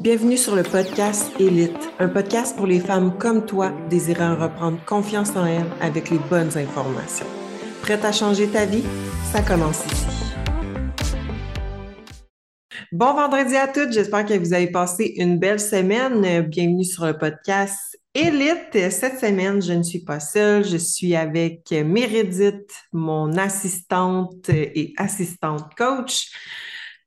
Bienvenue 0.00 0.38
sur 0.38 0.56
le 0.56 0.62
podcast 0.62 1.30
Élite, 1.38 1.90
un 1.98 2.08
podcast 2.08 2.56
pour 2.56 2.66
les 2.66 2.80
femmes 2.80 3.18
comme 3.18 3.44
toi 3.44 3.70
désirant 3.90 4.34
reprendre 4.34 4.82
confiance 4.86 5.36
en 5.36 5.44
elles 5.44 5.70
avec 5.82 6.08
les 6.08 6.16
bonnes 6.16 6.56
informations. 6.56 7.26
Prête 7.82 8.02
à 8.06 8.10
changer 8.10 8.48
ta 8.48 8.64
vie? 8.64 8.82
Ça 9.30 9.42
commence 9.42 9.84
ici. 9.84 10.06
Bon 12.92 13.12
vendredi 13.12 13.54
à 13.56 13.68
toutes, 13.68 13.92
j'espère 13.92 14.24
que 14.24 14.32
vous 14.38 14.54
avez 14.54 14.70
passé 14.70 15.12
une 15.18 15.38
belle 15.38 15.60
semaine. 15.60 16.46
Bienvenue 16.48 16.86
sur 16.86 17.04
le 17.04 17.18
podcast 17.18 17.98
Élite. 18.14 18.90
Cette 18.90 19.20
semaine, 19.20 19.60
je 19.60 19.74
ne 19.74 19.82
suis 19.82 20.02
pas 20.02 20.18
seule, 20.18 20.64
je 20.64 20.78
suis 20.78 21.14
avec 21.14 21.70
Mérédith, 21.72 22.72
mon 22.94 23.36
assistante 23.36 24.48
et 24.48 24.94
assistante 24.96 25.74
coach. 25.76 26.30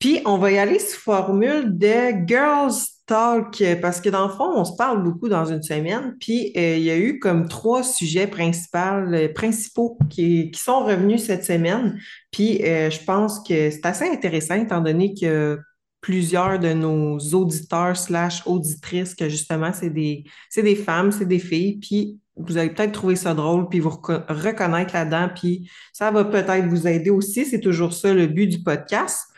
Puis, 0.04 0.20
on 0.26 0.38
va 0.38 0.52
y 0.52 0.58
aller 0.58 0.80
sous 0.80 1.00
formule 1.00 1.78
de 1.78 2.28
Girls 2.28 2.74
Talk, 3.06 3.64
parce 3.82 4.02
que 4.02 4.10
dans 4.10 4.28
le 4.28 4.34
fond, 4.34 4.52
on 4.54 4.66
se 4.66 4.76
parle 4.76 5.02
beaucoup 5.02 5.30
dans 5.30 5.46
une 5.46 5.64
semaine. 5.64 6.18
Puis, 6.20 6.52
euh, 6.58 6.76
il 6.76 6.84
y 6.84 6.92
a 6.92 6.98
eu 6.98 7.20
comme 7.20 7.48
trois 7.48 7.84
sujets 7.84 8.28
principaux, 8.28 8.78
euh, 8.78 9.32
principaux 9.34 9.98
qui, 10.10 10.52
sont 10.56 10.84
revenus 10.84 11.24
cette 11.24 11.46
semaine. 11.46 11.98
Puis, 12.32 12.66
euh, 12.66 12.90
je 12.90 13.02
pense 13.02 13.40
que 13.48 13.72
c'est 13.72 13.86
assez 13.86 14.04
intéressant, 14.10 14.56
étant 14.56 14.82
donné 14.82 15.14
que 15.14 15.58
plusieurs 16.02 16.60
de 16.60 16.74
nos 16.74 17.18
auditeurs 17.18 17.96
slash 17.96 18.46
auditrices, 18.46 19.16
que 19.16 19.30
justement, 19.30 19.72
c'est 19.72 19.90
des, 19.90 20.26
des 20.54 20.76
femmes, 20.76 21.14
c'est 21.14 21.24
des 21.24 21.40
filles. 21.40 21.78
Puis, 21.78 22.20
vous 22.36 22.58
allez 22.58 22.72
peut-être 22.72 22.92
trouver 22.92 23.16
ça 23.16 23.34
drôle, 23.34 23.70
puis 23.70 23.80
vous 23.80 24.02
reconnaître 24.28 24.94
là-dedans, 24.94 25.30
puis 25.34 25.72
ça 25.94 26.12
va 26.12 26.26
peut-être 26.26 26.66
vous 26.66 26.88
aider 26.88 27.10
aussi. 27.10 27.46
C'est 27.46 27.62
toujours 27.62 27.94
ça 27.94 28.14
le 28.14 28.28
but 28.28 28.48
du 28.48 28.62
podcast. 28.62 29.30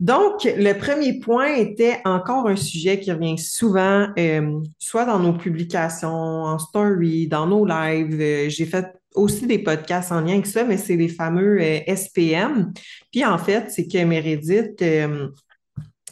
Donc, 0.00 0.44
le 0.44 0.72
premier 0.74 1.18
point 1.18 1.54
était 1.54 2.00
encore 2.04 2.48
un 2.48 2.56
sujet 2.56 3.00
qui 3.00 3.12
revient 3.12 3.38
souvent, 3.38 4.08
euh, 4.18 4.60
soit 4.78 5.04
dans 5.04 5.18
nos 5.18 5.32
publications, 5.32 6.10
en 6.10 6.58
story, 6.58 7.28
dans 7.28 7.46
nos 7.46 7.66
lives. 7.66 8.20
Euh, 8.20 8.48
j'ai 8.48 8.66
fait 8.66 8.86
aussi 9.14 9.46
des 9.46 9.58
podcasts 9.58 10.12
en 10.12 10.20
lien 10.20 10.34
avec 10.34 10.46
ça, 10.46 10.64
mais 10.64 10.76
c'est 10.76 10.96
les 10.96 11.08
fameux 11.08 11.60
euh, 11.60 11.80
SPM. 11.94 12.72
Puis 13.10 13.24
en 13.24 13.38
fait, 13.38 13.70
c'est 13.70 13.86
que 13.86 14.02
Meredith, 14.04 14.82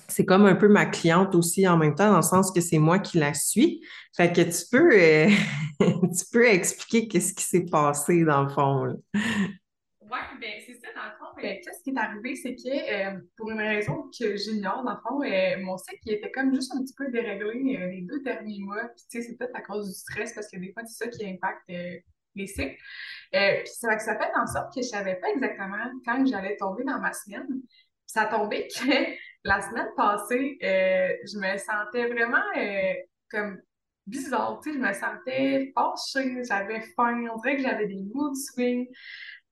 c'est 0.08 0.24
comme 0.24 0.46
un 0.46 0.56
peu 0.56 0.68
ma 0.68 0.86
cliente 0.86 1.34
aussi 1.34 1.66
en 1.66 1.76
même 1.76 1.94
temps, 1.94 2.10
dans 2.10 2.16
le 2.16 2.22
sens 2.22 2.50
que 2.50 2.60
c'est 2.60 2.78
moi 2.78 2.98
qui 2.98 3.18
la 3.18 3.32
suis. 3.32 3.80
Fait 4.16 4.32
que 4.32 4.42
tu 4.42 4.64
peux, 4.70 4.90
tu 5.80 6.24
peux 6.32 6.46
expliquer 6.46 7.08
qu'est-ce 7.08 7.32
qui 7.32 7.44
s'est 7.44 7.66
passé 7.70 8.24
dans 8.24 8.42
le 8.42 8.48
fond. 8.48 9.00
Oui, 9.14 10.18
bien, 10.40 10.50
c'est 10.66 10.74
ça, 10.74 10.88
qu'est-ce 11.40 11.82
qui 11.82 11.90
est 11.90 11.98
arrivé, 11.98 12.36
c'est 12.36 12.54
que 12.54 12.68
euh, 12.68 13.18
pour 13.36 13.50
une 13.50 13.60
raison 13.60 14.10
que 14.18 14.36
j'ignore, 14.36 14.82
dans 14.84 14.92
le 14.92 15.00
fond, 15.00 15.22
euh, 15.22 15.62
mon 15.64 15.76
cycle 15.76 16.10
était 16.10 16.30
comme 16.30 16.54
juste 16.54 16.72
un 16.74 16.82
petit 16.82 16.94
peu 16.94 17.10
déréglé 17.10 17.78
les 17.88 18.02
deux 18.02 18.20
derniers 18.22 18.60
mois. 18.60 18.88
Puis, 18.96 19.04
tu 19.10 19.20
sais, 19.20 19.28
c'est 19.28 19.36
peut-être 19.36 19.56
à 19.56 19.62
cause 19.62 19.88
du 19.88 19.94
stress, 19.94 20.32
parce 20.34 20.48
que 20.48 20.58
des 20.58 20.72
fois, 20.72 20.82
c'est 20.86 21.04
ça 21.04 21.10
qui 21.10 21.26
impacte 21.26 21.68
les 21.68 22.46
cycles. 22.46 22.76
puis, 23.32 23.66
ça, 23.66 23.98
ça 23.98 24.18
fait 24.18 24.30
en 24.36 24.46
sorte 24.46 24.74
que 24.74 24.82
je 24.82 24.88
savais 24.88 25.16
pas 25.16 25.28
exactement 25.30 25.90
quand 26.04 26.24
j'allais 26.26 26.56
tomber 26.56 26.84
dans 26.84 27.00
ma 27.00 27.12
semaine. 27.12 27.46
Puis, 27.48 28.06
ça 28.06 28.26
tombé 28.26 28.68
que 28.76 29.14
la 29.44 29.60
semaine 29.62 29.88
passée, 29.96 30.58
je 30.60 31.38
me 31.38 31.58
sentais 31.58 32.06
vraiment 32.08 32.42
comme 33.30 33.60
bizarre, 34.06 34.60
tu 34.62 34.72
sais, 34.72 34.78
je 34.78 34.82
me 34.82 34.92
sentais 34.92 35.72
fâchée, 35.74 36.42
j'avais 36.44 36.80
faim, 36.96 37.26
on 37.32 37.38
dirait 37.38 37.56
que 37.56 37.62
j'avais 37.62 37.86
des 37.86 38.02
mood 38.12 38.34
swings. 38.34 38.88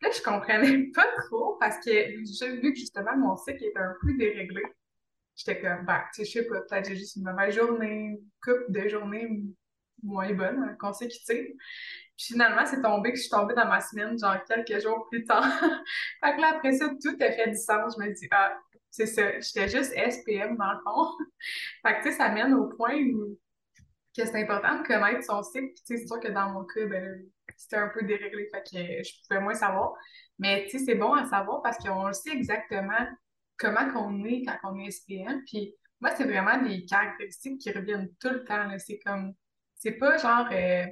Là, 0.00 0.10
je 0.16 0.22
comprenais 0.22 0.90
pas 0.94 1.06
trop 1.26 1.56
parce 1.58 1.76
que 1.84 1.90
j'ai 1.90 2.56
vu 2.60 2.72
que 2.72 2.78
justement 2.78 3.16
mon 3.16 3.36
cycle 3.36 3.64
était 3.64 3.78
un 3.78 3.94
peu 4.00 4.14
déréglé. 4.16 4.62
J'étais 5.34 5.60
comme, 5.60 5.84
ben, 5.84 6.02
tu 6.14 6.24
sais, 6.24 6.24
je 6.24 6.30
sais 6.32 6.48
pas, 6.48 6.60
peut-être 6.62 6.88
j'ai 6.88 6.96
juste 6.96 7.16
une 7.16 7.24
mauvaise 7.24 7.54
journée, 7.54 7.92
une 7.92 8.18
couple 8.42 8.70
de 8.70 8.88
journées 8.88 9.42
moins 10.02 10.32
bonnes, 10.32 10.62
hein, 10.62 10.76
consécutives. 10.78 11.54
Puis 12.16 12.26
finalement, 12.32 12.66
c'est 12.66 12.82
tombé 12.82 13.12
que 13.12 13.16
je 13.16 13.22
suis 13.22 13.30
tombée 13.30 13.54
dans 13.54 13.68
ma 13.68 13.80
semaine, 13.80 14.18
genre 14.18 14.36
quelques 14.44 14.82
jours 14.82 15.06
plus 15.08 15.24
tard. 15.24 15.44
fait 16.24 16.36
que 16.36 16.40
là, 16.40 16.54
après 16.56 16.72
ça, 16.72 16.88
tout 16.88 17.16
a 17.20 17.32
fait 17.32 17.50
du 17.50 17.56
sens. 17.56 17.94
Je 17.96 18.02
me 18.04 18.12
dis, 18.12 18.26
ah, 18.32 18.58
c'est 18.90 19.06
ça, 19.06 19.38
j'étais 19.38 19.68
juste 19.68 19.92
SPM 19.92 20.56
dans 20.56 20.72
le 20.72 20.78
fond. 20.82 21.16
fait 21.86 21.98
que, 21.98 22.02
tu 22.02 22.10
sais, 22.10 22.16
ça 22.16 22.28
mène 22.30 22.54
au 22.54 22.66
point 22.66 22.96
où 22.96 23.38
que 24.16 24.26
c'est 24.26 24.42
important 24.42 24.80
de 24.80 24.86
connaître 24.86 25.22
son 25.22 25.42
cycle. 25.44 25.72
Puis, 25.74 25.82
tu 25.86 25.94
sais, 25.94 25.96
c'est 25.98 26.06
sûr 26.08 26.18
que 26.18 26.28
dans 26.28 26.50
mon 26.50 26.64
cas, 26.64 26.86
ben, 26.86 27.24
c'était 27.58 27.76
un 27.76 27.88
peu 27.88 28.04
déréglé, 28.04 28.48
fait 28.52 28.62
que 28.62 29.02
je 29.02 29.12
pouvais 29.26 29.40
moins 29.40 29.54
savoir. 29.54 29.92
Mais 30.38 30.64
tu 30.64 30.78
sais, 30.78 30.84
c'est 30.84 30.94
bon 30.94 31.12
à 31.12 31.26
savoir 31.26 31.60
parce 31.60 31.76
qu'on 31.78 32.12
sait 32.12 32.30
exactement 32.30 33.06
comment 33.58 33.90
qu'on 33.92 34.24
est 34.24 34.44
quand 34.44 34.56
on 34.72 34.78
est 34.78 34.90
SPM. 34.90 35.42
Puis 35.44 35.74
moi, 36.00 36.12
c'est 36.16 36.24
vraiment 36.24 36.62
des 36.62 36.84
caractéristiques 36.86 37.60
qui 37.60 37.72
reviennent 37.72 38.08
tout 38.20 38.30
le 38.30 38.44
temps. 38.44 38.68
C'est 38.78 39.00
comme, 39.04 39.34
c'est 39.74 39.92
pas 39.92 40.16
genre, 40.16 40.48
euh, 40.52 40.86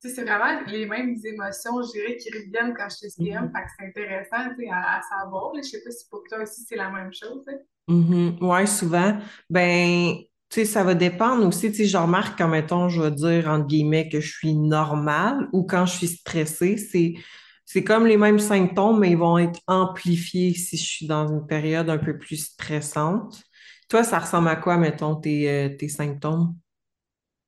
tu 0.00 0.08
sais, 0.08 0.16
c'est 0.16 0.24
vraiment 0.24 0.60
les 0.66 0.84
mêmes 0.86 1.16
émotions, 1.24 1.80
je 1.82 1.92
dirais, 1.92 2.16
qui 2.16 2.30
reviennent 2.30 2.74
quand 2.74 2.88
je 2.90 2.96
suis 2.96 3.10
SPM. 3.10 3.26
Mm-hmm. 3.26 3.52
Fait 3.52 3.62
que 3.62 3.70
c'est 3.78 3.86
intéressant, 3.86 4.54
tu 4.56 4.64
sais, 4.64 4.70
à, 4.72 5.00
savoir. 5.08 5.52
Je 5.54 5.62
sais 5.62 5.82
pas 5.82 5.90
si 5.92 6.08
pour 6.08 6.24
toi 6.28 6.42
aussi 6.42 6.62
c'est 6.62 6.76
la 6.76 6.90
même 6.90 7.12
chose. 7.12 7.44
Mm-hmm. 7.88 8.38
Oui, 8.40 8.66
souvent. 8.66 9.18
Ben, 9.48 10.16
sais, 10.54 10.64
ça 10.64 10.84
va 10.84 10.94
dépendre 10.94 11.46
aussi. 11.46 11.70
Tu 11.70 11.78
sais, 11.78 11.84
je 11.86 11.96
remarque 11.96 12.38
quand, 12.38 12.48
mettons, 12.48 12.88
je 12.88 13.00
vais 13.02 13.10
dire, 13.10 13.48
entre 13.48 13.66
guillemets, 13.66 14.08
que 14.08 14.20
je 14.20 14.30
suis 14.30 14.54
normale 14.54 15.48
ou 15.52 15.64
quand 15.64 15.86
je 15.86 15.96
suis 15.96 16.08
stressée, 16.08 16.76
c'est, 16.76 17.14
c'est 17.64 17.84
comme 17.84 18.06
les 18.06 18.16
mêmes 18.16 18.38
symptômes, 18.38 19.00
mais 19.00 19.10
ils 19.12 19.18
vont 19.18 19.38
être 19.38 19.60
amplifiés 19.66 20.54
si 20.54 20.76
je 20.76 20.84
suis 20.84 21.06
dans 21.06 21.26
une 21.28 21.46
période 21.46 21.88
un 21.90 21.98
peu 21.98 22.18
plus 22.18 22.36
stressante. 22.36 23.42
Toi, 23.88 24.04
ça 24.04 24.18
ressemble 24.18 24.48
à 24.48 24.56
quoi, 24.56 24.76
mettons, 24.78 25.16
tes, 25.16 25.48
euh, 25.50 25.76
tes 25.76 25.88
symptômes? 25.88 26.54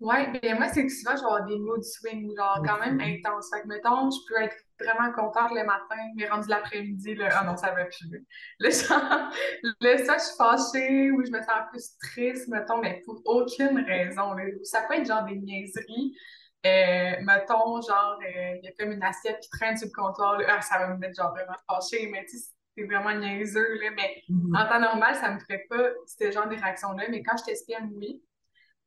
Oui, 0.05 0.39
bien 0.43 0.57
moi, 0.57 0.69
c'est 0.69 0.85
que 0.85 0.93
souvent, 0.93 1.17
je 1.17 1.21
vais 1.21 1.25
avoir 1.25 1.47
des 1.47 1.59
mood 1.59 1.83
swings, 1.83 2.31
genre 2.37 2.61
quand 2.63 2.79
même 2.79 3.01
intenses. 3.01 3.49
Fait 3.49 3.63
que, 3.63 3.69
mettons, 3.69 4.11
je 4.11 4.19
peux 4.29 4.43
être 4.43 4.57
vraiment 4.79 5.11
contente 5.15 5.51
le 5.53 5.65
matin, 5.65 5.97
mais 6.15 6.29
rendu 6.29 6.47
l'après-midi, 6.51 7.15
là, 7.15 7.31
ah 7.33 7.45
non, 7.45 7.57
ça 7.57 7.71
va 7.71 7.87
plus. 7.87 8.27
Là, 8.59 8.69
genre, 8.69 9.33
là, 9.81 9.99
ça, 10.05 10.19
je 10.19 10.25
suis 10.25 10.37
fâchée 10.37 11.11
ou 11.11 11.25
je 11.25 11.31
me 11.31 11.41
sens 11.41 11.57
plus 11.71 11.97
triste, 11.99 12.49
mettons, 12.49 12.83
mais 12.83 13.01
pour 13.07 13.23
aucune 13.25 13.83
raison. 13.83 14.37
Ça 14.65 14.83
peut 14.83 14.93
être 14.93 15.07
genre 15.07 15.25
des 15.25 15.37
niaiseries. 15.37 16.15
Euh, 16.67 17.13
mettons, 17.23 17.81
genre, 17.81 18.19
euh, 18.21 18.57
il 18.57 18.61
y 18.63 18.69
a 18.69 18.73
comme 18.79 18.93
une 18.93 19.03
assiette 19.03 19.41
qui 19.41 19.49
traîne 19.49 19.79
sur 19.79 19.89
le 19.89 19.93
comptoir, 20.03 20.39
là, 20.39 20.57
ah, 20.59 20.61
ça 20.61 20.81
va 20.81 20.89
me 20.89 20.99
mettre 20.99 21.17
genre 21.17 21.31
vraiment 21.31 21.57
fâchée, 21.67 22.11
mais 22.13 22.27
tu 22.27 22.37
sais, 22.37 22.49
c'est 22.77 22.85
vraiment 22.85 23.19
niaiseux, 23.19 23.75
là, 23.81 23.91
mais 23.97 24.23
mm-hmm. 24.29 24.63
en 24.63 24.69
temps 24.69 24.81
normal, 24.81 25.15
ça 25.15 25.31
me 25.31 25.39
ferait 25.39 25.65
pas 25.71 25.91
ce 26.07 26.31
genre 26.31 26.49
de 26.49 26.57
réaction-là, 26.57 27.05
mais 27.09 27.23
quand 27.23 27.39
je 27.39 27.45
t'explique 27.45 27.79
oui. 27.95 28.23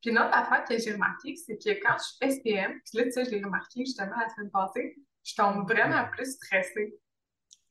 Puis 0.00 0.10
une 0.10 0.18
autre 0.18 0.32
affaire 0.32 0.64
que 0.64 0.78
j'ai 0.78 0.92
remarqué, 0.92 1.34
c'est 1.36 1.56
que 1.56 1.70
quand 1.82 1.96
je 1.98 2.04
suis 2.04 2.38
SPM, 2.38 2.80
puis 2.84 2.98
là, 2.98 3.04
tu 3.04 3.12
sais, 3.12 3.24
je 3.24 3.30
l'ai 3.30 3.42
remarqué 3.42 3.84
justement 3.84 4.16
la 4.16 4.28
semaine 4.28 4.50
passée, 4.50 4.96
je 5.24 5.34
tombe 5.34 5.68
vraiment 5.68 6.06
plus 6.12 6.32
stressée. 6.32 6.94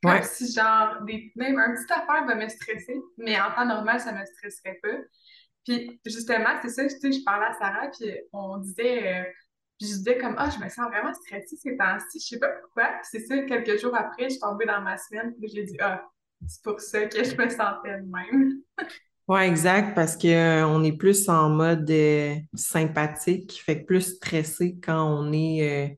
Comme 0.04 0.22
si, 0.24 0.52
genre, 0.54 1.02
des, 1.04 1.32
même 1.36 1.58
un 1.58 1.74
petit 1.74 1.92
affaire 1.92 2.26
va 2.26 2.36
me 2.36 2.48
stresser, 2.48 3.00
mais 3.18 3.40
en 3.40 3.52
temps 3.52 3.66
normal, 3.66 4.00
ça 4.00 4.12
ne 4.12 4.20
me 4.20 4.26
stresserait 4.26 4.80
pas. 4.84 4.98
Puis, 5.66 6.00
justement, 6.06 6.50
c'est 6.62 6.70
ça, 6.70 6.84
tu 6.84 7.00
sais, 7.00 7.12
je 7.12 7.24
parlais 7.24 7.48
à 7.48 7.54
Sarah, 7.54 7.90
puis 7.90 8.12
on 8.32 8.58
disait, 8.58 9.22
euh, 9.22 9.24
puis 9.78 9.88
je 9.88 9.94
disais 9.96 10.18
comme, 10.18 10.36
ah, 10.38 10.50
je 10.50 10.64
me 10.64 10.70
sens 10.70 10.88
vraiment 10.88 11.14
stressée 11.14 11.56
ces 11.56 11.76
temps-ci, 11.78 12.20
je 12.20 12.26
sais 12.26 12.40
pas 12.40 12.50
pourquoi. 12.62 13.00
c'est 13.04 13.20
ça, 13.20 13.38
quelques 13.44 13.80
jours 13.80 13.96
après, 13.96 14.26
je 14.26 14.30
suis 14.32 14.40
tombée 14.40 14.66
dans 14.66 14.82
ma 14.82 14.98
semaine, 14.98 15.34
puis 15.40 15.50
j'ai 15.50 15.64
dit, 15.64 15.78
ah, 15.80 16.04
c'est 16.48 16.64
pour 16.64 16.80
ça 16.80 17.06
que 17.06 17.24
je 17.24 17.36
me 17.36 17.50
sentais 17.50 18.00
de 18.00 18.06
même. 18.06 18.62
Oui, 19.28 19.42
exact, 19.42 19.94
parce 19.94 20.16
qu'on 20.16 20.28
euh, 20.30 20.84
est 20.84 20.98
plus 20.98 21.28
en 21.28 21.50
mode 21.50 21.90
euh, 21.92 22.36
sympathique, 22.54 23.62
fait 23.66 23.82
que 23.82 23.86
plus 23.86 24.16
stressé 24.16 24.78
quand 24.82 25.04
on 25.04 25.34
est 25.34 25.98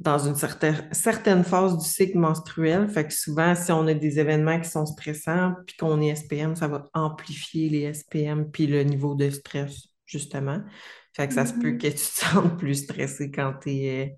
dans 0.00 0.18
une 0.18 0.34
certaine, 0.34 0.88
certaine 0.92 1.44
phase 1.44 1.76
du 1.76 1.84
cycle 1.84 2.18
menstruel. 2.18 2.88
Fait 2.88 3.06
que 3.06 3.12
souvent, 3.12 3.54
si 3.54 3.70
on 3.70 3.86
a 3.86 3.94
des 3.94 4.18
événements 4.18 4.58
qui 4.58 4.68
sont 4.68 4.86
stressants, 4.86 5.54
puis 5.66 5.76
qu'on 5.76 6.00
est 6.00 6.14
SPM, 6.14 6.56
ça 6.56 6.68
va 6.68 6.88
amplifier 6.94 7.68
les 7.68 7.92
SPM, 7.92 8.50
puis 8.50 8.66
le 8.66 8.82
niveau 8.82 9.14
de 9.14 9.28
stress, 9.28 9.88
justement. 10.06 10.60
Fait 11.14 11.28
que 11.28 11.34
ça 11.34 11.44
se 11.44 11.52
peut 11.52 11.72
mm-hmm. 11.72 11.78
que 11.78 11.86
tu 11.88 11.92
te 11.92 11.98
sentes 11.98 12.58
plus 12.58 12.74
stressé 12.76 13.30
quand 13.30 13.54
tu 13.62 13.70
es, 13.70 14.16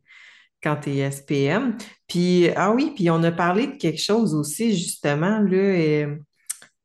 quand 0.63 0.87
es 0.87 1.11
SPM. 1.11 1.77
Puis, 2.07 2.49
ah 2.55 2.73
oui, 2.73 2.93
puis 2.95 3.11
on 3.11 3.23
a 3.25 3.33
parlé 3.33 3.67
de 3.67 3.77
quelque 3.77 4.01
chose 4.01 4.35
aussi, 4.35 4.77
justement, 4.77 5.41
là, 5.41 6.07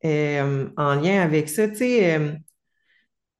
euh, 0.05 0.67
en 0.77 0.95
lien 0.95 1.21
avec 1.21 1.49
ça. 1.49 1.67
Tu 1.67 1.77
sais, 1.77 2.15
euh, 2.15 2.31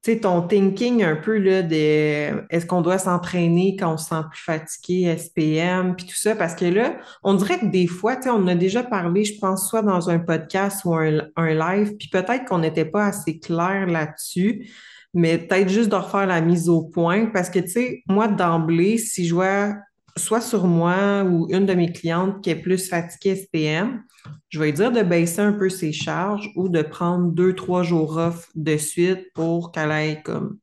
sais, 0.08 0.20
ton 0.20 0.42
thinking 0.42 1.02
un 1.02 1.16
peu 1.16 1.38
là, 1.38 1.62
de 1.62 2.46
est-ce 2.50 2.66
qu'on 2.66 2.82
doit 2.82 2.98
s'entraîner 2.98 3.76
quand 3.76 3.94
on 3.94 3.96
se 3.96 4.08
sent 4.08 4.22
plus 4.30 4.42
fatigué, 4.42 5.16
SPM, 5.16 5.96
puis 5.96 6.06
tout 6.06 6.16
ça, 6.16 6.34
parce 6.36 6.54
que 6.54 6.64
là, 6.64 6.96
on 7.22 7.34
dirait 7.34 7.58
que 7.58 7.66
des 7.66 7.86
fois, 7.86 8.16
tu 8.16 8.24
sais, 8.24 8.30
on 8.30 8.46
a 8.46 8.54
déjà 8.54 8.82
parlé, 8.82 9.24
je 9.24 9.38
pense, 9.38 9.68
soit 9.68 9.82
dans 9.82 10.10
un 10.10 10.18
podcast 10.18 10.84
ou 10.84 10.94
un, 10.94 11.10
live, 11.36 11.96
puis 11.98 12.08
peut-être 12.08 12.44
qu'on 12.46 12.58
n'était 12.58 12.84
pas 12.84 13.06
assez 13.06 13.38
clair 13.38 13.86
là-dessus, 13.86 14.70
mais 15.14 15.38
peut-être 15.38 15.68
juste 15.68 15.90
de 15.90 15.96
refaire 15.96 16.26
la 16.26 16.40
mise 16.40 16.68
au 16.68 16.82
point, 16.82 17.26
parce 17.26 17.50
que, 17.50 17.58
tu 17.58 17.68
sais, 17.68 18.02
moi, 18.08 18.28
d'emblée, 18.28 18.98
si 18.98 19.26
je 19.26 19.34
vois 19.34 19.74
soit 20.18 20.40
sur 20.40 20.66
moi 20.66 21.24
ou 21.24 21.46
une 21.50 21.66
de 21.66 21.74
mes 21.74 21.92
clientes 21.92 22.42
qui 22.42 22.50
est 22.50 22.56
plus 22.60 22.88
fatiguée 22.88 23.36
SPM, 23.36 24.02
je 24.50 24.58
vais 24.58 24.66
lui 24.66 24.72
dire 24.72 24.92
de 24.92 25.02
baisser 25.02 25.40
un 25.40 25.52
peu 25.52 25.68
ses 25.68 25.92
charges 25.92 26.50
ou 26.56 26.68
de 26.68 26.82
prendre 26.82 27.32
deux, 27.32 27.54
trois 27.54 27.82
jours 27.82 28.16
off 28.16 28.48
de 28.54 28.76
suite 28.76 29.32
pour 29.34 29.72
qu'elle 29.72 29.90
ait 29.92 30.22
comme 30.22 30.58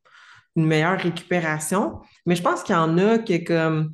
une 0.56 0.66
meilleure 0.66 1.00
récupération. 1.00 2.00
Mais 2.26 2.36
je 2.36 2.42
pense 2.42 2.64
qu'il 2.64 2.76
y 2.76 2.78
en 2.78 2.98
a 2.98 3.18
qui 3.18 3.34
est 3.34 3.44
comme 3.44 3.94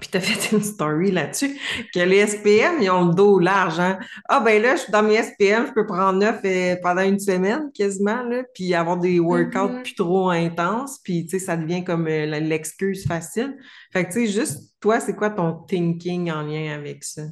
puis 0.00 0.08
tu 0.08 0.16
as 0.16 0.20
fait 0.20 0.56
une 0.56 0.62
story 0.62 1.10
là-dessus, 1.10 1.58
que 1.94 2.00
les 2.00 2.26
SPM, 2.26 2.80
ils 2.80 2.90
ont 2.90 3.08
le 3.08 3.14
dos 3.14 3.38
large. 3.38 3.78
Hein? 3.78 3.98
Ah, 4.28 4.40
ben 4.40 4.60
là, 4.60 4.76
je 4.76 4.82
suis 4.82 4.92
dans 4.92 5.02
mes 5.02 5.22
SPM, 5.22 5.66
je 5.66 5.72
peux 5.72 5.86
prendre 5.86 6.18
neuf 6.18 6.40
euh, 6.44 6.76
pendant 6.82 7.02
une 7.02 7.20
semaine 7.20 7.70
quasiment, 7.72 8.22
là, 8.22 8.42
puis 8.54 8.74
avoir 8.74 8.96
des 8.96 9.20
workouts 9.20 9.58
mm-hmm. 9.58 9.82
plus 9.82 9.94
trop 9.94 10.30
intenses, 10.30 10.98
puis 11.04 11.24
tu 11.24 11.38
sais, 11.38 11.38
ça 11.38 11.56
devient 11.56 11.84
comme 11.84 12.06
euh, 12.08 12.26
l'excuse 12.40 13.06
facile. 13.06 13.56
Fait 13.92 14.04
que 14.04 14.12
tu 14.12 14.26
sais, 14.26 14.32
juste, 14.32 14.74
toi, 14.80 14.98
c'est 15.00 15.14
quoi 15.14 15.30
ton 15.30 15.52
thinking 15.64 16.30
en 16.30 16.42
lien 16.42 16.74
avec 16.74 17.04
ça? 17.04 17.22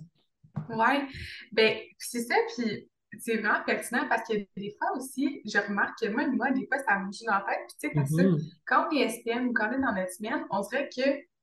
Ouais, 0.69 1.03
ben 1.53 1.76
c'est 1.99 2.23
ça, 2.23 2.35
puis 2.55 2.88
c'est 3.21 3.37
vraiment 3.38 3.64
pertinent 3.64 4.06
parce 4.09 4.29
que 4.29 4.35
des 4.56 4.76
fois 4.79 4.97
aussi, 4.97 5.41
je 5.44 5.59
remarque 5.59 5.99
que 6.00 6.09
moi, 6.09 6.26
moi, 6.26 6.50
des 6.50 6.67
fois, 6.67 6.79
ça 6.87 6.99
me 6.99 7.11
joue 7.11 7.25
dans 7.26 7.35
la 7.35 7.44
tête. 7.49 7.61
Puis, 7.69 7.76
tu 7.81 7.88
sais, 7.88 7.94
parce 7.94 8.11
que 8.11 8.23
mm-hmm. 8.23 8.53
quand 8.67 8.88
on 8.91 8.97
est 8.97 9.09
SPM 9.09 9.49
ou 9.49 9.53
quand 9.53 9.69
on 9.69 9.73
est 9.73 9.81
dans 9.81 9.94
notre 9.94 10.12
semaine, 10.12 10.44
on 10.50 10.61
dirait 10.61 10.88
que 10.94 11.03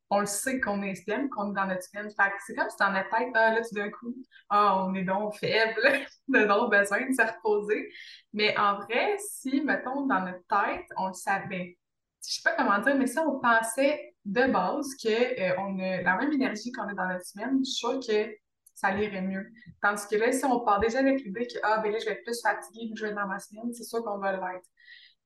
on 0.10 0.20
le 0.20 0.26
sait 0.26 0.60
qu'on 0.60 0.84
est 0.84 0.96
SPM, 0.96 1.30
qu'on 1.30 1.52
est 1.52 1.56
dans 1.56 1.66
notre 1.66 1.84
semaine. 1.84 2.10
Fait 2.10 2.30
que 2.30 2.36
c'est 2.46 2.56
comme 2.56 2.70
si 2.70 2.76
dans 2.80 2.92
notre 2.92 3.10
tête, 3.10 3.30
ah, 3.34 3.54
là, 3.54 3.62
tout 3.62 3.76
d'un 3.76 3.90
coup, 3.90 4.16
ah, 4.50 4.86
on 4.86 4.94
est 4.94 5.04
donc 5.04 5.36
faible, 5.36 5.82
on 6.30 6.34
a 6.36 6.46
donc 6.46 6.72
besoin 6.72 7.08
de 7.08 7.14
se 7.14 7.22
reposer. 7.22 7.92
Mais 8.34 8.58
en 8.58 8.80
vrai, 8.80 9.18
si, 9.20 9.62
mettons, 9.62 10.06
dans 10.06 10.22
notre 10.22 10.46
tête, 10.48 10.86
on 10.98 11.08
le 11.08 11.14
savait, 11.14 11.78
je 12.24 12.34
sais 12.34 12.42
pas 12.44 12.56
comment 12.56 12.80
dire, 12.80 12.96
mais 12.96 13.08
si 13.08 13.20
on 13.20 13.40
pensait 13.40 14.16
de 14.26 14.52
base 14.52 14.88
qu'on 15.02 15.80
euh, 15.80 16.00
a 16.00 16.02
la 16.02 16.18
même 16.18 16.34
énergie 16.34 16.72
qu'on 16.72 16.88
a 16.88 16.94
dans 16.94 17.08
notre 17.08 17.26
semaine, 17.26 17.60
je 17.60 17.70
suis 17.70 17.76
sûre 17.76 18.00
que 18.00 18.36
ça 18.74 18.92
irait 18.92 19.22
mieux. 19.22 19.48
Tandis 19.82 20.04
que 20.10 20.16
là, 20.16 20.32
si 20.32 20.44
on 20.46 20.60
part 20.62 20.80
déjà 20.80 21.00
avec 21.00 21.24
l'idée 21.24 21.48
que, 21.48 21.60
ah, 21.64 21.80
ben 21.80 21.92
là, 21.92 22.00
je 22.00 22.06
vais 22.06 22.12
être 22.12 22.24
plus 22.24 22.42
fatiguée 22.42 22.92
que 22.92 23.00
je 23.00 23.06
vais 23.06 23.10
être 23.12 23.16
dans 23.16 23.28
ma 23.28 23.40
semaine, 23.40 23.74
c'est 23.74 23.84
sûr 23.84 24.04
qu'on 24.04 24.18
va 24.18 24.34
l'être. 24.34 24.68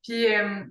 Puis, 0.04 0.34
euh, 0.34 0.64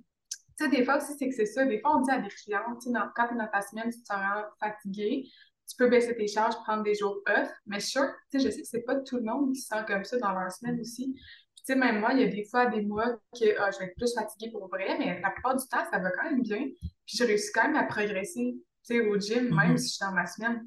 tu 0.58 0.64
sais, 0.64 0.70
des 0.70 0.84
fois 0.84 0.96
aussi, 0.96 1.12
c'est 1.16 1.28
que 1.28 1.34
c'est 1.34 1.46
ça. 1.46 1.64
Des 1.64 1.80
fois, 1.80 1.96
on 1.96 2.00
dit 2.00 2.10
à 2.10 2.18
des 2.18 2.28
clients, 2.28 2.76
tu 2.82 2.90
sais, 2.90 2.98
quand 3.14 3.28
tu 3.28 3.34
es 3.34 3.36
dans 3.36 3.46
ta 3.46 3.62
semaine, 3.62 3.90
tu 3.90 4.00
te 4.02 4.06
sens 4.06 4.20
fatigué, 4.58 5.28
tu 5.68 5.76
peux 5.76 5.88
baisser 5.88 6.16
tes 6.16 6.26
charges, 6.26 6.56
prendre 6.64 6.82
des 6.82 6.94
jours 6.94 7.20
off. 7.28 7.48
Mais 7.66 7.78
sûr, 7.78 8.02
tu 8.30 8.40
sais, 8.40 8.46
je 8.46 8.50
sais 8.50 8.62
que 8.62 8.68
c'est 8.68 8.82
pas 8.82 8.96
tout 8.96 9.18
le 9.18 9.22
monde 9.22 9.52
qui 9.52 9.60
se 9.60 9.68
sent 9.68 9.84
comme 9.86 10.02
ça 10.04 10.18
dans 10.18 10.32
leur 10.32 10.50
semaine 10.50 10.80
aussi. 10.80 11.14
tu 11.14 11.62
sais, 11.64 11.76
même 11.76 12.00
moi, 12.00 12.12
il 12.12 12.20
y 12.20 12.24
a 12.24 12.28
des 12.28 12.44
fois 12.44 12.66
des 12.66 12.82
mois 12.82 13.12
que 13.38 13.58
ah, 13.60 13.70
je 13.70 13.78
vais 13.78 13.84
être 13.86 13.96
plus 13.96 14.12
fatiguée 14.14 14.50
pour 14.50 14.66
vrai, 14.68 14.96
mais 14.98 15.20
la 15.20 15.30
plupart 15.30 15.56
du 15.56 15.66
temps, 15.68 15.84
ça 15.92 15.98
va 16.00 16.10
quand 16.10 16.24
même 16.24 16.42
bien. 16.42 16.66
Puis 17.06 17.16
je 17.18 17.24
réussis 17.24 17.52
quand 17.52 17.64
même 17.64 17.76
à 17.76 17.84
progresser, 17.84 18.56
tu 18.56 18.62
sais, 18.82 19.00
au 19.06 19.18
gym, 19.20 19.54
même 19.54 19.74
mm-hmm. 19.74 19.76
si 19.76 19.88
je 19.88 19.94
suis 19.94 20.04
dans 20.04 20.12
ma 20.12 20.26
semaine. 20.26 20.66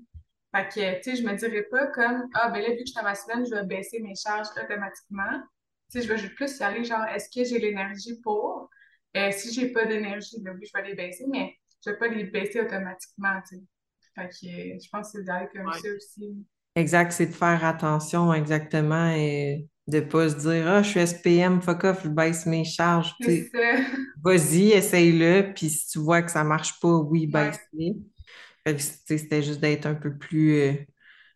Fait 0.55 0.67
que, 0.67 0.95
tu 1.01 1.03
sais, 1.03 1.15
je 1.21 1.27
me 1.27 1.35
dirais 1.35 1.63
pas 1.63 1.87
comme, 1.87 2.29
ah, 2.33 2.49
ben 2.49 2.61
là, 2.61 2.69
vu 2.69 2.75
que 2.75 2.81
je 2.81 2.91
suis 2.91 2.95
dans 2.95 3.03
ma 3.03 3.15
semaine, 3.15 3.45
je 3.45 3.55
vais 3.55 3.65
baisser 3.65 3.99
mes 3.99 4.15
charges 4.15 4.47
automatiquement. 4.55 5.41
Tu 5.91 6.01
sais, 6.01 6.07
je 6.07 6.13
vais 6.13 6.29
plus 6.29 6.59
y 6.59 6.63
aller, 6.63 6.85
genre, 6.85 7.03
est-ce 7.05 7.29
que 7.29 7.45
j'ai 7.45 7.59
l'énergie 7.59 8.19
pour? 8.21 8.69
Euh, 9.17 9.31
si 9.31 9.53
j'ai 9.53 9.71
pas 9.71 9.85
d'énergie, 9.85 10.37
ben 10.41 10.55
oui, 10.59 10.65
je 10.65 10.79
vais 10.79 10.87
les 10.87 10.95
baisser, 10.95 11.25
mais 11.29 11.53
je 11.85 11.91
vais 11.91 11.97
pas 11.97 12.07
les 12.07 12.25
baisser 12.25 12.61
automatiquement, 12.61 13.41
tu 13.47 13.57
sais. 13.57 13.63
Fait 14.15 14.27
que 14.27 14.83
je 14.83 14.89
pense 14.91 15.11
que 15.11 15.19
c'est 15.19 15.23
d'aller 15.23 15.47
comme 15.53 15.71
ça 15.71 15.89
aussi. 15.95 16.45
Exact, 16.75 17.11
c'est 17.11 17.27
de 17.27 17.33
faire 17.33 17.63
attention 17.65 18.33
exactement 18.33 19.09
et 19.09 19.67
de 19.87 19.99
pas 19.99 20.29
se 20.29 20.35
dire 20.35 20.67
Ah, 20.67 20.81
je 20.81 20.89
suis 20.89 20.99
SPM, 20.99 21.61
fuck 21.61 21.83
off, 21.85 22.03
je 22.03 22.09
baisse 22.09 22.45
mes 22.45 22.63
charges. 22.63 23.13
Vas-y, 24.23 24.71
essaye-le, 24.71 25.53
puis 25.53 25.69
si 25.69 25.87
tu 25.87 25.99
vois 25.99 26.21
que 26.21 26.31
ça 26.31 26.43
marche 26.43 26.79
pas, 26.79 26.95
oui, 26.97 27.27
baisse-les. 27.27 27.95
C'était 28.77 29.41
juste 29.41 29.59
d'être 29.59 29.85
un 29.85 29.95
peu 29.95 30.15
plus 30.15 30.59
euh, 30.59 30.73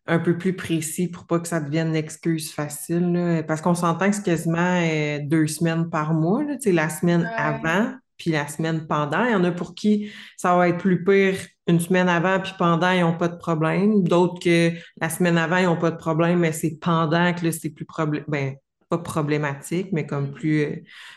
un 0.08 0.20
peu 0.20 0.38
plus 0.38 0.56
précis 0.56 1.08
pour 1.08 1.26
pas 1.26 1.40
que 1.40 1.48
ça 1.48 1.60
devienne 1.60 1.90
une 1.90 1.96
excuse 1.96 2.52
facile. 2.52 3.44
parce 3.48 3.62
qu'on 3.62 3.76
s'entend 3.76 4.10
que 4.10 4.16
c'est 4.16 4.24
quasiment 4.24 4.80
euh, 4.84 5.20
deux 5.24 5.48
semaines 5.48 5.90
par 5.90 6.14
mois, 6.14 6.44
là, 6.44 6.56
la 6.66 6.90
semaine 6.90 7.30
avant 7.38 7.94
puis 8.18 8.32
la 8.32 8.48
semaine 8.48 8.88
pendant. 8.88 9.26
Il 9.26 9.32
y 9.32 9.36
en 9.36 9.44
a 9.44 9.52
pour 9.52 9.76
qui 9.76 10.12
ça 10.38 10.56
va 10.56 10.70
être 10.70 10.78
plus 10.78 11.04
pire 11.04 11.36
une 11.68 11.80
semaine 11.80 12.08
avant 12.08 12.40
puis 12.40 12.54
pendant, 12.58 12.92
ils 12.92 13.02
n'ont 13.02 13.18
pas 13.18 13.28
de 13.28 13.38
problème. 13.38 14.04
D'autres 14.04 14.40
que 14.40 14.72
la 15.02 15.10
semaine 15.10 15.38
avant, 15.38 15.58
ils 15.58 15.66
n'ont 15.66 15.78
pas 15.78 15.92
de 15.92 15.98
problème, 15.98 16.40
mais 16.40 16.52
c'est 16.52 16.78
pendant 16.80 17.34
que 17.34 17.46
là, 17.46 17.52
c'est 17.52 17.72
plus 17.72 17.86
problème. 17.86 18.24
Ben, 18.28 18.56
pas 18.90 19.00
problématique, 19.00 19.88
mais 19.92 20.06
comme 20.06 20.32
plus, 20.32 20.64
euh, 20.64 20.76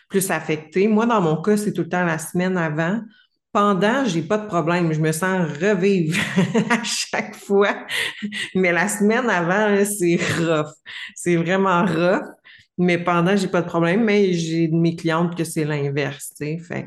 plus 0.09 0.31
affecté. 0.31 0.89
Moi, 0.89 1.05
dans 1.07 1.21
mon 1.21 1.41
cas, 1.43 1.57
c'est 1.59 1.73
tout 1.73 1.83
le 1.83 1.89
temps 1.89 2.05
la 2.05 2.19
semaine 2.19 2.57
avant 2.57 3.01
pendant, 3.53 4.05
j'ai 4.05 4.23
pas 4.23 4.39
de 4.39 4.47
problème. 4.47 4.93
Je 4.93 5.01
me 5.01 5.13
sens 5.13 5.49
revivre 5.61 6.19
à 6.71 6.83
chaque 6.85 7.35
fois. 7.35 7.87
Mais 8.55 8.73
la 8.73 8.89
semaine 8.89 9.29
avant, 9.29 9.85
c'est 9.85 10.17
rough. 10.39 10.73
C'est 11.15 11.37
vraiment 11.37 11.85
rough. 11.85 12.27
Mais 12.77 13.03
pendant, 13.03 13.37
j'ai 13.37 13.49
pas 13.49 13.63
de 13.63 13.67
problème. 13.67 14.05
Mais 14.05 14.33
j'ai 14.33 14.69
de 14.69 14.77
mes 14.77 14.97
clientes 14.97 15.37
que 15.37 15.45
c'est 15.45 15.65
l'inverse, 15.65 16.31
tu 16.31 16.47
sais. 16.47 16.59
Fait 16.59 16.87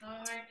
ah 0.00 0.22
ouais. 0.26 0.42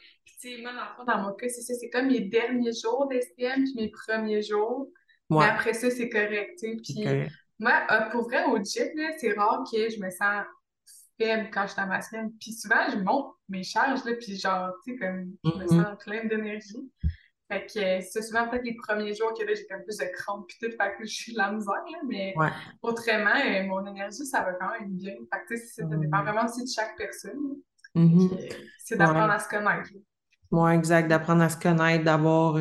Puis, 0.42 0.62
moi, 0.62 0.72
dans, 0.98 1.06
dans 1.06 1.22
mon 1.22 1.34
cas, 1.34 1.48
c'est 1.50 1.62
ça. 1.62 1.74
C'est 1.80 1.90
comme 1.90 2.08
mes 2.08 2.22
derniers 2.22 2.74
jours 2.74 3.08
d'SPM 3.10 3.64
puis 3.64 3.74
mes 3.76 3.90
premiers 3.90 4.42
jours. 4.42 4.90
Mais 5.30 5.46
après 5.46 5.74
ça, 5.74 5.92
c'est 5.92 6.10
correct, 6.10 6.58
tu 6.60 6.72
sais. 6.72 6.78
Puis, 6.84 7.30
moi, 7.60 7.74
euh, 7.92 8.10
pour 8.10 8.24
vrai, 8.24 8.46
au 8.46 8.58
gym, 8.58 8.88
c'est 9.18 9.34
rare 9.34 9.64
que 9.70 9.90
je 9.90 10.00
me 10.00 10.10
sens 10.10 10.46
faible 11.20 11.50
quand 11.52 11.64
je 11.64 11.74
suis 11.74 11.82
dans 11.82 11.88
ma 11.88 12.02
semaine. 12.02 12.32
Puis 12.40 12.54
souvent, 12.54 12.90
je 12.92 12.98
monte 12.98 13.34
mes 13.50 13.64
charges, 13.64 14.04
là, 14.06 14.14
puis 14.20 14.40
genre, 14.40 14.72
tu 14.86 14.94
sais, 14.94 15.00
comme 15.00 15.32
je 15.44 15.50
me 15.50 15.66
mm-hmm. 15.66 15.84
sens 15.84 16.04
pleine 16.04 16.28
d'énergie. 16.28 16.92
Fait 17.52 17.66
que 17.66 17.80
euh, 17.80 18.02
c'est 18.08 18.22
souvent 18.22 18.48
peut-être 18.48 18.64
les 18.64 18.76
premiers 18.76 19.16
jours 19.16 19.34
que 19.34 19.44
là, 19.44 19.54
j'ai 19.56 19.66
un 19.74 19.80
peu 19.80 19.92
de 19.92 20.12
crampes 20.14 20.46
puis 20.48 20.58
tout, 20.62 20.70
fait 20.70 20.96
que 20.98 21.04
je 21.04 21.12
suis 21.12 21.34
de 21.34 21.38
la 21.40 21.52
misère, 21.52 21.74
là, 21.74 21.98
mais 22.08 22.34
autrement, 22.82 23.36
euh, 23.44 23.64
mon 23.66 23.86
énergie, 23.88 24.26
ça 24.26 24.42
va 24.42 24.54
quand 24.54 24.72
même 24.80 24.92
bien. 24.92 25.16
Fait 25.34 25.40
que 25.42 25.54
tu 25.54 25.58
sais, 25.58 25.66
ça 25.66 25.84
dépend 25.84 26.18
mm-hmm. 26.18 26.24
vraiment 26.24 26.46
aussi 26.46 26.64
de 26.64 26.70
chaque 26.70 26.96
personne. 26.96 27.58
Mm-hmm. 27.96 28.34
Euh, 28.34 28.56
c'est 28.78 28.98
d'apprendre 28.98 29.34
à 29.34 29.40
se 29.40 29.50
connaître. 29.50 29.90
Oui, 30.52 30.72
exact, 30.74 31.08
d'apprendre 31.08 31.42
à 31.42 31.50
se 31.50 31.58
connaître, 31.58 32.04
d'avoir 32.04 32.58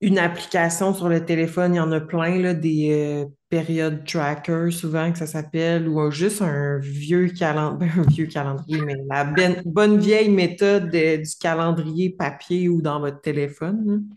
une 0.00 0.18
application 0.18 0.94
sur 0.94 1.08
le 1.08 1.24
téléphone, 1.24 1.74
il 1.74 1.78
y 1.78 1.80
en 1.80 1.90
a 1.92 2.00
plein, 2.00 2.38
là, 2.40 2.54
des 2.54 2.90
euh, 2.92 3.30
périodes 3.48 4.04
tracker, 4.04 4.70
souvent 4.70 5.10
que 5.10 5.18
ça 5.18 5.26
s'appelle, 5.26 5.88
ou 5.88 6.10
juste 6.10 6.42
un 6.42 6.78
vieux 6.78 7.28
calendrier, 7.28 7.92
un 7.98 8.02
vieux 8.02 8.26
calendrier, 8.26 8.80
mais 8.82 8.96
la 9.08 9.24
bonne 9.64 9.98
vieille 9.98 10.30
méthode 10.30 10.90
du 10.90 11.36
calendrier 11.40 12.10
papier 12.10 12.68
ou 12.68 12.82
dans 12.82 13.00
votre 13.00 13.20
téléphone. 13.20 14.08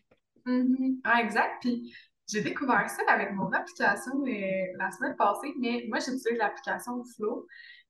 Mm-hmm. 0.45 0.99
Ah, 1.03 1.21
exact. 1.21 1.61
Puis 1.61 1.93
j'ai 2.31 2.41
découvert 2.41 2.89
ça 2.89 3.01
avec 3.09 3.33
mon 3.33 3.51
application 3.51 4.23
euh, 4.25 4.77
la 4.77 4.91
semaine 4.91 5.15
passée, 5.17 5.53
mais 5.59 5.85
moi 5.87 5.99
j'utilise 5.99 6.37
l'application 6.37 7.03
Flow. 7.15 7.45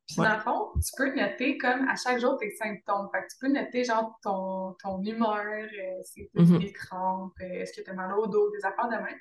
Puis 0.07 0.17
dans 0.17 0.35
le 0.35 0.41
fond, 0.41 0.71
tu 0.75 0.91
peux 0.97 1.15
noter 1.15 1.57
comme 1.57 1.87
à 1.87 1.95
chaque 1.95 2.19
jour 2.19 2.37
tes 2.37 2.51
symptômes. 2.51 3.07
Fait 3.13 3.21
que 3.21 3.27
tu 3.31 3.37
peux 3.39 3.47
noter 3.47 3.83
genre 3.83 4.19
ton, 4.21 4.75
ton 4.81 5.01
humeur, 5.03 5.45
euh, 5.45 6.01
si 6.03 6.29
tu 6.35 6.41
mm 6.41 6.59
des 6.59 6.71
crampes, 6.73 7.33
euh, 7.41 7.61
est-ce 7.61 7.79
que 7.79 7.85
tu 7.85 7.89
as 7.89 7.93
mal 7.93 8.11
au 8.17 8.27
dos, 8.27 8.51
des 8.51 8.65
affaires 8.65 8.89
de 8.89 8.95
main. 8.95 9.15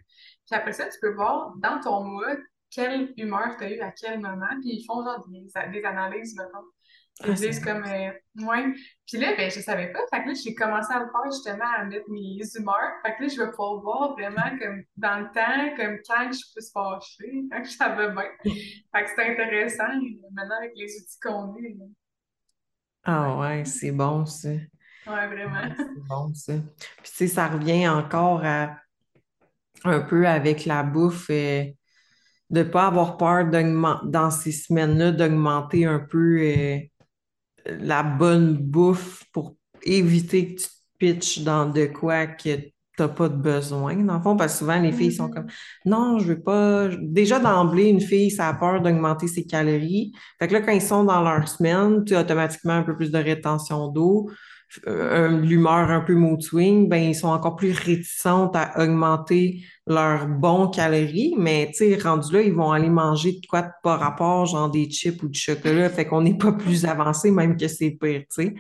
Puis 0.47 0.55
après 0.59 0.73
ça, 0.73 0.89
tu 0.89 0.99
peux 1.01 1.13
voir 1.15 1.55
dans 1.59 1.81
ton 1.81 2.03
mois 2.03 2.35
quelle 2.71 3.13
humeur 3.17 3.57
tu 3.59 3.65
as 3.65 3.71
eu 3.71 3.81
à 3.81 3.93
quel 3.93 4.21
moment. 4.21 4.49
Puis 4.61 4.71
ils 4.79 4.85
font 4.85 5.05
genre 5.05 5.25
des, 5.29 5.47
des 5.73 5.85
analyses, 5.85 6.37
mettons. 6.37 6.67
Ils 7.25 7.33
ah, 7.33 7.35
disent 7.35 7.61
comme, 7.61 7.85
euh, 7.85 8.11
ouais. 8.47 8.73
Puis 9.07 9.19
là, 9.19 9.35
ben, 9.37 9.51
je 9.51 9.61
savais 9.61 9.93
pas. 9.93 10.01
Fait 10.11 10.23
que 10.23 10.29
là, 10.29 10.35
j'ai 10.43 10.55
commencé 10.55 10.93
à 10.93 11.01
le 11.01 11.07
faire 11.07 11.31
justement, 11.31 11.71
à 11.77 11.85
mettre 11.85 12.09
mes 12.09 12.39
humeurs. 12.57 12.93
Fait 13.05 13.15
que 13.17 13.23
là, 13.23 13.29
je 13.29 13.43
vais 13.43 13.51
pouvoir 13.51 13.81
voir 13.81 14.13
vraiment 14.13 14.59
comme 14.59 14.83
dans 14.97 15.19
le 15.19 15.27
temps, 15.27 15.77
comme 15.77 15.99
quand 16.09 16.33
je 16.33 16.41
peux 16.55 16.61
se 16.61 16.71
fâcher, 16.73 17.45
quand 17.53 17.65
ça 17.65 17.91
va 17.91 18.09
bien. 18.09 18.25
Fait 18.45 19.05
que 19.05 19.11
c'est 19.15 19.33
intéressant 19.33 19.93
maintenant 20.33 20.57
avec 20.59 20.73
les 20.77 20.97
outils 20.97 21.21
qu'on 21.23 21.53
a. 21.53 21.87
Ah 23.05 23.39
ouais, 23.39 23.65
c'est 23.65 23.93
bon 23.93 24.25
ça. 24.25 24.49
Ouais, 24.51 25.27
vraiment. 25.27 25.75
c'est 25.77 26.09
bon 26.09 26.35
ça. 26.35 26.55
Puis 27.03 27.11
tu 27.11 27.17
sais, 27.17 27.27
ça 27.27 27.49
revient 27.49 27.89
encore 27.89 28.45
à 28.45 28.77
un 29.85 30.01
peu 30.01 30.27
avec 30.27 30.65
la 30.65 30.83
bouffe. 30.83 31.29
Euh, 31.31 31.65
de 32.51 32.65
ne 32.65 32.65
pas 32.65 32.89
avoir 32.89 33.17
peur 33.17 33.47
dans 34.03 34.31
ces 34.31 34.53
semaines-là 34.53 35.13
d'augmenter 35.13 35.87
un 35.87 36.01
peu 36.01 36.41
euh, 36.41 36.79
la 37.81 38.03
bonne 38.03 38.57
bouffe 38.57 39.25
pour 39.33 39.57
éviter 39.83 40.55
que 40.55 40.61
tu 40.61 40.67
te 40.67 40.73
pitches 40.99 41.41
dans 41.41 41.67
de 41.67 41.87
quoi 41.87 42.27
que 42.27 42.57
tu 42.57 42.73
n'as 42.99 43.09
pas 43.09 43.29
de 43.29 43.37
besoin, 43.37 43.97
dans 43.97 44.17
le 44.17 44.23
fond, 44.23 44.37
parce 44.37 44.53
que 44.53 44.59
souvent, 44.59 44.79
les 44.79 44.93
filles 44.93 45.13
sont 45.13 45.31
comme 45.31 45.47
non, 45.87 46.19
je 46.19 46.27
veux 46.27 46.41
pas. 46.41 46.89
Déjà, 47.01 47.39
d'emblée, 47.39 47.89
une 47.89 48.01
fille, 48.01 48.31
ça 48.31 48.49
a 48.49 48.55
peur 48.55 48.83
d'augmenter 48.83 49.27
ses 49.27 49.47
calories. 49.47 50.13
Fait 50.39 50.49
que 50.49 50.53
là, 50.53 50.61
quand 50.61 50.73
ils 50.73 50.83
sont 50.83 51.05
dans 51.05 51.23
leur 51.23 51.49
semaine, 51.49 52.05
tu 52.05 52.15
as 52.15 52.21
automatiquement 52.21 52.75
un 52.75 52.83
peu 52.83 52.97
plus 52.97 53.11
de 53.11 53.19
rétention 53.19 53.89
d'eau. 53.89 54.31
Euh, 54.87 55.41
l'humeur 55.41 55.91
un 55.91 56.01
peu 56.01 56.15
mood 56.15 56.41
swing, 56.41 56.89
ben, 56.89 57.03
ils 57.03 57.15
sont 57.15 57.29
encore 57.29 57.57
plus 57.57 57.73
réticentes 57.73 58.55
à 58.55 58.81
augmenter 58.81 59.65
leurs 59.87 60.29
bons 60.29 60.69
calories, 60.69 61.35
mais 61.37 61.69
tu 61.73 61.79
sais, 61.79 61.99
rendu 62.01 62.33
là, 62.33 62.43
ils 62.43 62.53
vont 62.53 62.71
aller 62.71 62.89
manger 62.89 63.33
de 63.33 63.47
quoi 63.49 63.63
de 63.63 63.71
pas 63.83 63.97
rapport, 63.97 64.47
genre 64.47 64.71
des 64.71 64.89
chips 64.89 65.23
ou 65.25 65.29
du 65.29 65.39
chocolat, 65.39 65.91
fait 65.91 66.07
qu'on 66.07 66.23
n'est 66.23 66.37
pas 66.39 66.53
plus 66.53 66.85
avancé, 66.85 67.33
même 67.33 67.57
que 67.57 67.67
c'est 67.67 67.91
pire, 67.91 68.21
tu 68.21 68.45
sais. 68.45 68.55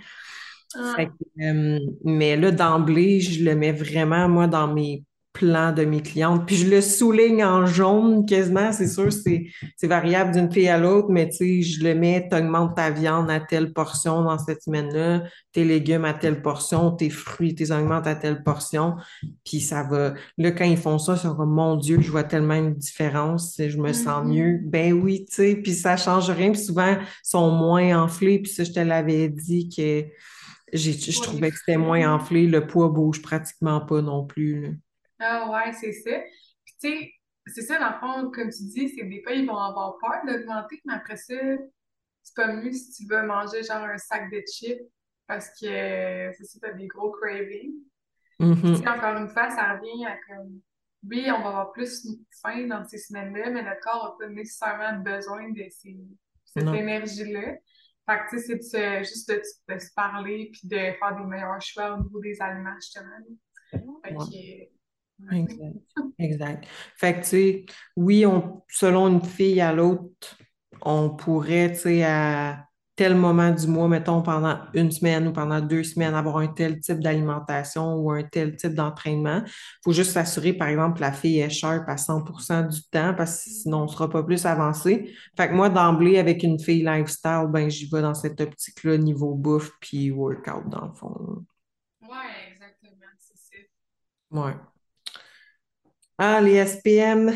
Ah. 0.75 0.97
Euh, 1.41 1.79
mais 2.05 2.37
là, 2.37 2.51
d'emblée, 2.51 3.21
je 3.21 3.45
le 3.45 3.55
mets 3.55 3.73
vraiment, 3.73 4.29
moi, 4.29 4.47
dans 4.47 4.73
mes 4.73 5.05
plans 5.41 5.73
de 5.73 5.85
mes 5.87 6.03
clientes. 6.03 6.45
Puis 6.47 6.57
je 6.57 6.69
le 6.69 6.83
souligne 6.83 7.43
en 7.43 7.65
jaune 7.65 8.27
quasiment, 8.27 8.73
c'est 8.73 8.87
sûr, 8.87 9.11
c'est, 9.11 9.47
c'est 9.77 9.87
variable 9.87 10.33
d'une 10.33 10.53
fille 10.53 10.69
à 10.69 10.77
l'autre, 10.79 11.09
mais 11.11 11.31
tu 11.31 11.37
sais, 11.37 11.63
je 11.63 11.83
le 11.83 11.95
mets, 11.95 12.29
t'augmentes 12.31 12.77
ta 12.77 12.91
viande 12.91 13.31
à 13.31 13.41
telle 13.41 13.73
portion 13.73 14.23
dans 14.23 14.39
cette 14.39 14.63
semaine-là, 14.63 15.23
tes 15.53 15.65
légumes 15.65 16.05
à 16.05 16.13
telle 16.13 16.43
portion, 16.43 16.91
tes 16.91 17.09
fruits, 17.09 17.55
tes 17.55 17.71
augmentes 17.73 18.07
à 18.07 18.15
telle 18.15 18.43
portion. 18.43 18.97
Puis 19.45 19.61
ça 19.61 19.83
va. 19.83 20.13
Là, 20.37 20.51
quand 20.51 20.65
ils 20.67 20.77
font 20.77 20.99
ça, 20.99 21.17
c'est 21.17 21.29
comme, 21.29 21.51
mon 21.55 21.77
Dieu, 21.77 21.99
je 22.01 22.11
vois 22.11 22.25
tellement 22.25 22.55
une 22.55 22.75
différence, 22.75 23.57
je 23.59 23.79
me 23.79 23.93
sens 23.95 24.25
Mhm. 24.27 24.33
mieux. 24.33 24.61
Ben 24.65 24.93
oui, 24.93 25.25
tu 25.29 25.37
sais, 25.37 25.57
puis 25.57 25.73
ça 25.73 25.97
change 25.97 26.29
rien. 26.31 26.53
Puis 26.53 26.61
souvent, 26.61 26.93
ils 26.99 27.07
sont 27.23 27.51
moins 27.51 28.03
enflés. 28.03 28.41
Puis 28.41 28.53
ça, 28.53 28.65
je 28.65 28.73
te 28.73 28.81
l'avais 28.81 29.29
dit 29.31 29.69
que 29.75 30.05
je 30.73 31.21
trouvais 31.21 31.51
que 31.51 31.57
c'était 31.59 31.77
moins 31.79 32.15
enflé. 32.15 32.47
Le 32.47 32.67
poids 32.67 32.89
bouge 32.91 33.23
pratiquement 33.23 33.81
pas 33.81 34.03
non 34.03 34.25
plus. 34.25 34.63
là. 34.63 34.69
Ah 35.21 35.51
ouais, 35.51 35.73
c'est 35.75 35.93
ça. 35.93 36.19
Puis 36.65 36.75
tu 36.81 36.89
sais, 37.01 37.13
c'est 37.47 37.63
ça, 37.63 37.79
dans 37.79 37.91
le 37.93 37.99
fond, 38.01 38.31
comme 38.31 38.51
tu 38.51 38.63
dis, 38.65 38.89
c'est 38.91 39.05
des 39.05 39.23
fois, 39.23 39.33
ils 39.33 39.47
vont 39.47 39.57
avoir 39.57 39.97
peur 39.99 40.21
d'augmenter, 40.27 40.81
mais 40.85 40.95
après 40.95 41.17
ça, 41.17 41.35
c'est 42.23 42.35
pas 42.37 42.53
mieux 42.53 42.73
si 42.73 42.93
tu 42.93 43.07
veux 43.09 43.23
manger 43.23 43.63
genre 43.63 43.85
un 43.85 43.99
sac 43.99 44.31
de 44.31 44.43
chips 44.53 44.81
parce 45.27 45.49
que 45.51 46.33
c'est 46.37 46.45
ça, 46.45 46.59
t'as 46.63 46.73
des 46.73 46.87
gros 46.87 47.11
cravings. 47.13 47.75
Puis 48.39 48.49
tu 48.63 48.77
sais, 48.77 48.83
Mhm. 48.83 48.89
encore 48.89 49.17
une 49.17 49.29
fois, 49.29 49.51
ça 49.51 49.75
revient 49.75 50.07
à 50.07 50.17
comme, 50.29 50.61
oui, 51.09 51.27
on 51.29 51.41
va 51.43 51.49
avoir 51.49 51.73
plus 51.73 52.07
faim 52.43 52.67
dans 52.67 52.85
ces 52.87 52.99
semaines-là, 52.99 53.51
mais 53.51 53.63
notre 53.63 53.81
corps 53.81 54.17
n'a 54.21 54.27
pas 54.27 54.33
nécessairement 54.33 54.99
besoin 55.01 55.51
de 55.51 55.65
ces, 55.71 55.97
cette 56.45 56.65
énergie-là. 56.75 57.57
Fait 58.09 58.19
que 58.19 58.31
tu 58.31 58.39
sais, 58.41 58.61
c'est 58.61 59.05
juste 59.05 59.31
de, 59.31 59.43
de 59.75 59.79
se 59.79 59.93
parler 59.95 60.51
puis 60.53 60.69
de 60.69 60.77
faire 60.77 61.17
des 61.17 61.25
meilleurs 61.25 61.61
choix 61.61 61.95
au 61.95 62.03
niveau 62.03 62.21
des 62.21 62.41
aliments, 62.41 62.75
justement. 62.77 63.17
Fait 64.03 64.11
que, 64.11 64.15
ouais. 64.31 64.71
Exact. 65.33 65.77
Exact. 66.19 66.67
Fait 66.97 67.15
que, 67.15 67.21
tu 67.21 67.27
sais, 67.27 67.65
oui, 67.97 68.27
on, 68.27 68.63
selon 68.69 69.09
une 69.09 69.23
fille 69.23 69.61
à 69.61 69.73
l'autre, 69.73 70.37
on 70.83 71.11
pourrait, 71.11 71.73
tu 71.73 71.81
sais, 71.81 72.05
à 72.05 72.65
tel 72.97 73.15
moment 73.15 73.51
du 73.51 73.67
mois, 73.67 73.89
mettons, 73.89 74.23
pendant 74.23 74.59
une 74.75 74.91
semaine 74.91 75.27
ou 75.29 75.33
pendant 75.33 75.61
deux 75.61 75.83
semaines, 75.85 76.15
avoir 76.15 76.37
un 76.39 76.49
tel 76.49 76.81
type 76.81 77.01
d'alimentation 77.01 77.95
ou 77.95 78.11
un 78.11 78.23
tel 78.25 78.57
type 78.57 78.75
d'entraînement. 78.75 79.43
Il 79.47 79.51
faut 79.85 79.93
juste 79.93 80.13
s'assurer, 80.13 80.53
par 80.53 80.69
exemple, 80.69 80.97
que 80.97 81.01
la 81.03 81.13
fille 81.13 81.39
est 81.41 81.49
sharp 81.49 81.89
à 81.89 81.97
100% 81.97 82.63
du 82.63 82.83
temps 82.91 83.15
parce 83.17 83.45
que 83.45 83.51
sinon, 83.51 83.81
on 83.81 83.85
ne 83.85 83.89
sera 83.89 84.11
pas 84.11 84.23
plus 84.23 84.45
avancé. 84.45 85.15
Fait 85.37 85.49
que 85.49 85.55
moi, 85.55 85.71
d'emblée, 85.71 86.19
avec 86.19 86.43
une 86.43 86.59
fille 86.59 86.85
lifestyle, 86.85 87.47
ben, 87.49 87.71
j'y 87.71 87.89
vais 87.89 88.03
dans 88.03 88.15
cette 88.15 88.41
optique-là, 88.41 88.99
niveau 88.99 89.35
bouffe 89.35 89.71
puis 89.81 90.11
workout, 90.11 90.69
dans 90.69 90.87
le 90.87 90.93
fond. 90.95 91.45
Ouais, 92.03 92.51
exactement, 92.53 93.07
c'est 93.19 93.39
ça. 93.39 93.63
Ouais. 94.31 94.55
Ah, 96.23 96.39
les 96.43 96.63
SPM. 96.67 97.33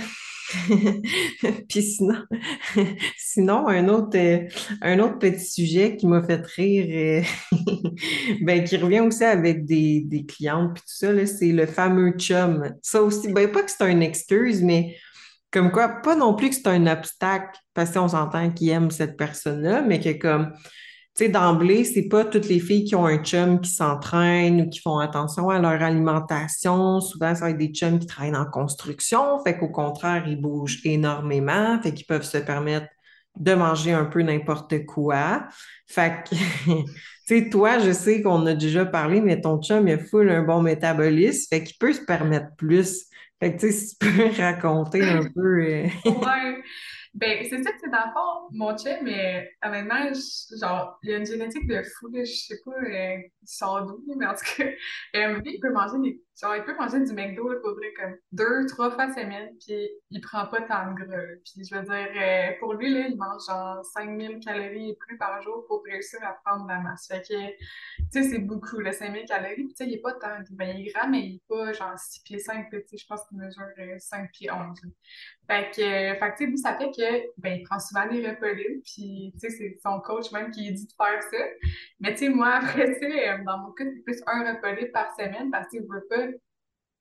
Puis 1.70 1.82
sinon, 1.82 2.22
sinon 3.16 3.66
un 3.66 3.88
autre, 3.88 4.18
euh, 4.18 4.46
un 4.82 4.98
autre 4.98 5.18
petit 5.18 5.42
sujet 5.42 5.96
qui 5.96 6.06
m'a 6.06 6.22
fait 6.22 6.44
rire, 6.44 7.24
euh, 7.54 7.56
ben, 8.42 8.62
qui 8.62 8.76
revient 8.76 9.00
aussi 9.00 9.24
avec 9.24 9.64
des, 9.64 10.02
des 10.04 10.26
clientes, 10.26 10.74
puis 10.74 10.82
tout 10.82 11.06
ça, 11.06 11.26
c'est 11.26 11.52
le 11.52 11.64
fameux 11.64 12.10
chum. 12.18 12.74
Ça 12.82 13.02
aussi, 13.02 13.32
ben, 13.32 13.50
pas 13.50 13.62
que 13.62 13.70
c'est 13.70 13.90
une 13.90 14.02
excuse, 14.02 14.62
mais 14.62 14.94
comme 15.50 15.72
quoi, 15.72 15.88
pas 16.02 16.14
non 16.14 16.34
plus 16.34 16.50
que 16.50 16.56
c'est 16.56 16.68
un 16.68 16.86
obstacle, 16.86 17.58
parce 17.72 17.90
qu'on 17.90 18.08
s'entend 18.08 18.50
qu'ils 18.50 18.68
aiment 18.68 18.90
cette 18.90 19.16
personne-là, 19.16 19.80
mais 19.80 19.98
que 19.98 20.12
comme 20.12 20.52
tu 21.16 21.24
sais, 21.24 21.28
d'emblée, 21.30 21.84
c'est 21.84 22.08
pas 22.08 22.24
toutes 22.24 22.48
les 22.48 22.58
filles 22.58 22.84
qui 22.84 22.96
ont 22.96 23.06
un 23.06 23.22
chum 23.22 23.60
qui 23.60 23.70
s'entraînent 23.70 24.62
ou 24.62 24.68
qui 24.68 24.80
font 24.80 24.98
attention 24.98 25.48
à 25.48 25.60
leur 25.60 25.80
alimentation. 25.80 27.00
Souvent, 27.00 27.34
ça 27.36 27.42
va 27.44 27.50
être 27.50 27.58
des 27.58 27.68
chums 27.68 28.00
qui 28.00 28.06
travaillent 28.06 28.34
en 28.34 28.44
construction. 28.46 29.38
Fait 29.44 29.56
qu'au 29.56 29.68
contraire, 29.68 30.24
ils 30.26 30.40
bougent 30.40 30.80
énormément. 30.84 31.80
Fait 31.82 31.94
qu'ils 31.94 32.06
peuvent 32.06 32.24
se 32.24 32.38
permettre 32.38 32.88
de 33.38 33.54
manger 33.54 33.92
un 33.92 34.06
peu 34.06 34.22
n'importe 34.22 34.86
quoi. 34.86 35.44
Fait 35.86 36.24
que, 36.28 36.34
tu 36.64 36.84
sais, 37.26 37.48
toi, 37.48 37.78
je 37.78 37.92
sais 37.92 38.20
qu'on 38.20 38.44
a 38.46 38.54
déjà 38.54 38.84
parlé, 38.84 39.20
mais 39.20 39.40
ton 39.40 39.60
chum, 39.62 39.86
il 39.86 39.94
a 39.94 39.98
full 39.98 40.28
un 40.30 40.42
bon 40.42 40.62
métabolisme. 40.62 41.46
Fait 41.48 41.62
qu'il 41.62 41.76
peut 41.78 41.92
se 41.92 42.04
permettre 42.04 42.48
plus. 42.56 43.04
Fait 43.38 43.54
que, 43.54 43.60
tu 43.60 43.70
sais, 43.70 43.72
si 43.72 43.96
tu 43.98 44.06
peux 44.08 44.30
raconter 44.42 45.02
un 45.02 45.22
peu. 45.32 45.62
euh. 45.62 45.86
Ben, 47.14 47.46
c'est 47.48 47.62
ça 47.62 47.70
que 47.70 47.78
c'est 47.80 47.90
dans 47.90 48.06
le 48.06 48.12
fond, 48.12 48.48
mon 48.50 48.76
chum, 48.76 48.92
mais 49.04 49.48
honnêtement, 49.64 50.12
je- 50.12 50.56
genre, 50.58 50.98
il 51.04 51.12
a 51.14 51.18
une 51.18 51.26
génétique 51.26 51.68
de 51.68 51.80
fou, 51.84 52.08
je 52.12 52.24
sais 52.24 52.60
pas, 52.64 52.72
euh, 52.72 53.18
il 53.40 53.46
sort 53.48 53.86
mais 54.18 54.26
en 54.26 54.34
tout 54.34 54.44
cas, 54.56 54.64
euh, 55.16 55.38
lui, 55.40 55.54
il 55.54 55.60
peut 55.60 55.70
manger 55.72 55.96
des, 56.02 56.20
genre, 56.42 56.56
il 56.56 56.64
peut 56.64 56.74
manger 56.76 57.04
du 57.04 57.12
McDo, 57.12 57.48
là, 57.48 57.60
pour 57.62 57.74
vrai, 57.76 57.92
comme 57.96 58.16
deux, 58.32 58.66
trois 58.66 58.90
fois 58.90 59.12
semaine, 59.14 59.48
puis 59.64 59.88
il 60.10 60.20
prend 60.22 60.46
pas 60.48 60.62
tant 60.62 60.90
de 60.90 61.04
gras. 61.04 61.22
Puis 61.44 61.64
je 61.64 61.72
veux 61.76 61.82
dire, 61.84 62.08
euh, 62.20 62.52
pour 62.58 62.74
lui, 62.74 62.92
là, 62.92 63.06
il 63.06 63.16
mange 63.16 63.42
genre 63.46 63.84
5000 63.94 64.40
calories 64.40 64.90
et 64.90 64.96
plus 64.96 65.16
par 65.16 65.40
jour 65.42 65.64
pour 65.68 65.84
réussir 65.84 66.18
à 66.24 66.32
prendre 66.44 66.66
la 66.66 66.80
masse. 66.80 67.06
Fait 67.06 67.20
que, 67.22 67.28
tu 67.28 67.56
sais, 68.10 68.22
c'est 68.24 68.38
beaucoup, 68.40 68.80
là, 68.80 68.90
5000 68.92 69.24
calories, 69.26 69.54
puis 69.54 69.68
tu 69.68 69.84
sais, 69.84 69.86
il 69.86 69.94
est 69.94 70.00
pas 70.00 70.14
tant, 70.14 70.38
ben, 70.50 70.76
il 70.76 70.88
est 70.88 70.92
grand, 70.92 71.08
mais 71.08 71.20
il 71.20 71.34
est 71.36 71.42
pas 71.48 71.72
genre 71.72 71.96
6 71.96 72.20
pieds 72.22 72.38
5, 72.40 72.68
tu 72.70 72.82
sais, 72.88 72.96
je 72.96 73.06
pense 73.06 73.20
qu'il 73.28 73.38
mesure 73.38 73.62
euh, 73.78 73.96
5 73.98 74.30
pieds 74.32 74.50
11, 74.50 74.80
fait 75.46 75.70
que, 75.76 75.82
euh, 75.82 76.14
fait 76.18 76.34
que, 76.38 76.44
lui, 76.44 76.58
ça 76.58 76.76
fait 76.78 76.90
que, 76.90 77.30
ben, 77.38 77.58
il 77.60 77.62
prend 77.64 77.78
souvent 77.78 78.06
des 78.06 78.20
libres, 78.22 78.80
puis, 78.84 79.32
tu 79.34 79.38
sais, 79.38 79.50
c'est 79.50 79.78
son 79.82 80.00
coach 80.00 80.32
même 80.32 80.50
qui 80.50 80.72
dit 80.72 80.86
de 80.86 80.92
faire 80.96 81.22
ça. 81.22 81.36
Mais, 82.00 82.12
tu 82.14 82.20
sais, 82.20 82.28
moi, 82.30 82.54
après, 82.62 82.98
tu 82.98 83.06
euh, 83.06 83.38
dans 83.44 83.58
mon 83.58 83.72
cas, 83.72 83.84
c'est 83.84 84.02
plus 84.04 84.22
un 84.26 84.44
libre 84.74 84.92
par 84.92 85.14
semaine, 85.16 85.50
parce 85.50 85.68
que 85.68 85.78
je 85.78 85.82
veux 85.82 86.06
pas, 86.08 86.26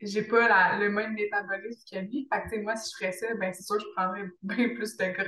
j'ai 0.02 0.24
pas 0.24 0.48
la- 0.48 0.78
le 0.80 0.90
même 0.92 1.14
métabolisme 1.14 1.84
que 1.92 2.00
lui. 2.00 2.28
Fait 2.32 2.42
que, 2.42 2.50
tu 2.50 2.56
sais, 2.58 2.62
moi, 2.62 2.76
si 2.76 2.92
je 2.92 2.98
ferais 2.98 3.12
ça, 3.14 3.34
ben, 3.36 3.54
c'est 3.54 3.64
sûr 3.64 3.80
je 3.80 3.86
prendrais 3.96 4.26
bien 4.44 4.70
plus 4.76 4.98
de 4.98 5.06
gras. 5.06 5.26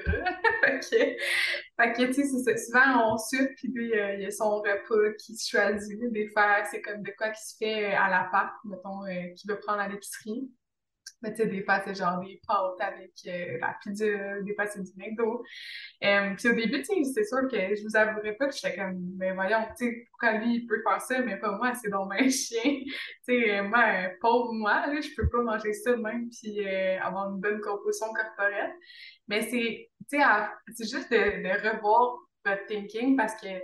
fait 1.78 1.94
que, 1.94 2.06
tu 2.08 2.14
sais, 2.14 2.24
c'est. 2.44 2.58
Souvent, 2.58 3.14
on 3.14 3.18
suit, 3.18 3.48
puis 3.58 3.70
lui, 3.70 3.94
euh, 3.94 4.16
il 4.16 4.26
a 4.26 4.32
son 4.32 4.58
repas 4.62 5.14
qu'il 5.20 5.38
choisit. 5.40 6.00
Des 6.12 6.28
fois, 6.30 6.64
c'est 6.66 6.82
comme 6.82 7.02
de 7.04 7.12
quoi 7.18 7.30
qui 7.30 7.42
se 7.46 7.56
fait 7.58 7.94
à 7.94 8.10
l'appart, 8.10 8.54
mettons, 8.66 9.02
qu'il 9.36 9.50
veut 9.52 9.60
prendre 9.60 9.80
à 9.82 9.88
l'épicerie. 9.88 10.50
Mais 11.22 11.34
tu 11.34 11.42
sais, 11.42 11.48
des 11.48 11.64
fois, 11.64 11.82
c'est 11.84 11.96
genre 11.96 12.20
des 12.20 12.40
pâtes 12.48 12.80
avec 12.80 13.14
euh, 13.28 13.58
la 13.60 13.76
pizza, 13.82 14.06
des 14.42 14.54
fois, 14.54 14.68
c'est 14.68 14.84
du 14.84 14.92
McDo. 14.98 15.44
Euh, 16.04 16.36
puis 16.36 16.50
au 16.50 16.54
début, 16.54 16.82
tu 16.82 16.86
sais, 16.86 17.04
c'est 17.14 17.24
sûr 17.24 17.48
que 17.50 17.76
je 17.76 17.84
vous 17.84 17.96
avouerai 17.96 18.34
pas 18.34 18.48
que 18.48 18.56
j'étais 18.56 18.76
comme, 18.76 18.96
ben 19.18 19.34
voyons, 19.34 19.66
tu 19.78 19.86
sais, 19.86 20.08
pourquoi 20.10 20.34
lui, 20.34 20.56
il 20.56 20.68
peut 20.68 20.82
faire 20.88 21.02
ça, 21.02 21.22
mais 21.22 21.38
pas 21.38 21.52
moi, 21.58 21.74
c'est 21.76 21.90
donc 21.90 22.12
un 22.14 22.18
chien. 22.30 22.62
tu 22.64 22.94
sais, 23.24 23.60
euh, 23.60 23.64
moi, 23.64 23.84
euh, 23.88 24.10
pauvre 24.22 24.54
moi, 24.54 24.88
là, 24.88 25.02
je 25.02 25.10
peux 25.16 25.30
pas 25.30 25.42
manger 25.42 25.74
ça 25.74 25.92
de 25.94 26.02
même, 26.02 26.30
puis 26.30 26.66
avoir 26.98 27.30
une 27.30 27.40
bonne 27.40 27.62
composition 27.62 28.08
corporelle. 28.14 28.74
Mais 29.28 29.42
c'est, 29.44 29.90
tu 30.10 30.18
sais, 30.20 30.24
c'est 30.76 30.90
juste 30.90 31.12
de, 31.12 31.18
de 31.18 31.70
revoir 31.70 32.18
votre 32.46 32.66
thinking 32.68 33.16
parce 33.16 33.34
que, 33.42 33.58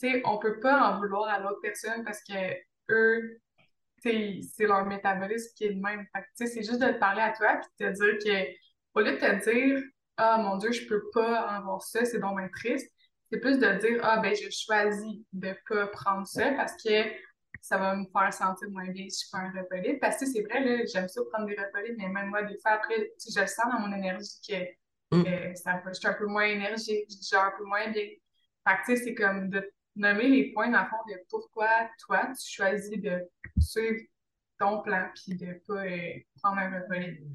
tu 0.00 0.10
sais, 0.10 0.22
on 0.24 0.38
peut 0.38 0.58
pas 0.60 0.80
en 0.80 0.98
vouloir 0.98 1.28
à 1.28 1.38
l'autre 1.40 1.60
personne 1.62 2.04
parce 2.04 2.22
que 2.24 2.34
eux, 2.90 3.40
c'est 4.04 4.66
leur 4.66 4.84
métabolisme 4.86 5.50
qui 5.56 5.64
est 5.64 5.70
le 5.70 5.80
même. 5.80 6.06
Fait 6.14 6.46
c'est 6.46 6.62
juste 6.62 6.80
de 6.80 6.92
te 6.92 6.98
parler 6.98 7.22
à 7.22 7.32
toi 7.32 7.56
puis 7.56 7.86
de 7.86 7.92
te 7.92 7.94
dire 7.94 8.18
que, 8.18 8.50
au 8.94 9.00
lieu 9.00 9.12
de 9.12 9.18
te 9.18 9.50
dire, 9.50 9.82
ah 10.16 10.38
mon 10.38 10.56
Dieu, 10.56 10.72
je 10.72 10.86
peux 10.86 11.02
pas 11.12 11.40
avoir 11.40 11.82
ça, 11.82 12.04
c'est 12.04 12.18
donc 12.18 12.38
bien 12.38 12.48
triste, 12.48 12.92
c'est 13.32 13.40
plus 13.40 13.58
de 13.58 13.78
dire, 13.78 14.00
ah 14.02 14.18
ben, 14.20 14.34
je 14.34 14.48
choisis 14.50 15.20
de 15.32 15.54
pas 15.68 15.86
prendre 15.88 16.26
ça 16.26 16.52
parce 16.52 16.74
que 16.82 17.04
ça 17.60 17.78
va 17.78 17.96
me 17.96 18.04
faire 18.12 18.32
sentir 18.32 18.68
moins 18.70 18.88
bien 18.90 19.08
si 19.08 19.24
je 19.24 19.30
prends 19.32 19.40
un 19.40 19.50
repas. 19.50 19.98
Parce 20.00 20.20
que 20.20 20.26
c'est 20.26 20.42
vrai, 20.42 20.62
là, 20.62 20.84
j'aime 20.92 21.08
ça 21.08 21.22
prendre 21.32 21.46
des 21.46 21.56
repas 21.56 21.80
mais 21.96 22.08
même 22.08 22.28
moi, 22.28 22.42
des 22.42 22.58
fois, 22.58 22.72
après, 22.72 23.10
je 23.18 23.46
sens 23.46 23.64
dans 23.72 23.80
mon 23.80 23.96
énergie 23.96 24.38
que 24.46 24.54
hum, 25.12 25.24
euh, 25.26 25.54
ça, 25.54 25.82
je 25.86 25.94
suis 25.94 26.06
un 26.06 26.12
peu 26.12 26.26
moins 26.26 26.44
énergique, 26.44 27.06
je 27.10 27.16
digère 27.16 27.40
un 27.40 27.54
peu 27.56 27.64
moins 27.64 27.90
bien. 27.90 28.04
Fait 28.68 28.76
que, 28.76 28.84
tu 28.84 28.96
sais, 28.96 29.04
c'est 29.04 29.14
comme 29.14 29.48
de 29.48 29.72
nommer 29.96 30.28
les 30.28 30.52
points, 30.52 30.70
dans 30.70 30.82
le 30.82 30.88
fond, 30.88 30.96
de 31.08 31.14
pourquoi 31.28 31.68
toi, 32.04 32.28
tu 32.38 32.54
choisis 32.56 32.98
de 33.00 33.22
suivre 33.58 34.00
ton 34.58 34.82
plan 34.82 35.06
puis 35.14 35.36
de 35.36 35.60
pas 35.66 35.84
euh, 35.84 36.20
prendre 36.42 36.58
un 36.58 36.98
libre. 36.98 37.26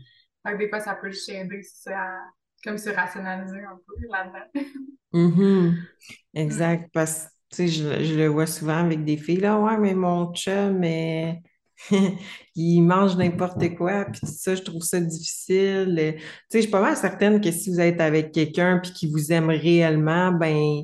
Fait 0.45 0.53
que 0.53 0.57
des 0.57 0.69
fois, 0.69 0.79
ça 0.79 0.95
peut 0.95 1.11
juste 1.11 1.29
aider 1.29 1.61
ça, 1.63 1.97
à- 1.97 2.29
comme 2.63 2.77
se 2.77 2.89
rationaliser 2.89 3.63
un 3.63 3.79
peu 3.87 3.95
là-dedans. 4.09 4.45
mhm. 5.13 5.71
Mm. 5.71 5.87
Exact, 6.33 6.89
parce 6.93 7.25
que 7.25 7.29
tu 7.51 7.55
sais, 7.55 7.67
je, 7.67 8.03
je 8.03 8.15
le 8.15 8.27
vois 8.27 8.45
souvent 8.45 8.77
avec 8.77 9.03
des 9.03 9.17
filles, 9.17 9.37
là, 9.39 9.59
ouais, 9.59 9.77
mais 9.77 9.95
mon 9.95 10.33
chum, 10.33 10.77
mais 10.77 11.41
il 12.55 12.81
mange 12.81 13.15
n'importe 13.17 13.75
quoi, 13.75 14.05
puis 14.05 14.21
ça, 14.27 14.53
je 14.55 14.61
trouve 14.61 14.83
ça 14.83 14.99
difficile. 14.99 16.15
Tu 16.15 16.21
sais, 16.49 16.57
je 16.57 16.59
suis 16.61 16.69
pas 16.71 16.81
mal 16.81 16.95
certaine 16.95 17.41
que 17.41 17.51
si 17.51 17.69
vous 17.71 17.79
êtes 17.79 17.99
avec 18.01 18.31
quelqu'un 18.31 18.79
puis 18.79 18.91
qui 18.93 19.09
vous 19.09 19.31
aime 19.31 19.49
réellement, 19.49 20.31
ben, 20.31 20.83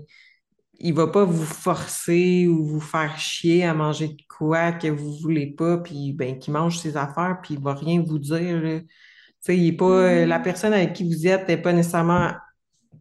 il 0.79 0.93
va 0.93 1.07
pas 1.07 1.25
vous 1.25 1.45
forcer 1.45 2.47
ou 2.47 2.65
vous 2.65 2.79
faire 2.81 3.17
chier 3.19 3.65
à 3.65 3.73
manger 3.73 4.09
de 4.09 4.21
quoi 4.29 4.71
que 4.73 4.87
vous 4.87 5.15
voulez 5.17 5.47
pas, 5.47 5.77
puis 5.79 6.13
ben, 6.13 6.37
qu'il 6.39 6.53
mange 6.53 6.77
ses 6.79 6.97
affaires, 6.97 7.39
puis 7.41 7.55
il 7.55 7.61
va 7.61 7.73
rien 7.73 8.01
vous 8.05 8.19
dire, 8.19 8.61
là. 8.61 8.79
Tu 8.81 8.87
sais, 9.41 9.57
il 9.57 9.67
est 9.69 9.73
pas, 9.77 9.85
euh, 9.85 10.25
la 10.25 10.39
personne 10.39 10.73
avec 10.73 10.93
qui 10.93 11.03
vous 11.05 11.27
êtes 11.27 11.47
n'est 11.47 11.57
pas 11.61 11.73
nécessairement 11.73 12.31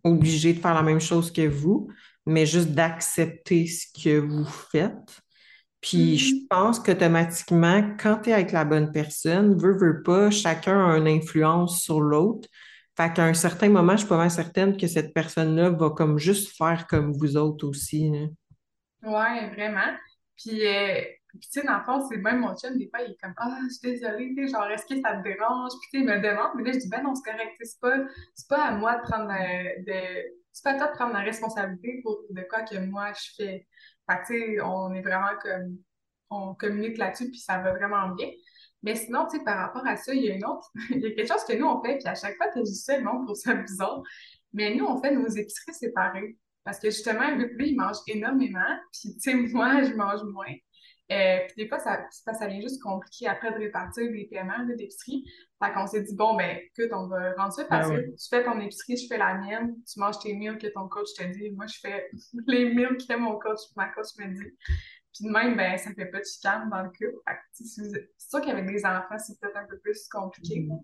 obligé 0.04 0.52
de 0.54 0.61
faire 0.61 0.75
la 0.75 0.83
même 0.83 1.00
chose 1.00 1.33
que 1.33 1.47
vous, 1.49 1.88
mais 2.26 2.47
juste 2.47 2.71
d'accepter 2.71 3.66
ce 3.66 3.87
que 4.02 4.19
vous 4.19 4.45
faites. 4.45 5.21
Puis 5.81 6.19
je 6.19 6.35
Mhm. 6.35 6.47
pense 6.49 6.81
qu'automatiquement, 6.81 7.95
quand 8.00 8.19
tu 8.23 8.31
es 8.31 8.33
avec 8.33 8.52
la 8.52 8.64
bonne 8.64 8.93
personne, 8.93 9.57
veut, 9.59 9.76
veut 9.78 10.02
pas, 10.02 10.31
chacun 10.31 10.90
a 10.93 10.97
une 10.99 11.09
influence 11.09 11.83
sur 11.83 12.00
l'autre. 12.00 12.49
Fait 12.96 13.12
qu'à 13.12 13.24
un 13.24 13.34
certain 13.34 13.68
moment, 13.68 13.92
je 13.92 13.98
suis 13.98 14.08
pas 14.08 14.28
certaine 14.28 14.76
que 14.76 14.86
cette 14.86 15.12
personne-là 15.12 15.70
va 15.70 15.90
comme 15.90 16.18
juste 16.18 16.56
faire 16.56 16.86
comme 16.86 17.12
vous 17.12 17.36
autres 17.36 17.66
aussi. 17.66 18.10
là. 18.10 18.26
Ouais, 19.02 19.50
vraiment. 19.50 19.96
Puis, 20.36 20.66
euh, 20.66 21.02
puis 21.28 21.48
tu 21.50 21.60
sais, 21.60 21.66
dans 21.66 21.78
le 21.78 21.84
fond, 21.84 22.06
c'est 22.08 22.18
même 22.18 22.40
mon 22.40 22.54
chum, 22.56 22.78
des 22.78 22.88
fois, 22.88 23.04
il 23.04 23.12
est 23.12 23.16
comme, 23.20 23.34
ah, 23.36 23.58
je 23.64 23.74
suis 23.74 23.98
désolée, 23.98 24.34
tu 24.36 24.48
genre, 24.48 24.66
est-ce 24.70 24.86
que 24.86 25.00
ça 25.00 25.16
te 25.16 25.22
dérange? 25.22 25.72
Puis, 25.80 25.88
tu 25.92 25.98
sais, 25.98 26.04
il 26.04 26.06
me 26.06 26.20
demande, 26.20 26.52
mais 26.56 26.64
là, 26.64 26.72
je 26.72 26.78
dis, 26.78 26.88
ben 26.88 27.02
non, 27.02 27.14
c'est 27.14 27.30
correct, 27.30 27.56
c'est 27.60 27.80
pas, 27.80 27.96
pas 28.48 28.64
à 28.64 28.70
moi 28.72 28.96
de 28.96 29.02
prendre, 29.02 29.30
euh, 29.30 29.82
de, 29.86 30.36
c'est 30.52 30.64
pas 30.64 30.74
toi 30.76 30.88
de 30.88 30.92
prendre 30.92 31.12
la 31.12 31.20
responsabilité 31.20 32.00
pour 32.02 32.20
de 32.30 32.42
quoi 32.48 32.62
que 32.62 32.78
moi 32.78 33.12
je 33.12 33.30
fais. 33.36 33.66
Fait 34.08 34.16
que, 34.18 34.26
tu 34.26 34.54
sais, 34.54 34.60
on 34.60 34.94
est 34.94 35.02
vraiment 35.02 35.36
comme, 35.42 35.78
on 36.30 36.54
communique 36.54 36.98
là-dessus, 36.98 37.30
puis 37.30 37.40
ça 37.40 37.58
va 37.58 37.72
vraiment 37.72 38.08
bien. 38.10 38.30
Mais 38.84 38.94
sinon, 38.94 39.26
tu 39.26 39.38
sais, 39.38 39.44
par 39.44 39.58
rapport 39.58 39.86
à 39.86 39.96
ça, 39.96 40.14
il 40.14 40.22
y 40.22 40.30
a 40.30 40.34
une 40.34 40.44
autre, 40.44 40.70
il 40.90 41.00
y 41.00 41.06
a 41.06 41.10
quelque 41.12 41.26
chose 41.26 41.44
que 41.44 41.54
nous, 41.54 41.66
on 41.66 41.82
fait, 41.82 41.96
puis 41.96 42.06
à 42.06 42.14
chaque 42.14 42.36
fois 42.36 42.48
que 42.48 42.60
je 42.60 42.64
dis 42.70 42.74
ça, 42.74 42.98
le 42.98 43.04
monde 43.04 43.24
trouve 43.24 43.36
ça 43.36 43.54
bizarre, 43.54 44.02
mais 44.52 44.74
nous, 44.74 44.84
on 44.84 45.00
fait 45.00 45.10
nos 45.10 45.26
épiceries 45.26 45.74
séparées. 45.74 46.36
Parce 46.64 46.78
que 46.78 46.90
justement, 46.90 47.30
lui, 47.30 47.70
il 47.70 47.76
mange 47.76 47.96
énormément, 48.06 48.78
puis 48.92 49.14
tu 49.14 49.20
sais, 49.20 49.34
moi, 49.34 49.82
je 49.82 49.94
mange 49.94 50.22
moins. 50.24 50.54
Euh, 51.12 51.38
puis 51.46 51.64
des 51.64 51.68
fois, 51.68 51.78
ça, 51.78 52.00
ça, 52.10 52.46
vient 52.46 52.60
juste 52.60 52.82
compliqué 52.82 53.26
après 53.26 53.52
de 53.52 53.58
répartir 53.58 54.10
les 54.10 54.24
paiements 54.24 54.64
d'épicerie. 54.64 55.24
Fait 55.62 55.72
qu'on 55.74 55.86
s'est 55.86 56.02
dit, 56.02 56.14
bon, 56.14 56.34
ben, 56.34 56.56
écoute, 56.56 56.90
on 56.92 57.08
va 57.08 57.34
rendre 57.34 57.52
ça 57.52 57.66
Ah 57.68 57.82
facile. 57.82 57.96
ouais. 57.96 58.14
Tu 58.14 58.28
fais 58.30 58.42
ton 58.42 58.58
épicerie, 58.58 58.96
je 58.96 59.06
fais 59.06 59.18
la 59.18 59.34
mienne. 59.34 59.74
Tu 59.86 60.00
manges 60.00 60.18
tes 60.18 60.34
meals 60.34 60.56
que 60.56 60.66
ton 60.68 60.88
coach 60.88 61.08
te 61.16 61.24
dit. 61.24 61.50
Moi, 61.50 61.66
je 61.66 61.78
fais 61.80 62.08
les 62.46 62.72
meals 62.72 62.96
que 62.96 63.16
mon 63.16 63.38
coach, 63.38 63.60
ma 63.76 63.88
coach 63.88 64.16
me 64.18 64.32
dit. 64.32 64.56
Puis 65.14 65.26
de 65.26 65.30
même, 65.30 65.56
ben, 65.56 65.78
ça 65.78 65.92
fait 65.94 66.06
pas 66.06 66.18
de 66.18 66.25
chicane 66.25 66.68
dans 66.68 66.83
le 66.83 66.88
couple. 66.88 67.23
C'est 67.52 67.66
sûr 68.18 68.40
qu'avec 68.40 68.66
des 68.66 68.85
enfants, 68.85 69.18
c'est 69.18 69.38
peut-être 69.38 69.56
un 69.56 69.66
peu 69.66 69.78
plus 69.78 70.09
compliqué. 70.09 70.66
là. 70.68 70.75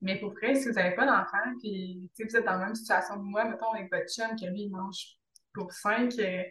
Mais 0.00 0.20
pour 0.20 0.32
vrai, 0.32 0.54
si 0.54 0.68
vous 0.68 0.74
n'avez 0.74 0.94
pas 0.94 1.04
d'enfants, 1.04 1.58
puis 1.58 2.10
vous 2.18 2.36
êtes 2.36 2.44
dans 2.44 2.58
la 2.58 2.66
même 2.66 2.74
situation 2.76 3.16
que 3.16 3.24
moi, 3.24 3.44
mettons 3.44 3.72
avec 3.72 3.92
votre 3.92 4.08
chum, 4.08 4.36
que 4.38 4.46
lui, 4.46 4.62
il 4.62 4.70
mange 4.70 5.18
pour 5.52 5.72
cinq, 5.72 6.12
euh, 6.20 6.42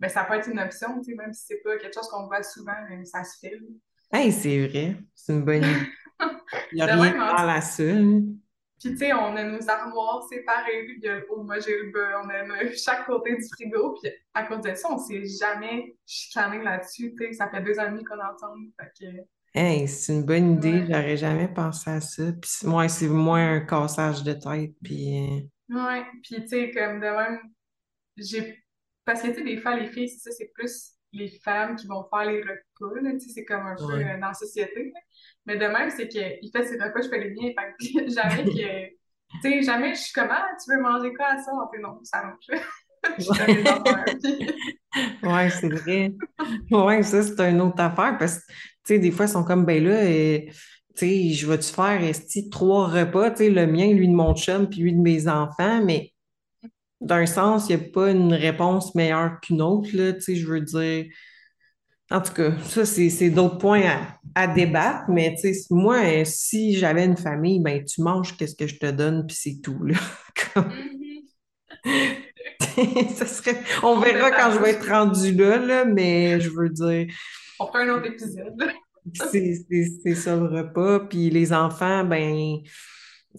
ben, 0.00 0.08
ça 0.08 0.24
peut 0.24 0.34
être 0.34 0.48
une 0.48 0.58
option, 0.58 0.98
tu 0.98 1.10
sais, 1.10 1.14
même 1.14 1.32
si 1.32 1.44
c'est 1.46 1.62
pas 1.62 1.76
quelque 1.76 1.94
chose 1.94 2.08
qu'on 2.08 2.26
voit 2.26 2.42
souvent, 2.42 2.74
mais 2.88 3.04
ça 3.04 3.22
se 3.22 3.38
fait. 3.38 3.58
Hey, 4.12 4.32
c'est 4.32 4.66
vrai, 4.66 4.96
c'est 5.14 5.32
une 5.32 5.44
bonne 5.44 5.62
idée. 5.62 5.86
Il 6.72 6.76
n'y 6.76 6.82
a 6.82 6.86
rien 6.86 7.12
de 7.12 7.16
mal 7.16 7.50
à 7.50 7.60
ça. 7.60 7.84
Puis, 8.80 8.92
tu 8.92 8.96
sais, 8.98 9.12
on 9.12 9.36
a 9.36 9.44
nos 9.44 9.68
armoires 9.68 10.22
séparées. 10.28 10.84
Puis, 10.86 11.00
le 11.02 11.26
haut, 11.30 11.42
moi, 11.42 11.58
j'ai 11.60 11.76
le 11.82 11.90
bas. 11.92 12.22
On 12.24 12.28
a 12.30 12.42
nos- 12.44 12.72
chaque 12.74 13.06
côté 13.06 13.36
du 13.36 13.46
frigo. 13.54 13.94
Puis, 14.02 14.10
à 14.34 14.44
cause 14.44 14.62
de 14.62 14.74
ça, 14.74 14.88
on 14.90 14.98
s'est 14.98 15.24
jamais 15.26 15.94
chicané 16.06 16.62
là-dessus. 16.62 17.14
Tu 17.18 17.26
sais, 17.26 17.32
ça 17.34 17.48
fait 17.50 17.60
deux 17.62 17.78
ans 17.78 17.86
et 17.86 17.90
demi 17.90 18.04
qu'on 18.04 18.18
ensemble. 18.18 18.68
Fait 18.80 19.26
Hey, 19.54 19.88
c'est 19.88 20.12
une 20.14 20.24
bonne 20.24 20.58
que, 20.60 20.66
idée, 20.66 20.80
ouais. 20.80 20.86
j'aurais 20.86 21.16
jamais 21.16 21.48
pensé 21.48 21.90
à 21.90 22.00
ça. 22.00 22.22
Puis 22.40 22.50
moi, 22.68 22.88
c'est 22.88 23.08
moins 23.08 23.54
un 23.56 23.60
cassage 23.60 24.22
de 24.22 24.32
tête. 24.32 24.72
Puis, 24.82 25.48
Ouais. 25.68 26.04
Puis, 26.22 26.42
tu 26.42 26.48
sais, 26.48 26.70
comme 26.72 27.00
de 27.00 27.06
même, 27.06 27.40
j'ai. 28.16 28.58
Parce 29.04 29.22
que, 29.22 29.28
tu 29.28 29.34
sais, 29.34 29.42
des 29.44 29.56
fois, 29.58 29.76
les 29.76 29.86
filles, 29.88 30.08
c'est 30.08 30.30
ça, 30.30 30.36
c'est 30.36 30.50
plus 30.54 30.92
les 31.12 31.28
femmes 31.44 31.76
qui 31.76 31.86
vont 31.86 32.04
faire 32.08 32.30
les 32.30 32.40
repas. 32.40 33.00
là. 33.02 33.12
Tu 33.12 33.20
sais, 33.20 33.28
c'est 33.34 33.44
comme 33.44 33.66
un 33.66 33.76
peu 33.76 33.84
ouais. 33.96 34.04
euh, 34.04 34.20
dans 34.20 34.28
la 34.28 34.34
société. 34.34 34.92
là. 34.94 35.00
Mais 35.46 35.56
de 35.56 35.66
même, 35.66 35.90
c'est 35.90 36.08
qu'il 36.08 36.50
fait 36.54 36.64
ses 36.64 36.80
repas, 36.80 37.02
je 37.02 37.08
fais 37.08 37.20
les 37.20 37.30
miens. 37.30 37.52
Fait 37.56 37.74
que 37.78 38.10
jamais 38.14 38.44
que. 38.44 38.88
Tu 39.42 39.50
sais, 39.50 39.62
jamais 39.62 39.94
je 39.94 40.00
suis 40.00 40.12
comme, 40.12 40.28
ah, 40.30 40.46
tu 40.62 40.72
veux 40.72 40.80
manger 40.82 41.14
quoi 41.14 41.26
à 41.26 41.38
ça? 41.38 41.52
Puis 41.72 41.80
non, 41.80 41.98
ça. 42.02 42.22
Puis, 43.16 43.28
Ouais, 45.22 45.50
c'est 45.50 45.68
vrai. 45.68 46.12
Ouais, 46.70 47.02
ça, 47.02 47.22
c'est 47.22 47.50
une 47.50 47.60
autre 47.60 47.80
affaire 47.80 48.16
parce 48.18 48.38
que, 48.38 48.44
tu 48.48 48.54
sais, 48.84 48.98
des 48.98 49.10
fois, 49.10 49.26
ils 49.26 49.30
sont 49.30 49.44
comme, 49.44 49.64
ben 49.64 49.82
là, 49.82 50.00
euh, 50.02 50.40
tu 50.96 51.06
sais, 51.06 51.30
je 51.30 51.46
vais-tu 51.46 51.72
faire, 51.72 52.02
esti, 52.02 52.50
trois 52.50 52.88
repas, 52.88 53.30
tu 53.30 53.36
sais, 53.38 53.50
le 53.50 53.66
mien, 53.66 53.92
lui 53.92 54.08
de 54.08 54.12
mon 54.12 54.34
chum, 54.34 54.68
puis 54.68 54.80
lui 54.80 54.92
de 54.92 55.00
mes 55.00 55.28
enfants, 55.28 55.82
mais 55.84 56.09
d'un 57.00 57.26
sens, 57.26 57.68
il 57.68 57.76
n'y 57.76 57.82
a 57.82 57.88
pas 57.88 58.10
une 58.10 58.32
réponse 58.34 58.94
meilleure 58.94 59.40
qu'une 59.40 59.62
autre, 59.62 59.88
là, 59.94 60.12
je 60.18 60.46
veux 60.46 60.60
dire. 60.60 61.06
En 62.10 62.20
tout 62.20 62.32
cas, 62.32 62.50
ça, 62.64 62.84
c'est 62.84 63.30
d'autres 63.30 63.58
points 63.58 63.82
à, 64.34 64.42
à 64.42 64.46
débattre, 64.48 65.04
mais 65.08 65.34
moi, 65.70 65.98
euh, 66.04 66.24
si 66.24 66.76
j'avais 66.76 67.04
une 67.04 67.16
famille, 67.16 67.60
ben, 67.60 67.84
tu 67.84 68.02
manges 68.02 68.36
qu'est-ce 68.36 68.56
que 68.56 68.66
je 68.66 68.76
te 68.78 68.90
donne, 68.90 69.26
puis 69.26 69.36
c'est 69.40 69.60
tout, 69.62 69.82
là. 69.84 69.94
Comme- 70.54 70.72
Mhm. 71.84 73.08
ça 73.14 73.26
serait... 73.26 73.56
On 73.82 73.98
verra 74.00 74.30
fait 74.30 74.36
quand 74.36 74.52
je 74.52 74.58
vais 74.58 74.70
être 74.70 74.88
rendue 74.88 75.32
là, 75.32 75.56
là, 75.58 75.84
mais 75.84 76.40
je 76.40 76.50
veux 76.50 76.68
dire. 76.68 77.06
On 77.58 77.66
fera 77.66 77.80
un 77.80 77.88
autre 77.90 78.06
épisode. 78.06 78.54
C'est 79.30 80.14
ça 80.14 80.36
le 80.36 80.44
repas. 80.46 81.00
Puis 81.00 81.30
les 81.30 81.52
enfants, 81.52 82.04
ben, 82.04 82.58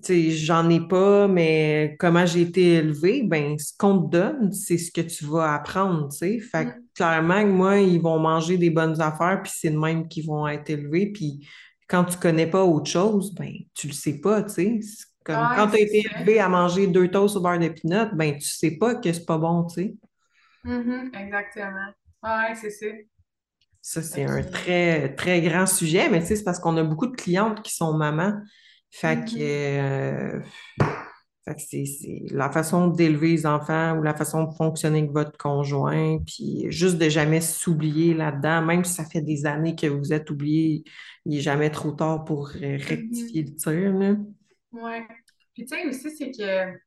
j'en 0.06 0.70
ai 0.70 0.80
pas, 0.88 1.28
mais 1.28 1.96
comment 2.00 2.26
j'ai 2.26 2.42
été 2.42 2.76
élevée, 2.76 3.24
ben, 3.24 3.58
ce 3.60 3.74
qu'on 3.78 4.02
te 4.04 4.12
donne, 4.18 4.52
c'est 4.54 4.78
ce 4.78 4.92
que 4.92 5.02
tu 5.02 5.26
vas 5.26 5.54
apprendre, 5.56 6.10
tu 6.10 6.18
sais. 6.18 6.40
Fait 6.40 6.66
que 6.66 6.70
Mm. 6.72 6.84
clairement, 6.96 7.46
moi, 7.48 7.78
ils 7.80 8.02
vont 8.02 8.20
manger 8.20 8.58
des 8.58 8.70
bonnes 8.70 9.00
affaires, 9.02 9.42
puis 9.44 9.52
c'est 9.56 9.70
de 9.70 9.78
même 9.78 10.08
qu'ils 10.08 10.26
vont 10.26 10.48
être 10.48 10.70
élevés. 10.70 11.12
Puis 11.12 11.48
quand 11.88 12.06
tu 12.06 12.18
connais 12.18 12.48
pas 12.48 12.64
autre 12.64 12.90
chose, 12.90 13.34
ben, 13.36 13.52
tu 13.74 13.88
le 13.88 13.94
sais 13.94 14.20
pas, 14.20 14.44
tu 14.44 14.54
sais. 14.54 14.80
Comme 15.24 15.52
quand 15.56 15.68
tu 15.70 15.76
as 15.76 15.80
été 15.82 16.04
élevé 16.18 16.40
à 16.40 16.50
manger 16.50 16.88
deux 16.88 17.08
toasts 17.10 17.36
au 17.36 17.42
beurre 17.42 17.60
de 17.60 17.70
pinot, 17.70 18.08
ben, 18.16 18.34
tu 18.38 18.48
sais 18.48 18.72
pas 18.78 18.96
que 18.96 19.12
c'est 19.14 19.26
pas 19.26 19.38
bon, 19.38 19.66
tu 19.66 19.76
sais. 19.76 19.96
Mhm, 20.64 21.12
exactement. 21.14 21.94
Ouais, 22.24 22.56
c'est 22.56 22.70
ça. 22.72 22.86
Ça, 23.82 24.02
c'est 24.04 24.26
un 24.26 24.44
très, 24.44 25.16
très 25.16 25.42
grand 25.42 25.66
sujet, 25.66 26.08
mais 26.10 26.22
tu 26.22 26.28
sais, 26.28 26.36
c'est 26.36 26.44
parce 26.44 26.60
qu'on 26.60 26.78
a 26.78 26.84
beaucoup 26.84 27.08
de 27.08 27.16
clientes 27.16 27.62
qui 27.64 27.74
sont 27.74 27.94
mamans. 27.98 28.34
Fait 28.92 29.24
que, 29.26 29.36
mhm, 29.36 30.42
euh, 30.42 30.42
fait 31.46 31.56
que 31.56 31.62
c'est, 31.62 31.86
c'est 31.86 32.24
la 32.30 32.52
façon 32.52 32.88
d'élever 32.88 33.30
les 33.30 33.46
enfants 33.46 33.98
ou 33.98 34.04
la 34.04 34.14
façon 34.14 34.44
de 34.44 34.54
fonctionner 34.54 35.00
avec 35.00 35.12
votre 35.12 35.38
conjoint, 35.38 36.20
puis 36.20 36.70
juste 36.70 36.98
de 36.98 37.10
jamais 37.10 37.42
s'oublier 37.42 38.14
là-dedans, 38.14 38.62
même 38.62 38.84
si 38.84 38.94
ça 38.94 39.06
fait 39.06 39.22
des 39.22 39.46
années 39.46 39.76
que 39.76 39.88
vous 39.88 40.14
êtes 40.14 40.30
oublié, 40.30 40.84
il 41.26 41.36
n'est 41.36 41.42
jamais 41.42 41.72
trop 41.72 41.92
tard 41.92 42.26
pour 42.26 42.50
euh, 42.50 42.78
rectifier 42.78 43.44
le 43.44 43.56
tir, 43.56 43.94
là. 43.94 44.16
Ouais. 44.72 45.08
Puis 45.54 45.66
tu 45.66 45.76
sais 45.76 45.88
aussi, 45.88 46.12
c'est 46.16 46.32
que 46.32 46.78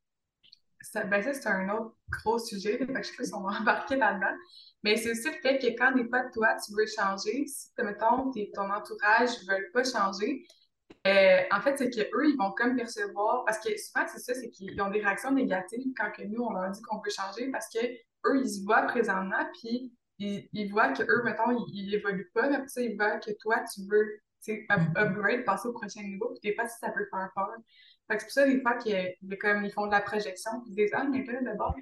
ça, 0.81 1.03
ben 1.03 1.21
ça, 1.21 1.33
c'est 1.33 1.47
un 1.47 1.69
autre 1.69 1.95
gros 2.09 2.39
sujet, 2.39 2.77
fait 2.77 2.85
que 2.87 3.03
je 3.03 3.09
sais 3.09 3.17
pas 3.17 3.23
si 3.23 3.33
on 3.33 3.41
va 3.41 3.49
embarquer 3.59 3.95
là-dedans. 3.95 4.35
Mais 4.83 4.97
c'est 4.97 5.11
aussi 5.11 5.27
le 5.27 5.41
fait 5.41 5.57
que 5.57 5.67
quand 5.77 5.91
des 5.93 6.07
fois, 6.07 6.23
toi, 6.31 6.55
tu 6.63 6.73
veux 6.73 6.85
changer, 6.85 7.45
si, 7.47 7.69
mettons, 7.79 8.31
ton 8.31 8.71
entourage 8.71 9.29
ne 9.47 9.55
veut 9.55 9.71
pas 9.73 9.83
changer, 9.83 10.45
Euh, 11.07 11.37
en 11.51 11.61
fait, 11.61 11.77
c'est 11.77 11.89
qu'eux, 11.91 12.29
ils 12.29 12.37
vont 12.37 12.51
comme 12.51 12.75
percevoir, 12.75 13.45
parce 13.45 13.59
que 13.59 13.69
souvent, 13.77 14.05
c'est 14.07 14.19
ça, 14.19 14.33
c'est 14.33 14.49
qu'ils 14.49 14.81
ont 14.81 14.89
des 14.89 15.01
réactions 15.01 15.31
négatives 15.31 15.93
quand 15.95 16.11
que 16.11 16.23
nous, 16.23 16.41
on 16.41 16.51
leur 16.53 16.71
dit 16.71 16.81
qu'on 16.81 16.97
veut 16.97 17.11
changer, 17.11 17.51
parce 17.51 17.67
que 17.69 17.79
eux, 17.79 18.41
ils 18.43 18.49
se 18.49 18.63
voient 18.65 18.83
présentement, 18.83 19.45
puis 19.61 19.93
ils, 20.17 20.49
ils 20.53 20.71
voient 20.71 20.93
que 20.93 21.03
eux, 21.03 21.21
mettons, 21.23 21.51
ils, 21.51 21.85
ils 21.85 21.93
évoluent 21.95 22.31
pas, 22.33 22.49
mais 22.49 22.67
ça, 22.67 22.81
ils 22.81 22.95
voient 22.95 23.19
que 23.19 23.31
toi, 23.39 23.63
tu 23.71 23.81
veux, 23.87 24.19
up- 24.71 24.97
upgrade, 24.97 25.45
passer 25.45 25.67
au 25.67 25.73
prochain 25.73 26.01
niveau, 26.01 26.29
puis 26.31 26.49
des 26.49 26.55
fois, 26.55 26.67
ça 26.67 26.89
peut 26.89 27.05
faire 27.11 27.29
peur. 27.35 27.53
Fait 28.07 28.17
que 28.17 28.21
c'est 28.21 28.25
pour 28.25 28.33
ça, 28.33 28.45
des 28.47 28.61
fois, 28.61 28.77
comme 29.39 29.65
ils 29.65 29.71
font 29.71 29.85
de 29.87 29.91
la 29.91 30.01
projection, 30.01 30.51
puis 30.61 30.71
ils 30.71 30.75
disent, 30.75 30.91
ah, 30.93 31.03
mais 31.03 31.23
là, 31.23 31.41
d'abord, 31.41 31.75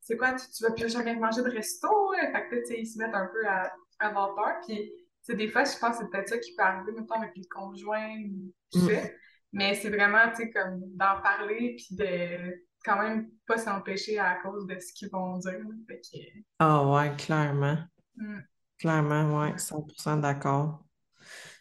c'est 0.00 0.16
quoi, 0.16 0.32
tu, 0.34 0.46
tu 0.50 0.64
vas 0.64 0.72
plus 0.72 0.92
jamais 0.92 1.14
manger 1.14 1.42
de 1.42 1.48
resto? 1.50 1.88
hein? 2.14 2.32
Fait 2.32 2.48
que 2.48 2.56
tu 2.60 2.66
sais, 2.66 2.80
ils 2.80 2.86
se 2.86 2.98
mettent 2.98 3.14
un 3.14 3.26
peu 3.26 3.46
à, 3.46 3.72
à 4.00 4.08
avoir 4.08 4.34
peur, 4.34 4.60
puis 4.66 4.92
sais, 5.24 5.34
des 5.36 5.48
fois, 5.48 5.64
je 5.64 5.76
pense 5.78 5.98
que 5.98 6.04
c'est 6.04 6.10
peut-être 6.10 6.28
ça 6.28 6.38
qui 6.38 6.54
peut 6.56 6.62
arriver, 6.62 6.92
mettons, 6.92 7.14
avec 7.16 7.32
les 7.36 7.46
conjoints, 7.48 8.16
ou 8.30 8.52
tout 8.72 8.80
ça. 8.80 8.92
Mm. 8.92 9.10
Mais 9.52 9.74
c'est 9.74 9.90
vraiment, 9.90 10.28
tu 10.30 10.36
sais, 10.44 10.50
comme 10.50 10.80
d'en 10.96 11.20
parler, 11.22 11.76
puis 11.76 11.96
de 11.96 12.62
quand 12.84 13.00
même 13.02 13.28
pas 13.46 13.58
s'empêcher 13.58 14.18
à 14.18 14.36
cause 14.42 14.66
de 14.66 14.78
ce 14.78 14.92
qu'ils 14.94 15.10
vont 15.10 15.38
dire. 15.38 15.52
là. 15.52 15.74
Fait 15.88 16.00
que, 16.00 16.18
Ah 16.58 16.84
ouais, 16.90 17.14
clairement. 17.16 17.78
mm, 18.16 18.40
Clairement, 18.78 19.38
ouais, 19.40 19.52
ouais. 19.52 19.58
100% 19.58 20.16
d'accord. 20.16 20.84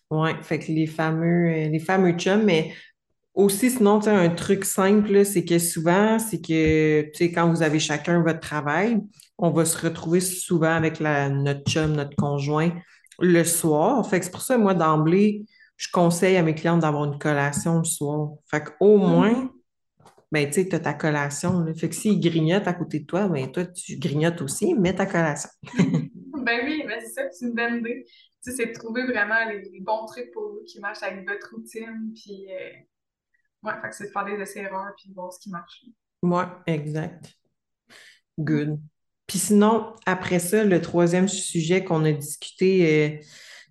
Ouais, 0.09 0.41
fait 0.43 0.59
que 0.59 0.71
les 0.71 0.87
fameux, 0.87 1.47
euh, 1.49 1.69
les 1.69 1.79
fameux 1.79 2.13
chums, 2.13 2.43
mais 2.45 2.73
Aussi, 3.35 3.71
sinon, 3.71 3.99
tu 3.99 4.05
sais, 4.05 4.11
un 4.11 4.29
truc 4.31 4.65
simple, 4.65 5.25
c'est 5.25 5.45
que 5.45 5.59
souvent, 5.59 6.19
c'est 6.19 6.41
que, 6.41 7.03
tu 7.03 7.09
sais, 7.15 7.31
quand 7.31 7.49
vous 7.49 7.63
avez 7.63 7.79
chacun 7.79 8.21
votre 8.23 8.41
travail, 8.41 8.99
on 9.37 9.51
va 9.51 9.65
se 9.65 9.77
retrouver 9.77 10.19
souvent 10.21 10.73
avec 10.73 10.99
la, 10.99 11.29
notre 11.29 11.63
chum, 11.69 11.93
notre 11.93 12.15
conjoint 12.17 12.71
le 13.21 13.43
soir. 13.43 14.07
Fait 14.09 14.19
que 14.19 14.25
c'est 14.25 14.31
pour 14.31 14.41
ça, 14.41 14.57
moi, 14.57 14.73
d'emblée, 14.73 15.45
je 15.77 15.87
conseille 15.91 16.37
à 16.37 16.43
mes 16.43 16.55
clientes 16.55 16.81
d'avoir 16.81 17.05
une 17.05 17.17
collation 17.19 17.79
le 17.79 17.83
soir. 17.83 18.29
Fait 18.49 18.63
qu'au 18.63 18.97
moins, 18.97 19.33
Mhm. 19.33 19.49
ben, 20.31 20.47
tu 20.47 20.53
sais, 20.53 20.69
tu 20.69 20.75
as 20.75 20.79
ta 20.79 20.93
collation, 20.93 21.59
là. 21.61 21.73
Fait 21.73 21.89
que 21.89 21.95
s'ils 21.95 22.19
grignotent 22.19 22.67
à 22.67 22.73
côté 22.73 22.99
de 23.01 23.05
toi, 23.05 23.27
ben, 23.27 23.51
toi, 23.51 23.65
tu 23.65 23.97
grignotes 23.97 24.41
aussi, 24.41 24.73
mets 24.75 24.95
ta 24.95 25.05
collation. 25.05 25.49
Ben 26.43 26.61
oui, 26.65 26.83
ben 26.87 26.99
c'est 27.01 27.11
ça, 27.11 27.21
c'est 27.31 27.45
une 27.45 27.53
bonne 27.53 27.75
idée. 27.81 28.03
Tu 28.43 28.51
sais, 28.51 28.51
c'est 28.57 28.65
de 28.67 28.73
trouver 28.73 29.03
vraiment 29.05 29.45
les, 29.47 29.61
les 29.61 29.79
bons 29.81 30.05
trucs 30.07 30.31
pour 30.31 30.49
vous 30.53 30.63
qui 30.65 30.79
marchent 30.79 31.03
avec 31.03 31.27
votre 31.29 31.53
routine, 31.53 32.11
puis 32.15 32.47
euh, 32.49 32.71
ouais, 33.69 33.73
fait 33.79 33.89
que 33.89 33.95
c'est 33.95 34.05
de 34.07 34.09
faire 34.11 34.25
des 34.25 34.41
essais-erreurs, 34.41 34.91
puis 34.97 35.09
de 35.09 35.13
voir 35.13 35.31
ce 35.31 35.39
qui 35.39 35.51
marche. 35.51 35.85
Moi, 36.23 36.63
exact. 36.65 37.31
Mm. 38.37 38.43
Good. 38.43 38.79
Puis 39.31 39.39
sinon, 39.39 39.93
après 40.05 40.39
ça, 40.39 40.65
le 40.65 40.81
troisième 40.81 41.29
sujet 41.29 41.85
qu'on 41.85 42.03
a 42.03 42.11
discuté, 42.11 42.85
euh, 42.85 43.17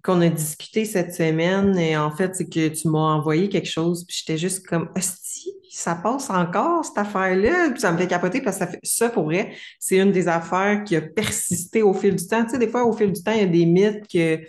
qu'on 0.03 0.23
a 0.23 0.31
discuté 0.31 0.87
cette 0.87 1.15
semaine, 1.15 1.77
et 1.77 1.99
en 1.99 2.11
fait, 2.11 2.35
c'est 2.35 2.49
que 2.49 2.69
tu 2.69 2.89
m'as 2.89 2.99
envoyé 2.99 3.51
quelque 3.51 3.69
chose, 3.69 4.07
puis 4.07 4.17
j'étais 4.19 4.39
juste 4.39 4.67
comme, 4.67 4.89
hostie, 4.97 5.53
ça 5.69 5.97
passe 5.97 6.31
encore, 6.31 6.83
cette 6.83 6.97
affaire-là? 6.97 7.73
Puis 7.73 7.81
ça 7.83 7.93
me 7.93 7.99
fait 7.99 8.07
capoter 8.07 8.41
parce 8.41 8.57
que 8.57 8.65
ça, 8.65 8.71
fait, 8.71 8.81
ça, 8.83 9.11
pour 9.11 9.25
vrai, 9.25 9.53
c'est 9.79 9.99
une 9.99 10.13
des 10.13 10.29
affaires 10.29 10.83
qui 10.83 10.97
a 10.97 11.03
persisté 11.03 11.83
au 11.83 11.93
fil 11.93 12.17
du 12.17 12.27
temps. 12.27 12.43
Tu 12.45 12.53
sais, 12.53 12.59
des 12.59 12.67
fois, 12.69 12.87
au 12.87 12.95
fil 12.95 13.13
du 13.13 13.23
temps, 13.23 13.33
il 13.33 13.41
y 13.41 13.45
a 13.45 13.47
des 13.47 13.67
mythes 13.67 14.09
que 14.11 14.41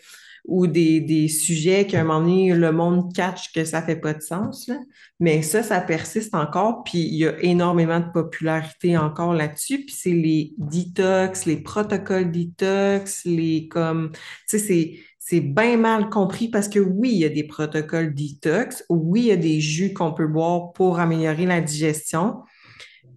ou 0.46 0.68
des, 0.68 1.00
des 1.00 1.28
sujets 1.28 1.86
qu'à 1.86 2.02
un 2.02 2.04
moment 2.04 2.22
donné, 2.22 2.54
le 2.54 2.72
monde 2.72 3.14
catch 3.14 3.52
que 3.54 3.64
ça 3.64 3.82
fait 3.82 3.96
pas 3.96 4.14
de 4.14 4.22
sens. 4.22 4.68
Là. 4.68 4.78
Mais 5.20 5.42
ça, 5.42 5.64
ça 5.64 5.82
persiste 5.82 6.34
encore, 6.34 6.84
puis 6.84 7.00
il 7.00 7.16
y 7.16 7.28
a 7.28 7.40
énormément 7.44 8.00
de 8.00 8.12
popularité 8.12 8.98
encore 8.98 9.34
là-dessus. 9.34 9.86
Puis 9.86 9.96
c'est 9.98 10.12
les 10.12 10.54
detox, 10.58 11.46
les 11.46 11.58
protocoles 11.58 12.32
detox, 12.32 13.26
les 13.26 13.68
comme, 13.68 14.12
tu 14.50 14.60
sais, 14.60 15.00
c'est 15.20 15.40
bien 15.40 15.78
mal 15.78 16.10
compris 16.10 16.50
parce 16.50 16.68
que 16.68 16.80
oui, 16.80 17.12
il 17.14 17.20
y 17.20 17.26
a 17.26 17.30
des 17.30 17.46
protocoles 17.46 18.14
detox, 18.14 18.84
oui, 18.90 19.22
il 19.22 19.28
y 19.28 19.32
a 19.32 19.38
des 19.38 19.62
jus 19.62 19.94
qu'on 19.94 20.12
peut 20.12 20.28
boire 20.28 20.74
pour 20.74 21.00
améliorer 21.00 21.46
la 21.46 21.62
digestion, 21.62 22.42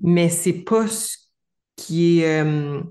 mais 0.01 0.29
c'est 0.29 0.65
pas 0.65 0.87
ce 0.87 1.17
qui 1.77 2.21
est 2.21 2.45
euh, 2.45 2.83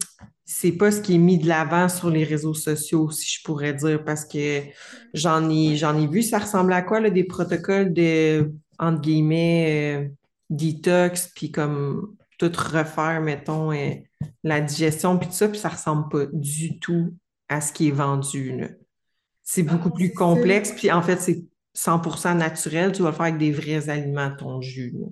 c'est 0.63 0.71
pas 0.71 0.91
ce 0.91 1.01
qui 1.01 1.15
est 1.15 1.17
mis 1.17 1.37
de 1.37 1.45
l'avant 1.45 1.89
sur 1.89 2.09
les 2.09 2.23
réseaux 2.23 2.53
sociaux, 2.53 3.11
si 3.11 3.29
je 3.29 3.43
pourrais 3.43 3.73
dire, 3.73 4.01
parce 4.05 4.23
que 4.23 4.61
j'en 5.13 5.49
ai, 5.49 5.75
j'en 5.75 5.99
ai 5.99 6.07
vu, 6.07 6.23
ça 6.23 6.39
ressemble 6.39 6.71
à 6.71 6.81
quoi, 6.81 7.01
là, 7.01 7.09
des 7.09 7.25
protocoles 7.25 7.91
de, 7.91 8.49
entre 8.79 9.01
guillemets, 9.01 9.97
euh, 9.97 10.09
detox, 10.49 11.29
puis 11.35 11.51
comme 11.51 12.15
tout 12.39 12.49
refaire, 12.55 13.19
mettons, 13.21 13.73
euh, 13.73 13.95
la 14.41 14.61
digestion, 14.61 15.17
puis 15.17 15.27
tout 15.27 15.33
ça, 15.33 15.49
puis 15.49 15.59
ça 15.59 15.67
ressemble 15.67 16.07
pas 16.07 16.27
du 16.31 16.79
tout 16.79 17.13
à 17.49 17.59
ce 17.59 17.73
qui 17.73 17.89
est 17.89 17.91
vendu, 17.91 18.57
là. 18.57 18.67
C'est 19.43 19.63
beaucoup 19.63 19.89
Ah, 19.91 19.95
plus 19.97 20.13
complexe, 20.13 20.71
puis 20.71 20.89
en 20.93 21.01
fait, 21.01 21.19
c'est 21.19 21.43
100% 21.73 22.35
naturel, 22.35 22.93
tu 22.93 23.01
vas 23.01 23.09
le 23.09 23.15
faire 23.15 23.25
avec 23.25 23.37
des 23.37 23.51
vrais 23.51 23.89
aliments, 23.89 24.33
ton 24.33 24.61
jus, 24.61 24.91
là. 24.97 25.07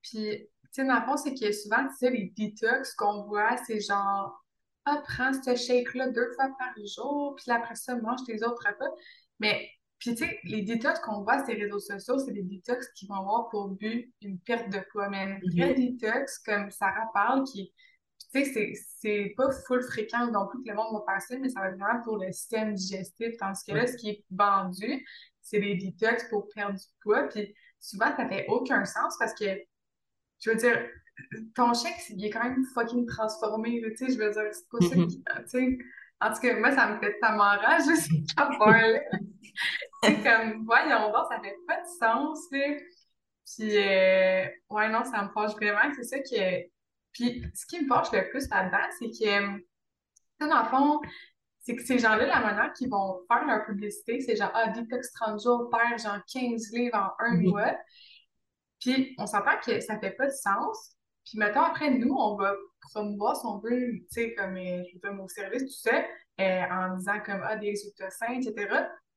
Puis, 0.00 0.28
tu 0.30 0.68
sais, 0.70 0.84
dans 0.84 0.94
le 0.94 1.04
fond, 1.04 1.16
c'est 1.16 1.34
que 1.34 1.50
souvent, 1.50 1.88
tu 1.88 1.96
sais, 1.98 2.10
les 2.12 2.32
detox 2.38 2.94
qu'on 2.94 3.24
voit, 3.24 3.56
c'est 3.66 3.80
genre, 3.80 4.40
ah, 4.86 5.02
prends 5.06 5.32
ce 5.32 5.54
shake-là 5.56 6.08
deux 6.10 6.30
fois 6.34 6.48
par 6.58 6.72
jour, 6.84 7.34
puis 7.36 7.50
après 7.52 7.74
ça, 7.74 7.96
mange 7.96 8.24
tes 8.26 8.42
autres 8.44 8.66
repas. 8.66 8.90
Mais, 9.38 9.68
puis, 9.98 10.14
tu 10.14 10.24
sais, 10.24 10.38
les 10.44 10.62
detox 10.62 10.98
qu'on 11.00 11.22
voit 11.22 11.38
sur 11.44 11.54
les 11.54 11.64
réseaux 11.64 11.78
sociaux, 11.78 12.18
c'est 12.18 12.32
des 12.32 12.42
detox 12.42 12.88
qui 12.94 13.06
vont 13.06 13.16
avoir 13.16 13.48
pour 13.50 13.68
but 13.68 14.12
une 14.22 14.38
perte 14.40 14.70
de 14.70 14.80
poids. 14.92 15.08
Mais 15.10 15.24
une 15.42 15.50
vraie 15.58 15.74
Mhm. 15.74 15.96
detox, 15.98 16.38
comme 16.38 16.70
Sarah 16.70 17.10
parle, 17.12 17.44
qui, 17.44 17.72
tu 18.32 18.44
sais, 18.44 18.52
c'est 18.52 18.72
c'est 19.00 19.34
pas 19.36 19.50
full 19.66 19.82
fréquent 19.82 20.30
non 20.30 20.46
plus 20.46 20.62
que 20.62 20.68
le 20.68 20.74
monde 20.74 21.02
va 21.06 21.20
ça, 21.20 21.38
mais 21.38 21.48
ça 21.48 21.60
va 21.60 21.68
être 21.68 21.78
vraiment 21.78 22.02
pour 22.02 22.16
le 22.18 22.30
système 22.32 22.74
digestif. 22.74 23.36
Tandis 23.38 23.62
que 23.66 23.72
là, 23.72 23.86
ce 23.86 23.96
qui 23.96 24.10
est 24.10 24.24
vendu, 24.30 25.06
c'est 25.42 25.60
des 25.60 25.74
detox 25.76 26.24
pour 26.30 26.48
perdre 26.54 26.78
du 26.78 26.86
poids. 27.02 27.28
Puis, 27.28 27.54
souvent, 27.78 28.14
ça 28.16 28.28
fait 28.28 28.46
aucun 28.48 28.84
sens 28.84 29.16
parce 29.18 29.34
que 29.34 29.44
je 30.40 30.50
veux 30.50 30.56
dire, 30.56 30.88
ton 31.54 31.72
chèque, 31.74 31.96
il 32.10 32.24
est 32.24 32.30
quand 32.30 32.42
même 32.44 32.64
fucking 32.74 33.06
transformé, 33.06 33.82
tu 33.82 33.96
sais, 33.96 34.12
je 34.12 34.18
veux 34.18 34.30
dire, 34.30 34.42
c'est 34.52 34.68
pas 34.70 34.80
ça 34.86 34.96
Mhm. 34.96 35.06
qui, 35.08 35.18
tu 35.24 35.48
sais, 35.48 35.78
en 36.20 36.32
tout 36.32 36.40
cas, 36.40 36.56
moi, 36.58 36.70
ça 36.72 36.86
me 36.88 36.98
fait 37.00 37.18
tellement 37.20 37.44
rage. 37.44 37.82
Tu 40.02 40.08
sais, 40.14 40.22
comme, 40.22 40.64
voyons 40.64 41.10
donc, 41.12 41.26
ça 41.30 41.40
fait 41.42 41.56
pas 41.66 41.80
de 41.80 41.86
sens, 41.98 42.38
là. 42.52 42.76
Puis, 43.44 43.76
euh, 43.76 44.46
ouais, 44.70 44.88
non, 44.88 45.04
ça 45.04 45.22
me 45.24 45.28
fâche 45.32 45.52
vraiment, 45.56 45.92
c'est 45.94 46.04
ça 46.04 46.18
que, 46.20 46.66
puis, 47.12 47.44
ce 47.54 47.66
qui 47.66 47.82
me 47.82 47.88
fâche 47.88 48.10
le 48.12 48.30
plus 48.30 48.48
là-dedans, 48.48 48.88
c'est 48.98 49.10
que, 49.10 49.60
dans 50.48 50.62
le 50.62 50.68
fond, 50.68 51.00
c'est 51.60 51.76
que 51.76 51.82
ces 51.82 51.98
gens-là, 51.98 52.26
la 52.26 52.40
manière 52.40 52.72
qu'ils 52.72 52.88
vont 52.88 53.20
faire 53.30 53.44
leur 53.46 53.66
publicité, 53.66 54.20
c'est 54.20 54.36
genre, 54.36 54.52
ah, 54.54 54.68
Detox 54.68 55.12
30 55.12 55.42
jours, 55.42 55.68
perd 55.70 56.00
genre 56.00 56.20
15 56.32 56.70
livres 56.72 56.96
en 56.96 57.24
un 57.24 57.34
Mhm. 57.34 57.48
mois. 57.50 57.76
Puis 58.80 59.14
on 59.18 59.26
s'entend 59.26 59.58
que 59.64 59.80
ça 59.80 59.98
fait 59.98 60.12
pas 60.12 60.26
de 60.26 60.32
sens. 60.32 60.96
Puis 61.30 61.38
mettons, 61.38 61.60
après, 61.60 61.90
nous, 61.90 62.12
on 62.12 62.34
va 62.34 62.56
promouvoir, 62.92 63.36
si 63.36 63.46
on 63.46 63.58
veut, 63.58 63.92
tu 63.92 64.06
sais, 64.10 64.34
comme, 64.34 64.56
euh, 64.56 64.82
je 64.88 64.94
veux 64.94 65.00
dire, 65.00 65.14
nos 65.14 65.28
services, 65.28 65.62
tout 65.62 65.90
ça, 65.90 66.04
euh, 66.40 66.62
en 66.72 66.96
disant 66.96 67.20
comme, 67.24 67.40
ah, 67.44 67.56
des 67.56 67.70
résultats 67.70 68.10
sains, 68.10 68.40
etc. 68.40 68.68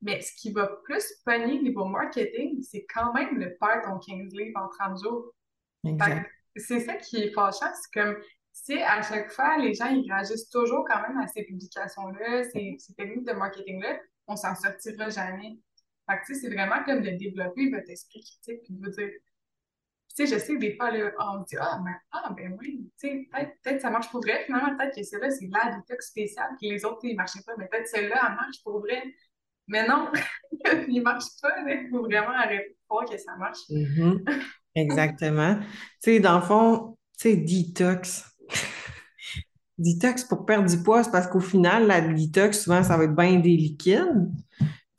Mais 0.03 0.21
ce 0.21 0.31
qui 0.35 0.51
va 0.51 0.67
plus 0.83 1.03
pogner 1.25 1.59
niveau 1.59 1.85
marketing, 1.85 2.61
c'est 2.61 2.85
quand 2.93 3.13
même 3.13 3.39
le 3.39 3.57
perdre 3.59 3.87
ton 3.87 3.97
15 3.97 4.31
livres 4.33 4.61
en 4.61 4.67
30 4.67 5.01
jours. 5.01 5.33
C'est 6.55 6.81
ça 6.81 6.97
qui 6.97 7.17
est 7.17 7.31
fâchant, 7.31 7.71
c'est 7.73 7.99
comme, 7.99 8.15
si 8.51 8.79
à 8.79 9.01
chaque 9.01 9.31
fois, 9.31 9.57
les 9.57 9.73
gens, 9.73 9.87
ils 9.87 10.07
réagissent 10.11 10.49
toujours 10.49 10.85
quand 10.87 11.01
même 11.01 11.17
à 11.17 11.25
ces 11.25 11.43
publications-là, 11.45 12.43
ces, 12.43 12.75
ces 12.77 12.93
techniques 12.93 13.25
de 13.25 13.33
marketing-là, 13.33 13.97
on 14.27 14.35
s'en 14.35 14.53
sortira 14.53 15.09
jamais. 15.09 15.57
Fait 16.07 16.17
que, 16.17 16.25
tu 16.27 16.35
sais, 16.35 16.41
c'est 16.41 16.53
vraiment 16.53 16.83
comme 16.85 17.01
de 17.01 17.09
développer 17.09 17.71
votre 17.71 17.89
esprit 17.89 18.21
critique, 18.21 18.61
puis 18.63 18.75
de 18.75 18.85
vous 18.85 18.91
dire, 18.91 19.09
tu 19.09 19.32
sais, 20.13 20.27
je 20.27 20.37
sais 20.37 20.57
des 20.57 20.75
fois, 20.75 20.91
là, 20.91 21.11
on 21.19 21.39
dit, 21.41 21.55
ah, 21.59 21.79
ben, 21.83 21.95
ah, 22.11 22.33
ben 22.35 22.55
oui, 22.59 22.91
tu 22.99 23.07
sais, 23.07 23.27
peut-être 23.31 23.51
peut-être 23.63 23.81
ça 23.81 23.89
marche 23.89 24.09
pour 24.11 24.21
vrai. 24.21 24.43
Finalement, 24.45 24.75
peut-être 24.77 24.95
que 24.95 25.03
celle-là, 25.03 25.29
c'est 25.31 25.49
la 25.51 25.75
détox 25.75 26.07
spéciale, 26.07 26.51
puis 26.59 26.69
les 26.69 26.85
autres, 26.85 26.99
ils 27.03 27.13
ne 27.13 27.17
marchaient 27.17 27.41
pas. 27.45 27.53
Mais 27.57 27.67
peut-être 27.67 27.87
celle-là, 27.87 28.19
elle 28.29 28.35
marche 28.35 28.63
pour 28.63 28.79
vrai. 28.79 29.03
Mais 29.67 29.87
non, 29.87 30.11
il 30.87 30.99
ne 30.99 31.01
marche 31.01 31.25
pas. 31.41 31.49
Il 31.67 31.89
faut 31.89 32.01
vraiment 32.01 32.33
arrêter 32.33 32.69
de 32.69 33.11
que 33.11 33.17
ça 33.17 33.35
marche. 33.37 33.59
Mhm. 33.69 34.23
Exactement. 34.75 35.55
Tu 35.55 35.65
sais, 35.99 36.19
dans 36.19 36.35
le 36.35 36.43
fond, 36.43 36.97
tu 37.19 37.29
sais, 37.29 37.35
detox. 37.35 38.25
Detox 39.79 40.23
pour 40.25 40.45
perdre 40.45 40.69
du 40.69 40.83
poids, 40.83 41.03
c'est 41.03 41.11
parce 41.11 41.25
qu'au 41.25 41.39
final, 41.39 41.87
la 41.87 41.99
detox, 41.99 42.61
souvent, 42.61 42.83
ça 42.83 42.95
va 42.95 43.05
être 43.05 43.15
bien 43.15 43.39
des 43.39 43.57
liquides. 43.57 44.31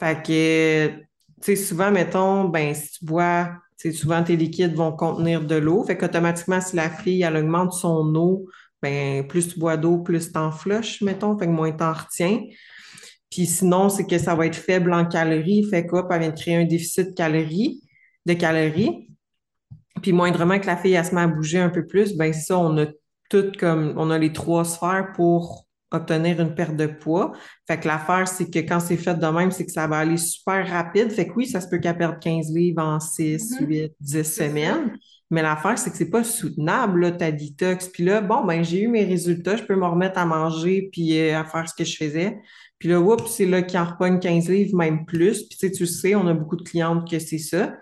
Fait 0.01 0.21
que, 0.21 0.89
tu 0.89 1.05
sais, 1.41 1.57
souvent, 1.57 1.93
mettons, 1.93 2.49
ben, 2.49 2.75
si 2.75 2.99
tu 2.99 3.05
bois, 3.05 3.53
tu 3.79 3.91
sais, 3.91 3.97
souvent, 3.97 4.23
tes 4.23 4.37
liquides 4.37 4.75
vont 4.75 4.93
contenir 4.93 5.45
de 5.45 5.57
l'eau. 5.57 5.85
Fait 5.85 5.97
qu'automatiquement, 5.97 6.61
si 6.61 6.77
la 6.77 6.91
fille, 6.91 7.23
elle 7.23 7.37
augmente 7.37 7.73
son 7.73 8.15
eau, 8.15 8.47
ben, 8.81 9.27
plus 9.27 9.49
tu 9.49 9.59
bois 9.59 9.77
d'eau, 9.77 9.99
plus 9.99 10.31
t'en 10.31 10.53
flushes, 10.53 11.01
mettons, 11.01 11.37
fait 11.39 11.47
que 11.47 11.51
moins 11.51 11.73
t'en 11.73 11.93
retiens. 11.93 12.41
Puis 13.31 13.47
sinon, 13.47 13.89
c'est 13.89 14.07
que 14.07 14.19
ça 14.19 14.35
va 14.35 14.47
être 14.47 14.57
faible 14.57 14.93
en 14.93 15.07
calories. 15.07 15.65
Fait 15.69 15.87
quoi, 15.87 16.07
elle 16.13 16.21
vient 16.21 16.31
de 16.31 16.39
créer 16.39 16.57
un 16.57 16.65
déficit 16.65 17.09
de 17.09 17.15
calories, 17.15 17.83
de 18.27 18.35
calories. 18.35 19.09
Puis 20.03 20.13
moindrement 20.13 20.59
que 20.61 20.67
la 20.67 20.77
fille, 20.77 20.93
elle 20.93 21.05
se 21.05 21.15
met 21.15 21.23
à 21.23 21.27
bouger 21.27 21.59
un 21.59 21.71
peu 21.71 21.87
plus, 21.87 22.17
ben 22.17 22.33
ça, 22.33 22.59
on 22.59 22.79
a 22.79 22.87
tout 23.31 23.51
comme, 23.59 23.95
on 23.97 24.11
a 24.11 24.19
les 24.19 24.33
trois 24.33 24.65
sphères 24.65 25.13
pour 25.17 25.64
obtenir 25.95 26.41
une 26.41 26.55
perte 26.55 26.77
de 26.77 26.87
poids. 26.87 27.33
Fait 27.67 27.79
que 27.79 27.87
l'affaire, 27.89 28.27
c'est 28.29 28.51
que 28.51 28.59
quand 28.61 28.81
c'est 28.81 28.97
fait 28.97 29.15
de 29.15 29.27
même, 29.27 29.51
c'est 29.51 29.65
que 29.67 29.73
ça 29.73 29.87
va 29.87 29.99
aller 29.99 30.17
super 30.17 30.69
rapide. 30.69 31.11
Fait 31.11 31.27
que 31.27 31.33
oui, 31.37 31.47
ça 31.47 31.61
se 31.61 31.69
peut 31.69 31.79
qu'elle 31.79 31.97
perde 31.97 32.19
15 32.21 32.51
livres 32.55 32.83
en 32.83 33.01
6, 33.01 33.61
Mhm, 33.61 33.67
8, 33.69 33.93
10 34.01 34.13
c'est 34.13 34.23
ça. 34.25 34.45
semaines. 34.49 34.97
Mais 35.31 35.43
l'affaire, 35.43 35.79
c'est 35.79 35.91
que 35.91 35.97
c'est 35.97 36.11
pas 36.11 36.23
soutenable, 36.23 37.01
là, 37.01 37.11
ta 37.13 37.33
détox. 37.33 37.89
Puis 37.89 38.05
là, 38.05 38.21
bon, 38.21 38.45
ben, 38.45 38.63
j'ai 38.63 38.83
eu 38.83 38.89
mes 38.89 39.05
résultats, 39.05 39.57
je 39.57 39.63
peux 39.65 39.75
me 39.75 39.87
remettre 39.87 40.19
à 40.19 40.27
manger 40.27 40.89
puis 40.93 41.19
euh, 41.19 41.39
à 41.41 41.45
faire 41.45 41.69
ce 41.69 41.75
que 41.75 41.85
je 41.85 41.97
faisais. 41.97 42.39
Puis 42.79 42.89
là, 42.91 43.01
oups, 43.01 43.25
c'est 43.31 43.47
là 43.47 43.63
qu'il 43.63 43.79
en 43.81 43.85
repogne 43.85 44.19
15 44.21 44.49
livres, 44.49 44.77
même 44.77 45.07
plus. 45.07 45.45
Puis 45.49 45.57
tu 45.59 45.67
sais, 45.67 45.73
tu 45.73 45.87
sais, 45.87 46.15
on 46.15 46.27
a 46.27 46.35
beaucoup 46.35 46.57
de 46.57 46.63
clientes 46.63 47.09
que 47.11 47.19
c'est 47.19 47.39
ça. 47.39 47.75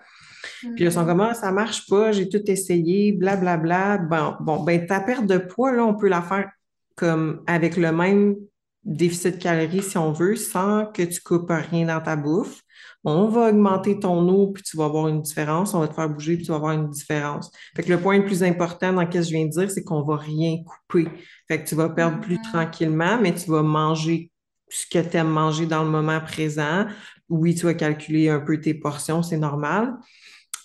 Puis 0.61 0.83
là, 0.85 0.89
ils 0.89 0.91
sont 0.91 1.05
comme, 1.05 1.17
Mhm. 1.19 1.27
ah, 1.31 1.33
ça 1.33 1.51
marche 1.51 1.87
pas, 1.87 2.11
j'ai 2.11 2.27
tout 2.29 2.41
essayé, 2.49 3.11
blablabla. 3.11 3.97
Bon, 3.97 4.35
bon, 4.41 4.63
ben, 4.63 4.85
ta 4.85 5.01
perte 5.01 5.25
de 5.25 5.37
poids, 5.37 5.73
là, 5.73 5.85
on 5.85 5.95
peut 5.95 6.07
la 6.09 6.21
faire 6.21 6.49
comme 6.95 7.43
avec 7.47 7.77
le 7.77 7.91
même 7.91 8.35
déficit 8.83 9.37
de 9.37 9.41
calories, 9.41 9.81
si 9.83 9.97
on 9.97 10.11
veut, 10.11 10.35
sans 10.35 10.85
que 10.87 11.03
tu 11.03 11.21
coupes 11.21 11.49
rien 11.49 11.87
dans 11.87 12.01
ta 12.01 12.15
bouffe. 12.15 12.61
On 13.05 13.27
va 13.27 13.49
augmenter 13.49 13.99
ton 13.99 14.27
eau, 14.29 14.51
puis 14.51 14.63
tu 14.63 14.77
vas 14.77 14.85
avoir 14.85 15.07
une 15.07 15.21
différence. 15.21 15.73
On 15.73 15.79
va 15.79 15.87
te 15.87 15.93
faire 15.93 16.09
bouger, 16.09 16.35
puis 16.35 16.45
tu 16.45 16.51
vas 16.51 16.57
avoir 16.57 16.73
une 16.73 16.89
différence. 16.89 17.51
Fait 17.75 17.83
que 17.83 17.89
le 17.89 17.99
point 17.99 18.17
le 18.17 18.25
plus 18.25 18.43
important 18.43 18.93
dans 18.93 19.01
ce 19.03 19.07
que 19.17 19.21
je 19.21 19.29
viens 19.29 19.45
de 19.45 19.51
dire, 19.51 19.71
c'est 19.71 19.83
qu'on 19.83 20.03
va 20.03 20.17
rien 20.17 20.57
couper. 20.65 21.09
Fait 21.47 21.61
que 21.63 21.67
tu 21.67 21.75
vas 21.75 21.89
perdre 21.89 22.19
plus 22.21 22.35
Mhm. 22.37 22.41
tranquillement, 22.51 23.19
mais 23.21 23.33
tu 23.33 23.49
vas 23.49 23.61
manger 23.63 24.31
ce 24.69 24.85
que 24.87 24.99
tu 24.99 25.17
aimes 25.17 25.29
manger 25.29 25.65
dans 25.65 25.83
le 25.83 25.89
moment 25.89 26.19
présent. 26.21 26.85
Oui, 27.29 27.55
tu 27.55 27.65
vas 27.65 27.73
calculer 27.73 28.29
un 28.29 28.39
peu 28.39 28.59
tes 28.59 28.73
portions, 28.73 29.21
c'est 29.23 29.37
normal. 29.37 29.95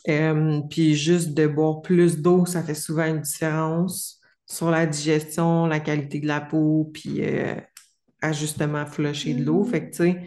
Euh, 0.09 0.61
puis 0.71 0.95
juste 0.95 1.35
de 1.35 1.47
boire 1.47 1.83
plus 1.83 2.19
d'eau, 2.21 2.47
ça 2.47 2.63
fait 2.63 2.75
souvent 2.75 3.05
une 3.07 3.21
différence 3.21 4.18
sur 4.51 4.71
la 4.71 4.87
digestion, 4.87 5.67
la 5.67 5.81
qualité 5.81 6.21
de 6.21 6.27
la 6.27 6.41
peau, 6.41 6.91
puis 6.93 7.19
euh, 7.23 7.55
ajustement 8.23 8.87
flusher 8.87 9.35
de 9.35 9.45
l'eau. 9.45 9.65
Fait 9.65 9.87
que, 9.87 9.91
tu 9.91 9.97
sais, 10.05 10.21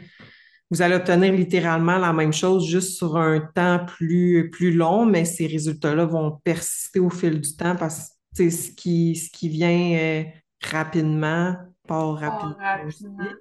vous 0.69 0.81
allez 0.81 0.95
obtenir 0.95 1.34
littéralement 1.34 1.97
la 1.97 2.13
même 2.13 2.31
chose 2.31 2.67
juste 2.69 2.97
sur 2.97 3.17
un 3.17 3.39
temps 3.39 3.86
plus, 3.86 4.49
plus 4.51 4.71
long, 4.71 5.05
mais 5.05 5.25
ces 5.25 5.47
résultats-là 5.47 6.05
vont 6.05 6.39
persister 6.43 6.99
au 6.99 7.10
fil 7.10 7.41
du 7.41 7.55
temps 7.55 7.75
parce 7.75 8.12
que, 8.38 8.49
ce 8.49 8.71
qui, 8.71 9.15
ce 9.15 9.29
qui 9.29 9.49
vient 9.49 9.97
euh, 9.99 10.23
rapidement 10.71 11.55
part 11.88 12.15
rapidement 12.15 12.55
aussi. 12.86 13.03
rapidement. 13.05 13.36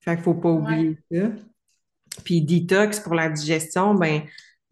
Fait 0.00 0.14
qu'il 0.14 0.24
faut 0.24 0.34
pas 0.34 0.50
Ouais. 0.52 0.58
oublier 0.62 0.98
ça. 1.12 1.28
Puis 2.24 2.40
detox 2.42 3.00
pour 3.00 3.14
la 3.14 3.28
digestion, 3.28 3.94
ben 3.94 4.22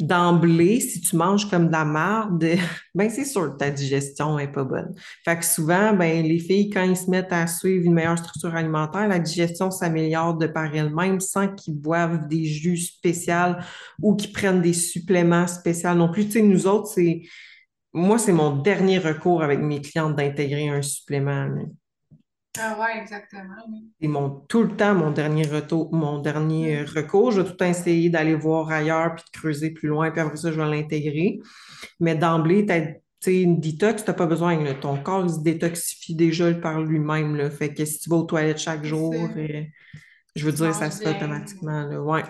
d'emblée, 0.01 0.81
si 0.81 1.01
tu 1.01 1.17
manges 1.17 1.51
comme 1.51 1.67
de 1.67 1.73
la 1.73 1.85
marde, 1.85 2.45
ben 2.95 3.11
c'est 3.11 3.25
sûr 3.25 3.53
que 3.53 3.59
ta 3.59 3.71
digestion 3.71 4.39
est 4.39 4.53
pas 4.53 4.65
bonne. 4.65 4.95
Fait 5.25 5.39
que 5.39 5.45
souvent, 5.45 5.93
ben 5.93 6.25
les 6.25 6.39
filles, 6.39 6.71
quand 6.71 6.83
ils 6.83 6.97
se 6.97 7.11
mettent 7.11 7.33
à 7.33 7.47
suivre 7.47 7.85
une 7.85 7.95
meilleure 7.95 8.19
structure 8.19 8.55
alimentaire, 8.55 9.09
la 9.09 9.19
digestion 9.19 9.71
s'améliore 9.71 10.37
de 10.37 10.47
par 10.47 10.75
elle-même 10.75 11.21
sans 11.21 11.49
qu'ils 11.49 11.79
boivent 11.79 12.29
des 12.29 12.45
jus 12.45 12.77
spéciaux 12.77 13.57
ou 14.01 14.15
qu'ils 14.15 14.33
prennent 14.33 14.63
des 14.63 14.73
suppléments 14.73 15.47
spéciaux 15.47 15.95
non 15.95 16.11
plus. 16.11 16.27
Tu 16.27 16.33
sais, 16.33 16.43
nous 16.43 16.67
autres, 16.67 16.89
c'est 16.89 17.23
moi, 17.93 18.19
c'est 18.19 18.33
mon 18.33 18.57
dernier 18.57 18.99
recours 18.99 19.43
avec 19.43 19.61
mes 19.61 19.81
clientes 19.81 20.15
d'intégrer 20.17 20.69
un 20.69 20.83
supplément. 20.83 21.49
Ah 22.57 22.79
ouais, 22.81 23.01
exactement. 23.01 23.55
C'est 24.01 24.09
mon, 24.09 24.31
tout 24.49 24.63
le 24.63 24.77
temps 24.77 24.95
mon 24.95 25.11
dernier, 25.11 25.47
retour, 25.47 25.93
mon 25.95 26.19
dernier 26.19 26.83
mm. 26.83 26.87
recours. 26.87 27.31
Je 27.31 27.41
vais 27.41 27.47
tout 27.47 27.53
le 27.53 27.57
temps 27.57 27.67
essayer 27.67 28.11
d'aller 28.11 28.35
voir 28.35 28.71
ailleurs 28.71 29.15
puis 29.15 29.25
de 29.33 29.39
creuser 29.39 29.71
plus 29.71 29.89
loin, 29.89 30.11
puis 30.11 30.21
après 30.21 30.37
ça, 30.37 30.51
je 30.51 30.61
vais 30.61 30.69
l'intégrer. 30.69 31.41
Mais 32.01 32.15
d'emblée, 32.15 32.67
tu 33.21 33.33
une 33.33 33.61
détox, 33.61 34.05
tu 34.05 34.11
n'as 34.11 34.15
pas 34.15 34.27
besoin. 34.27 34.75
Ton 34.75 35.03
corps 35.03 35.29
se 35.29 35.41
détoxifie 35.41 36.15
déjà 36.15 36.53
par 36.55 36.81
lui-même. 36.81 37.51
Fait 37.51 37.75
que 37.75 37.85
si 37.85 37.99
tu 37.99 38.11
vas 38.11 38.17
aux 38.17 38.25
toilettes 38.25 38.59
chaque 38.59 38.85
jour, 38.85 39.15
euh, 39.15 39.63
je 40.35 40.45
veux 40.45 40.53
dire, 40.53 40.75
ça 40.75 40.91
se 40.91 41.03
fait 41.03 41.17
automatiquement. 41.17 41.85
Là. 41.85 42.01
Ouais. 42.01 42.23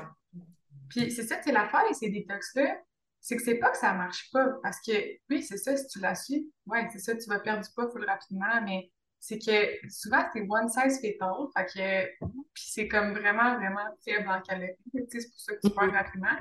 Puis 0.89 1.11
c'est 1.11 1.25
ça, 1.25 1.37
c'est 1.45 1.53
l'affaire 1.53 1.85
et 1.91 1.95
ces 1.95 2.09
détox-là, 2.09 2.79
c'est 3.21 3.37
que 3.37 3.43
c'est 3.43 3.57
pas 3.57 3.71
que 3.71 3.77
ça 3.77 3.93
marche 3.93 4.31
pas. 4.33 4.55
Parce 4.63 4.79
que 4.81 4.93
oui, 5.31 5.43
c'est 5.43 5.59
ça, 5.59 5.77
si 5.77 5.87
tu 5.89 6.01
la 6.01 6.15
suis, 6.15 6.51
ouais, 6.67 6.89
c'est 6.93 7.01
ça, 7.01 7.15
tu 7.15 7.29
vas 7.29 7.41
perdre 7.41 7.63
du 7.63 7.69
poids 7.75 7.91
full 7.91 8.05
rapidement, 8.07 8.63
mais 8.65 8.91
c'est 9.21 9.39
que 9.39 9.89
souvent, 9.91 10.25
c'est 10.33 10.47
one 10.49 10.69
size 10.69 11.01
fit 11.01 11.17
all. 11.21 11.49
Fait 11.57 11.67
que, 11.67 12.27
puis 12.55 12.65
c'est 12.67 12.89
comme 12.89 13.13
vraiment, 13.13 13.57
vraiment 13.57 13.87
faible 14.05 14.29
en 14.29 14.41
calories. 14.43 14.75
C'est 15.09 15.29
pour 15.29 15.41
ça 15.41 15.55
que 15.55 15.61
tu 15.67 15.71
perds 15.75 15.93
rapidement. 15.93 16.37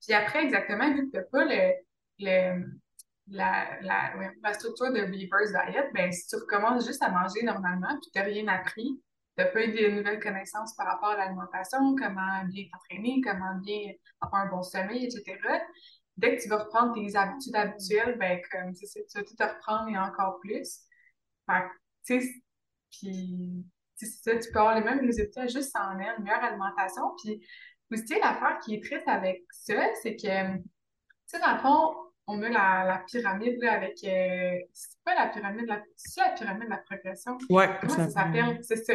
Puis 0.00 0.14
après, 0.14 0.44
exactement, 0.44 0.92
vu 0.92 1.06
que 1.06 1.10
tu 1.10 1.16
n'as 1.16 1.22
pas 1.24 1.44
le, 1.44 1.72
le, 2.18 2.64
la, 3.28 3.80
la, 3.82 4.12
la, 4.42 4.52
structure 4.54 4.92
de 4.92 5.00
Reverse 5.00 5.52
Diet, 5.52 5.90
ben, 5.94 6.12
si 6.12 6.26
tu 6.26 6.36
recommences 6.36 6.86
juste 6.86 7.02
à 7.02 7.10
manger 7.10 7.42
normalement 7.44 7.98
puis 8.00 8.10
tu 8.12 8.18
n'as 8.18 8.24
rien 8.24 8.48
appris, 8.48 9.00
tu 9.36 9.44
n'as 9.44 9.50
pas 9.50 9.64
eu 9.64 9.72
de 9.72 9.96
nouvelles 9.96 10.20
connaissances 10.20 10.74
par 10.74 10.86
rapport 10.86 11.10
à 11.10 11.16
l'alimentation, 11.16 11.94
comment 11.96 12.44
bien 12.46 12.64
t'entraîner, 12.72 13.20
comment 13.24 13.54
bien 13.60 13.92
avoir 14.20 14.42
un 14.42 14.50
bon 14.50 14.62
sommeil, 14.62 15.04
etc. 15.04 15.38
Dès 16.16 16.36
que 16.36 16.42
tu 16.42 16.48
vas 16.48 16.58
reprendre 16.58 16.94
tes 16.94 17.16
habitudes 17.16 17.56
habituelles, 17.56 18.18
ben, 18.18 18.40
comme, 18.50 18.74
c'est 18.74 18.86
ça, 18.86 19.00
tu 19.00 19.18
vas 19.18 19.24
tout 19.24 19.36
te 19.36 19.42
reprendre 19.42 19.88
et 19.88 19.98
encore 19.98 20.38
plus. 20.40 20.80
Fait 21.46 21.64
tu 22.06 22.20
sais, 22.20 22.28
puis 22.90 23.64
c'est 23.96 24.06
ça, 24.06 24.36
tu 24.36 24.50
peux 24.52 24.58
avoir 24.58 24.74
les 24.74 24.84
mêmes 24.84 25.00
résultats 25.00 25.46
juste 25.46 25.74
en 25.76 25.92
une 25.92 26.22
meilleure 26.24 26.42
alimentation. 26.42 27.02
Puis 27.22 27.40
aussi, 27.90 28.18
l'affaire 28.20 28.58
qui 28.64 28.74
est 28.74 28.84
triste 28.84 29.06
avec 29.06 29.42
ça, 29.50 29.88
c'est 30.02 30.16
que, 30.16 30.56
tu 30.56 30.62
sais, 31.26 31.38
dans 31.40 31.54
le 31.54 31.58
fond, 31.58 31.94
on 32.26 32.36
met 32.36 32.50
la, 32.50 32.84
la 32.84 32.98
pyramide 33.06 33.60
là, 33.60 33.74
avec. 33.74 34.02
Euh, 34.04 34.58
c'est 34.72 34.98
pas 35.04 35.14
la 35.14 35.28
pyramide, 35.28 35.66
la, 35.66 35.82
c'est 35.96 36.20
la 36.20 36.30
pyramide 36.30 36.64
de 36.64 36.70
la 36.70 36.78
progression? 36.78 37.36
Ouais, 37.50 37.68
Comment 37.80 37.94
ça, 37.94 38.10
s'appelle? 38.10 38.58
C'est 38.62 38.76
ça. 38.76 38.94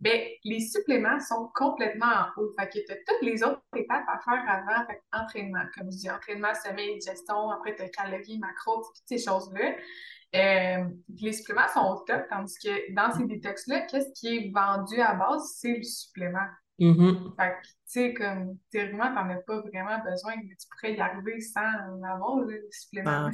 Ben, 0.00 0.20
les 0.44 0.60
suppléments 0.60 1.20
sont 1.20 1.50
complètement 1.54 2.06
en 2.06 2.40
haut. 2.40 2.52
Fait 2.58 2.68
que 2.68 2.84
tu 2.84 2.92
as 2.92 2.96
toutes 3.06 3.22
les 3.22 3.42
autres 3.42 3.62
étapes 3.76 4.04
à 4.08 4.18
faire 4.18 4.44
avant. 4.48 4.86
Fait 4.86 5.00
entraînement, 5.12 5.64
comme 5.76 5.90
je 5.90 5.98
dis, 5.98 6.10
entraînement, 6.10 6.54
sommeil, 6.54 6.98
digestion, 6.98 7.50
après 7.50 7.74
tu 7.74 7.82
as 7.82 7.88
calories, 7.88 8.38
macros, 8.38 8.82
toutes 8.82 9.06
ces 9.06 9.18
choses-là. 9.18 9.76
Euh, 10.34 10.84
les 11.20 11.32
suppléments 11.32 11.68
sont 11.72 11.80
au 11.80 12.04
top, 12.04 12.22
tandis 12.28 12.56
que 12.62 12.92
dans 12.94 13.12
ces 13.12 13.24
détox-là, 13.24 13.82
qu'est-ce 13.82 14.12
qui 14.18 14.36
est 14.36 14.52
vendu 14.52 15.00
à 15.00 15.14
base? 15.14 15.42
C'est 15.56 15.76
le 15.76 15.82
supplément. 15.82 16.46
Mm-hmm. 16.80 17.36
Fait 17.36 17.50
que, 17.50 17.66
tu 17.66 17.72
sais, 17.86 18.14
comme, 18.14 18.56
théoriquement, 18.70 19.14
t'en 19.14 19.30
as 19.30 19.36
pas 19.46 19.60
vraiment 19.60 20.02
besoin, 20.04 20.34
mais 20.36 20.56
tu 20.60 20.66
pourrais 20.68 20.94
y 20.94 21.00
arriver 21.00 21.40
sans 21.40 21.60
avoir 21.60 22.40
le 22.40 22.66
supplément. 22.70 23.30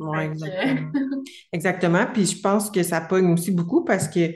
Ah, 0.00 0.24
exactement. 0.24 0.92
exactement. 1.52 2.06
Puis 2.12 2.26
je 2.26 2.40
pense 2.40 2.70
que 2.70 2.82
ça 2.84 3.00
pogne 3.00 3.32
aussi 3.32 3.50
beaucoup 3.50 3.84
parce 3.84 4.06
que 4.06 4.30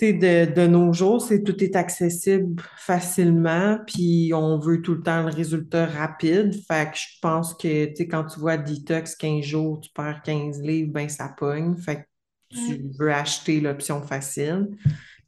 de, 0.00 0.52
de 0.52 0.66
nos 0.66 0.92
jours, 0.92 1.22
c'est 1.22 1.42
tout 1.42 1.62
est 1.64 1.74
accessible 1.74 2.62
facilement, 2.76 3.78
puis 3.86 4.32
on 4.34 4.58
veut 4.58 4.82
tout 4.82 4.94
le 4.94 5.02
temps 5.02 5.22
le 5.22 5.32
résultat 5.32 5.86
rapide. 5.86 6.52
Fait 6.66 6.90
que 6.90 6.98
je 6.98 7.18
pense 7.22 7.54
que, 7.54 7.86
tu 7.94 8.06
quand 8.06 8.24
tu 8.24 8.38
vois 8.38 8.58
Detox 8.58 9.16
15 9.16 9.44
jours, 9.44 9.80
tu 9.80 9.90
perds 9.94 10.20
15 10.22 10.60
livres, 10.60 10.92
ben 10.92 11.08
ça 11.08 11.34
pogne. 11.36 11.76
Fait 11.76 11.96
que 11.96 12.02
tu 12.50 12.78
mm. 12.78 12.92
veux 12.98 13.12
acheter 13.12 13.60
l'option 13.60 14.02
facile. 14.02 14.68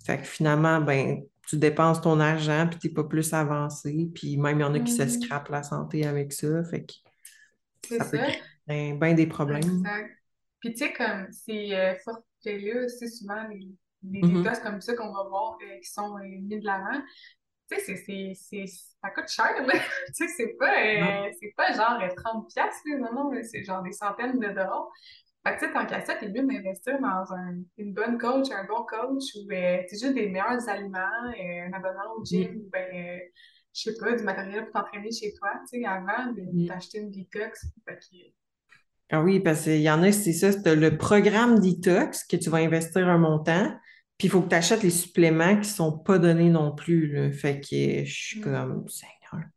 Fait 0.04 0.18
que 0.18 0.24
finalement, 0.24 0.80
ben 0.80 1.22
tu 1.48 1.56
dépenses 1.56 2.02
ton 2.02 2.20
argent, 2.20 2.66
puis 2.70 2.78
tu 2.78 2.88
n'es 2.88 2.92
pas 2.94 3.04
plus 3.04 3.32
avancé. 3.32 4.10
Puis 4.14 4.36
même, 4.36 4.58
il 4.58 4.62
y 4.62 4.64
en 4.64 4.74
a 4.74 4.80
qui 4.80 4.92
se 4.92 5.08
scrapent 5.08 5.48
la 5.48 5.62
santé 5.62 6.06
avec 6.06 6.30
ça. 6.34 6.62
Fait 6.64 6.84
que 6.84 7.96
ça, 7.96 8.04
peut 8.04 8.18
créer 8.66 8.92
bien 8.92 9.14
des 9.14 9.26
problèmes. 9.26 9.62
Exact. 9.62 10.10
Puis 10.60 10.72
tu 10.72 10.78
sais, 10.78 10.92
comme 10.92 11.26
ces 11.30 11.72
euh, 11.72 11.94
forfaits-là, 12.04 12.88
c'est 12.88 13.08
souvent 13.08 13.48
les 13.48 13.68
des, 14.02 14.22
mm 14.22 14.44
comme 14.62 14.80
ça 14.80 14.94
qu'on 14.94 15.12
va 15.12 15.24
voir 15.28 15.58
euh, 15.62 15.78
qui 15.80 15.90
sont 15.90 16.16
euh, 16.16 16.22
mis 16.22 16.60
de 16.60 16.64
l'avant. 16.64 17.00
Tu 17.70 17.78
sais, 17.80 18.34
c'est, 18.34 18.66
ça 18.66 19.10
coûte 19.10 19.28
cher, 19.28 19.66
là. 19.66 19.74
tu 20.06 20.12
sais, 20.14 20.28
c'est 20.36 20.56
pas, 20.58 20.72
euh, 20.72 21.30
c'est 21.38 21.52
pas 21.54 21.72
genre 21.72 22.00
30 22.16 22.48
piastres, 22.48 22.82
non, 22.98 23.12
non, 23.12 23.30
c'est 23.42 23.62
genre 23.62 23.82
des 23.82 23.92
centaines 23.92 24.38
de 24.38 24.48
dollars. 24.48 24.88
Fait 25.46 25.54
que, 25.54 25.60
tu 25.60 25.66
sais, 25.66 25.72
tant 25.72 25.84
qu'à 25.84 26.04
ça, 26.04 26.14
t'es 26.14 26.28
mieux 26.28 26.46
d'investir 26.46 26.98
dans 26.98 27.32
un, 27.34 27.58
une 27.76 27.92
bonne 27.92 28.18
coach, 28.18 28.50
un 28.50 28.64
bon 28.64 28.84
coach, 28.84 29.22
ou 29.36 29.46
c'est 29.50 29.86
juste 29.90 30.14
des 30.14 30.28
meilleurs 30.28 30.66
aliments, 30.68 30.98
un 30.98 31.72
abonnement 31.72 32.14
au 32.16 32.24
gym, 32.24 32.54
mm. 32.54 32.56
ou 32.56 32.70
ben, 32.72 33.20
je 33.74 33.82
sais 33.82 33.98
pas, 34.00 34.12
du 34.12 34.24
matériel 34.24 34.64
pour 34.64 34.80
t'entraîner 34.80 35.12
chez 35.12 35.34
toi, 35.34 35.50
tu 35.70 35.80
sais, 35.80 35.84
avant 35.84 36.32
de 36.32 36.42
mm. 36.42 36.68
t'acheter 36.68 36.98
une 36.98 37.10
detox. 37.10 37.66
Fait 37.86 37.98
ah 39.10 39.22
oui, 39.22 39.40
parce 39.40 39.64
qu'il 39.64 39.80
y 39.80 39.90
en 39.90 40.02
a, 40.02 40.12
c'est 40.12 40.34
ça, 40.34 40.52
c'est 40.52 40.76
le 40.76 40.98
programme 40.98 41.60
detox 41.60 42.24
que 42.24 42.36
tu 42.36 42.50
vas 42.50 42.58
investir 42.58 43.08
un 43.08 43.16
montant, 43.16 43.74
puis 44.18 44.26
il 44.26 44.30
faut 44.30 44.42
que 44.42 44.48
tu 44.48 44.56
achètes 44.56 44.82
les 44.82 44.90
suppléments 44.90 45.54
qui 45.54 45.60
ne 45.60 45.74
sont 45.74 45.96
pas 45.96 46.18
donnés 46.18 46.50
non 46.50 46.74
plus. 46.74 47.12
Là. 47.12 47.30
Fait 47.30 47.60
que 47.60 48.04
je 48.04 48.12
suis 48.12 48.40
mm. 48.40 48.42
comme, 48.42 48.88
Seigneur. 48.88 49.48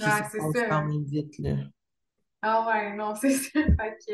Ah, 0.00 0.28
c'est 0.30 0.38
ça. 0.38 0.84
vite, 1.10 1.38
là. 1.38 1.56
Ah 2.42 2.66
ouais, 2.66 2.96
non, 2.96 3.14
c'est 3.20 3.30
ça. 3.30 3.60
Fait 3.60 3.96
que 4.06 4.12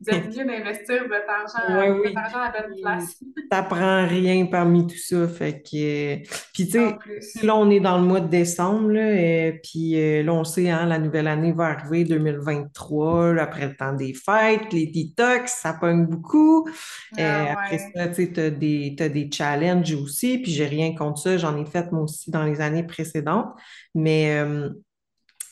vous 0.00 0.10
êtes 0.10 0.36
mieux 0.36 0.44
d'investir 0.44 1.02
votre 1.08 1.28
argent, 1.28 1.78
ouais, 1.78 1.90
oui. 1.90 2.12
argent 2.16 2.40
à 2.40 2.52
la 2.52 2.66
bonne 2.66 2.80
place. 2.80 3.22
T'apprends 3.50 4.06
rien 4.06 4.46
parmi 4.46 4.86
tout 4.86 4.98
ça. 4.98 5.28
Fait 5.28 5.62
que. 5.62 6.16
Puis, 6.52 6.66
tu 6.66 6.72
sais, 7.20 7.46
là, 7.46 7.54
on 7.54 7.70
est 7.70 7.78
dans 7.78 7.98
le 7.98 8.04
mois 8.04 8.20
de 8.20 8.28
décembre, 8.28 8.90
là, 8.90 9.12
et, 9.12 9.48
euh, 9.50 9.58
puis 9.62 10.00
euh, 10.00 10.22
là, 10.24 10.32
on 10.34 10.42
sait, 10.42 10.68
hein, 10.68 10.86
la 10.86 10.98
nouvelle 10.98 11.28
année 11.28 11.52
va 11.52 11.66
arriver 11.66 12.04
2023, 12.04 13.38
après 13.38 13.68
le 13.68 13.76
temps 13.76 13.92
des 13.92 14.14
fêtes, 14.14 14.72
les 14.72 14.86
detox, 14.86 15.52
ça 15.62 15.74
pogne 15.74 16.06
beaucoup. 16.06 16.68
ah 17.16 17.52
Après 17.52 17.78
ça, 17.78 18.08
tu 18.08 18.14
sais, 18.14 18.32
t'as 18.32 18.50
des, 18.50 18.96
as 18.98 19.08
des 19.08 19.30
challenges 19.32 19.94
aussi, 19.94 20.38
puis 20.38 20.50
j'ai 20.50 20.66
rien 20.66 20.94
contre 20.94 21.20
ça. 21.20 21.38
J'en 21.38 21.56
ai 21.56 21.66
fait, 21.66 21.92
moi 21.92 22.02
aussi, 22.02 22.30
dans 22.32 22.42
les 22.42 22.60
années 22.60 22.84
précédentes. 22.84 23.52
Mais. 23.94 24.40
Euh, 24.40 24.70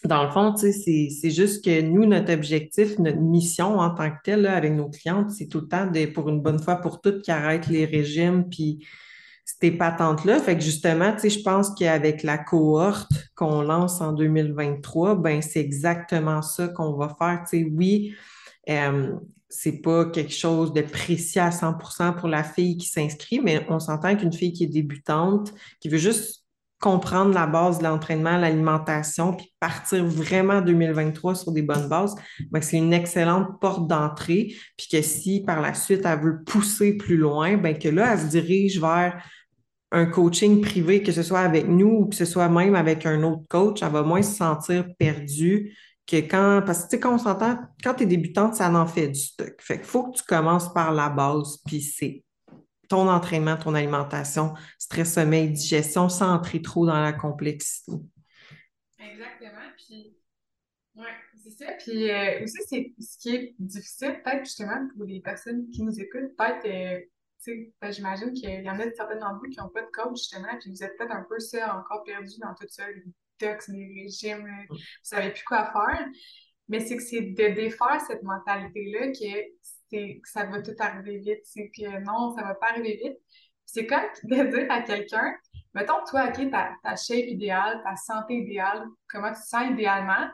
dans 0.04 0.24
le 0.24 0.30
fond, 0.30 0.54
c'est 0.56 1.30
juste 1.30 1.64
que 1.64 1.80
nous, 1.80 2.06
notre 2.06 2.32
objectif, 2.32 2.98
notre 2.98 3.20
mission 3.20 3.78
en 3.78 3.90
tant 3.90 4.10
que 4.10 4.16
telle, 4.24 4.46
avec 4.46 4.72
nos 4.72 4.88
clientes, 4.88 5.30
c'est 5.30 5.46
tout 5.46 5.60
le 5.60 5.68
temps 5.68 5.86
de, 5.86 6.06
pour 6.06 6.28
une 6.28 6.40
bonne 6.40 6.58
fois 6.58 6.76
pour 6.76 7.00
toutes, 7.00 7.22
qui 7.22 7.30
arrêtent 7.30 7.68
les 7.68 7.84
régimes, 7.84 8.48
puis 8.48 8.84
ces 9.44 9.70
patentes-là. 9.70 10.40
Fait 10.40 10.56
que 10.56 10.62
justement, 10.62 11.16
je 11.22 11.42
pense 11.42 11.70
qu'avec 11.74 12.22
la 12.22 12.38
cohorte 12.38 13.12
qu'on 13.34 13.62
lance 13.62 14.00
en 14.00 14.12
2023, 14.12 15.16
ben 15.16 15.42
c'est 15.42 15.60
exactement 15.60 16.42
ça 16.42 16.68
qu'on 16.68 16.94
va 16.94 17.14
faire. 17.18 17.44
oui, 17.72 18.14
euh, 18.68 19.12
c'est 19.48 19.82
pas 19.82 20.06
quelque 20.06 20.32
chose 20.32 20.72
de 20.72 20.80
précis 20.80 21.38
à 21.38 21.50
100% 21.50 22.16
pour 22.16 22.28
la 22.28 22.42
fille 22.42 22.78
qui 22.78 22.88
s'inscrit, 22.88 23.38
mais 23.40 23.66
on 23.68 23.78
s'entend 23.78 24.16
qu'une 24.16 24.32
fille 24.32 24.52
qui 24.52 24.64
est 24.64 24.68
débutante, 24.68 25.52
qui 25.78 25.88
veut 25.90 25.98
juste 25.98 26.41
comprendre 26.82 27.32
la 27.32 27.46
base 27.46 27.78
de 27.78 27.84
l'entraînement, 27.84 28.36
l'alimentation, 28.36 29.34
puis 29.34 29.54
partir 29.60 30.04
vraiment 30.04 30.60
2023 30.60 31.36
sur 31.36 31.52
des 31.52 31.62
bonnes 31.62 31.88
bases, 31.88 32.16
ben, 32.50 32.60
c'est 32.60 32.76
une 32.76 32.92
excellente 32.92 33.60
porte 33.60 33.86
d'entrée. 33.86 34.52
Puis 34.76 34.88
que 34.90 35.00
si 35.00 35.44
par 35.44 35.62
la 35.62 35.74
suite 35.74 36.02
elle 36.04 36.20
veut 36.20 36.42
pousser 36.44 36.96
plus 36.96 37.16
loin, 37.16 37.56
ben 37.56 37.78
que 37.78 37.88
là, 37.88 38.12
elle 38.12 38.18
se 38.18 38.26
dirige 38.26 38.80
vers 38.80 39.22
un 39.92 40.06
coaching 40.06 40.60
privé, 40.60 41.04
que 41.04 41.12
ce 41.12 41.22
soit 41.22 41.40
avec 41.40 41.68
nous 41.68 42.00
ou 42.00 42.06
que 42.06 42.16
ce 42.16 42.24
soit 42.24 42.48
même 42.48 42.74
avec 42.74 43.06
un 43.06 43.22
autre 43.22 43.46
coach, 43.48 43.80
elle 43.82 43.92
va 43.92 44.02
moins 44.02 44.22
se 44.22 44.34
sentir 44.34 44.86
perdue 44.98 45.76
que 46.04 46.16
quand, 46.16 46.62
parce 46.66 46.80
que 46.80 46.88
tu 46.88 46.96
sais, 46.96 47.00
quand 47.00 47.14
on 47.14 47.18
s'entend, 47.18 47.58
quand 47.84 47.94
tu 47.94 48.02
es 48.02 48.06
débutante, 48.06 48.56
ça 48.56 48.72
en 48.72 48.86
fait 48.86 49.08
du 49.08 49.20
stock. 49.20 49.54
Fait 49.60 49.76
qu'il 49.76 49.86
faut 49.86 50.10
que 50.10 50.18
tu 50.18 50.24
commences 50.24 50.72
par 50.72 50.92
la 50.92 51.10
base, 51.10 51.58
puis 51.64 51.80
c'est 51.80 52.24
ton 52.92 53.08
entraînement, 53.08 53.56
ton 53.56 53.74
alimentation, 53.74 54.52
stress, 54.78 55.14
sommeil, 55.14 55.50
digestion, 55.50 56.10
sans 56.10 56.34
entrer 56.34 56.60
trop 56.60 56.84
dans 56.84 57.00
la 57.00 57.14
complexité. 57.14 57.92
Exactement. 58.98 59.66
Puis, 59.78 60.14
ouais, 60.96 61.04
c'est 61.42 61.52
ça. 61.52 61.72
Puis 61.78 62.10
euh, 62.10 62.44
aussi, 62.44 62.58
c'est 62.68 62.92
ce 63.00 63.16
qui 63.16 63.34
est 63.34 63.54
difficile, 63.58 64.20
peut-être 64.22 64.44
justement 64.44 64.88
pour 64.94 65.06
les 65.06 65.20
personnes 65.20 65.70
qui 65.70 65.82
nous 65.82 65.98
écoutent, 65.98 66.36
peut-être, 66.36 66.66
euh, 66.66 67.00
tu 67.42 67.72
sais, 67.80 67.92
j'imagine 67.92 68.34
qu'il 68.34 68.62
y 68.62 68.70
en 68.70 68.78
a 68.78 68.84
certaines 68.94 69.20
d'entre 69.20 69.40
vous 69.42 69.48
qui 69.48 69.58
n'ont 69.58 69.70
pas 69.70 69.80
de 69.80 69.90
coach, 69.90 70.18
justement, 70.18 70.54
puis 70.60 70.70
vous 70.70 70.84
êtes 70.84 70.94
peut-être 70.98 71.12
un 71.12 71.24
peu 71.26 71.40
ça, 71.40 71.74
encore 71.74 72.04
perdu 72.04 72.34
dans 72.42 72.54
tout 72.54 72.66
ça, 72.68 72.84
détox, 73.40 73.70
des 73.70 74.02
régimes, 74.02 74.46
vous 74.68 74.76
savez 75.02 75.30
plus 75.30 75.44
quoi 75.44 75.64
faire. 75.72 76.06
Mais 76.68 76.80
c'est 76.80 76.96
que 76.96 77.02
c'est 77.02 77.22
de 77.22 77.54
défaire 77.54 78.00
cette 78.06 78.22
mentalité-là 78.22 79.12
que, 79.12 79.52
que 79.92 80.28
ça 80.28 80.44
va 80.44 80.62
tout 80.62 80.74
arriver 80.78 81.18
vite. 81.18 81.40
C'est 81.44 81.70
que 81.70 82.00
non, 82.04 82.34
ça 82.34 82.42
va 82.42 82.54
pas 82.54 82.70
arriver 82.70 83.00
vite. 83.02 83.18
C'est 83.66 83.86
comme 83.86 84.00
de 84.24 84.56
dire 84.56 84.70
à 84.70 84.82
quelqu'un, 84.82 85.34
mettons, 85.74 86.04
toi, 86.08 86.28
OK, 86.28 86.50
ta, 86.50 86.72
ta 86.82 86.96
shape 86.96 87.26
idéale, 87.26 87.82
ta 87.84 87.96
santé 87.96 88.34
idéale, 88.34 88.84
comment 89.08 89.32
tu 89.32 89.40
te 89.40 89.46
sens 89.46 89.70
idéalement, 89.70 90.28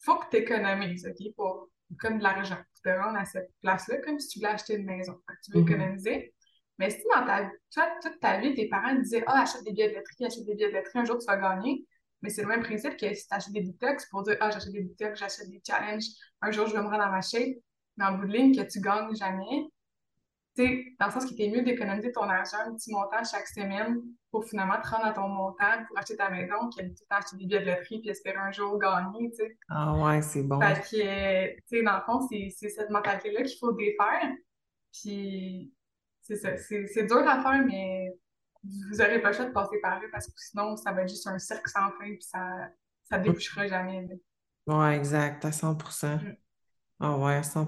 faut 0.00 0.16
que 0.16 0.30
tu 0.30 0.36
économises, 0.38 1.06
OK, 1.06 1.34
pour 1.36 1.68
comme 1.98 2.18
de 2.18 2.22
l'argent, 2.22 2.56
pour 2.56 2.82
te 2.82 2.98
rendre 2.98 3.18
à 3.18 3.24
cette 3.24 3.50
place-là, 3.62 3.98
comme 3.98 4.18
si 4.18 4.28
tu 4.28 4.38
voulais 4.38 4.52
acheter 4.52 4.76
une 4.76 4.86
maison. 4.86 5.20
tu 5.44 5.52
veux 5.52 5.60
mm-hmm. 5.60 5.68
économiser. 5.68 6.34
Mais 6.78 6.90
si 6.90 7.02
dans 7.14 7.26
ta 7.26 7.50
toi, 7.72 7.88
toute 8.02 8.18
ta 8.20 8.38
vie, 8.38 8.54
tes 8.54 8.68
parents 8.68 8.94
disaient 8.94 9.22
Ah, 9.26 9.42
achète 9.42 9.64
des 9.64 9.72
billets 9.72 9.90
de 9.90 9.96
loterie, 9.96 10.24
achète 10.24 10.46
des 10.46 10.54
billets 10.54 10.70
de 10.70 10.76
loterie, 10.76 10.98
un 10.98 11.04
jour 11.04 11.18
tu 11.18 11.26
vas 11.26 11.36
gagner. 11.36 11.86
Mais 12.22 12.30
c'est 12.30 12.42
le 12.42 12.48
même 12.48 12.62
principe 12.62 12.96
que 12.96 13.12
si 13.12 13.26
tu 13.26 13.34
achètes 13.34 13.52
des 13.52 13.62
detox 13.62 14.06
pour 14.06 14.22
dire 14.22 14.36
Ah, 14.40 14.50
j'achète 14.50 14.72
des 14.72 14.82
detox, 14.84 15.18
j'achète 15.18 15.50
des 15.50 15.60
challenges, 15.66 16.04
un 16.40 16.50
jour 16.50 16.66
je 16.66 16.72
vais 16.72 16.80
me 16.80 16.86
rendre 16.86 17.04
dans 17.04 17.10
ma 17.10 17.20
shape. 17.20 17.56
Mais 18.00 18.06
en 18.06 18.16
bout 18.16 18.26
de 18.26 18.32
ligne, 18.32 18.56
que 18.56 18.62
tu 18.62 18.80
gagnes 18.80 19.14
jamais, 19.14 19.68
tu 20.56 20.64
sais, 20.64 20.84
dans 20.98 21.06
le 21.06 21.12
sens 21.12 21.26
qu'il 21.26 21.38
était 21.40 21.54
mieux 21.54 21.62
d'économiser 21.62 22.12
ton 22.12 22.22
argent, 22.22 22.56
un 22.66 22.74
petit 22.74 22.90
montant 22.90 23.22
chaque 23.22 23.46
semaine 23.46 24.00
pour 24.30 24.44
finalement 24.46 24.80
te 24.80 24.88
rendre 24.88 25.04
à 25.04 25.12
ton 25.12 25.28
montant 25.28 25.84
pour 25.86 25.98
acheter 25.98 26.16
ta 26.16 26.30
maison 26.30 26.70
que 26.70 26.82
acheter 27.10 27.36
des 27.36 27.44
billets 27.44 27.60
de 27.60 27.66
loterie 27.66 28.00
puis 28.00 28.08
espérer 28.08 28.38
un 28.38 28.50
jour 28.50 28.78
gagner, 28.78 29.30
tu 29.30 29.36
sais. 29.36 29.58
Ah 29.68 29.92
ouais, 29.92 30.22
c'est 30.22 30.42
bon. 30.42 30.58
Fait 30.60 30.80
que, 30.80 31.54
tu 31.56 31.62
sais, 31.66 31.82
dans 31.82 31.96
le 31.96 32.02
fond, 32.06 32.26
c'est 32.28 32.68
cette 32.70 32.88
mentalité-là 32.88 33.42
qu'il 33.42 33.58
faut 33.58 33.72
défaire. 33.72 34.32
Puis 34.92 35.72
c'est 36.22 36.36
ça. 36.36 36.56
C'est 36.56 37.04
dur 37.04 37.28
à 37.28 37.42
faire, 37.42 37.64
mais 37.66 38.16
vous 38.64 38.96
n'aurez 38.96 39.20
pas 39.20 39.28
le 39.28 39.36
choix 39.36 39.44
de 39.44 39.52
passer 39.52 39.78
par 39.82 40.00
là 40.00 40.06
parce 40.10 40.26
que 40.26 40.32
sinon, 40.36 40.74
ça 40.76 40.92
va 40.92 41.02
être 41.02 41.10
juste 41.10 41.26
un 41.26 41.38
cercle 41.38 41.68
sans 41.70 41.90
fin 41.90 42.06
puis 42.06 42.22
ça 42.22 42.70
ne 43.12 43.22
débouchera 43.22 43.66
jamais. 43.66 44.08
Oui, 44.66 44.88
exact, 44.94 45.44
à 45.44 45.52
100 45.52 45.72
mm. 45.72 46.36
Ah 47.00 47.16
ouais, 47.16 47.34
à 47.34 47.42
100 47.42 47.66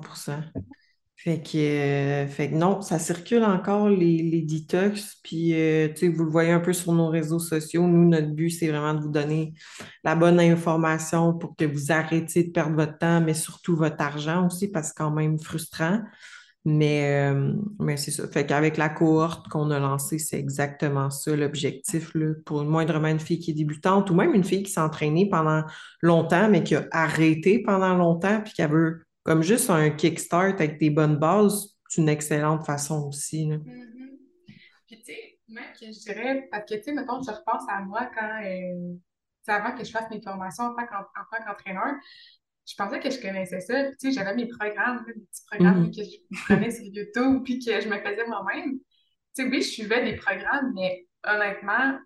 fait 1.16 1.40
que, 1.40 1.56
euh, 1.56 2.26
fait 2.26 2.50
que 2.50 2.56
non, 2.56 2.80
ça 2.80 2.98
circule 2.98 3.44
encore 3.44 3.88
les, 3.88 4.22
les 4.24 4.42
detox, 4.42 5.20
puis 5.22 5.54
euh, 5.54 5.86
tu 5.88 5.96
sais, 5.96 6.08
vous 6.08 6.24
le 6.24 6.30
voyez 6.30 6.50
un 6.50 6.58
peu 6.58 6.72
sur 6.72 6.92
nos 6.92 7.08
réseaux 7.08 7.38
sociaux. 7.38 7.86
Nous, 7.86 8.08
notre 8.08 8.32
but, 8.32 8.50
c'est 8.50 8.66
vraiment 8.66 8.94
de 8.94 9.02
vous 9.02 9.08
donner 9.08 9.54
la 10.02 10.16
bonne 10.16 10.40
information 10.40 11.32
pour 11.38 11.54
que 11.54 11.64
vous 11.64 11.92
arrêtiez 11.92 12.42
de 12.44 12.50
perdre 12.50 12.74
votre 12.74 12.98
temps, 12.98 13.20
mais 13.20 13.34
surtout 13.34 13.76
votre 13.76 14.02
argent 14.02 14.46
aussi, 14.48 14.68
parce 14.68 14.88
que 14.88 14.94
c'est 14.96 15.04
quand 15.04 15.12
même 15.12 15.38
frustrant. 15.38 16.00
Mais, 16.64 17.30
euh, 17.30 17.52
mais 17.78 17.96
c'est 17.96 18.10
ça. 18.10 18.26
Fait 18.26 18.44
qu'avec 18.44 18.76
la 18.76 18.88
cohorte 18.88 19.48
qu'on 19.48 19.70
a 19.70 19.78
lancée, 19.78 20.18
c'est 20.18 20.38
exactement 20.40 21.10
ça 21.10 21.36
l'objectif. 21.36 22.12
Pour 22.44 22.64
moindrement 22.64 23.08
une 23.08 23.20
fille 23.20 23.38
qui 23.38 23.52
est 23.52 23.54
débutante 23.54 24.10
ou 24.10 24.14
même 24.14 24.34
une 24.34 24.44
fille 24.44 24.64
qui 24.64 24.72
s'est 24.72 24.80
entraînée 24.80 25.28
pendant 25.28 25.62
longtemps, 26.00 26.48
mais 26.48 26.64
qui 26.64 26.74
a 26.74 26.86
arrêté 26.90 27.60
pendant 27.62 27.94
longtemps, 27.94 28.40
puis 28.44 28.52
qui 28.54 28.62
veut 28.64 29.04
comme 29.22 29.42
juste 29.42 29.70
un 29.70 29.90
kickstart 29.90 30.54
avec 30.54 30.78
des 30.78 30.90
bonnes 30.90 31.16
bases, 31.16 31.76
c'est 31.88 32.00
une 32.00 32.08
excellente 32.08 32.64
façon 32.64 33.08
aussi. 33.08 33.46
Mm-hmm. 33.46 34.18
Puis 34.86 34.98
tu 34.98 35.04
sais, 35.04 35.38
même 35.48 35.72
que 35.78 35.86
je 35.86 36.00
dirais, 36.00 36.48
parce 36.50 36.64
que 36.68 36.76
tu 36.76 36.84
sais, 36.84 36.92
mettons, 36.92 37.22
je 37.22 37.30
repense 37.30 37.62
à 37.68 37.80
moi 37.80 38.10
quand, 38.14 38.42
euh, 38.44 38.94
avant 39.46 39.76
que 39.76 39.84
je 39.84 39.90
fasse 39.90 40.10
mes 40.10 40.20
formations 40.20 40.64
en 40.64 40.74
tant 40.74 40.86
qu'entraîneur, 40.86 41.94
je 42.66 42.74
pensais 42.76 43.00
que 43.00 43.10
je 43.10 43.20
connaissais 43.20 43.60
ça. 43.60 43.84
Puis, 43.84 43.96
tu 43.98 44.08
sais, 44.08 44.12
j'avais 44.12 44.34
mes 44.34 44.46
programmes, 44.46 45.04
des 45.06 45.14
petits 45.14 45.44
programmes 45.50 45.86
mm-hmm. 45.86 45.96
que 45.96 46.02
je 46.04 46.44
prenais 46.44 46.70
sur 46.70 46.84
YouTube, 46.84 47.42
puis 47.44 47.58
que 47.58 47.80
je 47.80 47.88
me 47.88 47.98
faisais 47.98 48.26
moi-même. 48.26 48.78
Tu 49.34 49.42
sais, 49.42 49.44
oui, 49.44 49.62
je 49.62 49.68
suivais 49.68 50.04
des 50.04 50.16
programmes, 50.16 50.72
mais 50.74 51.06
honnêtement, 51.24 51.98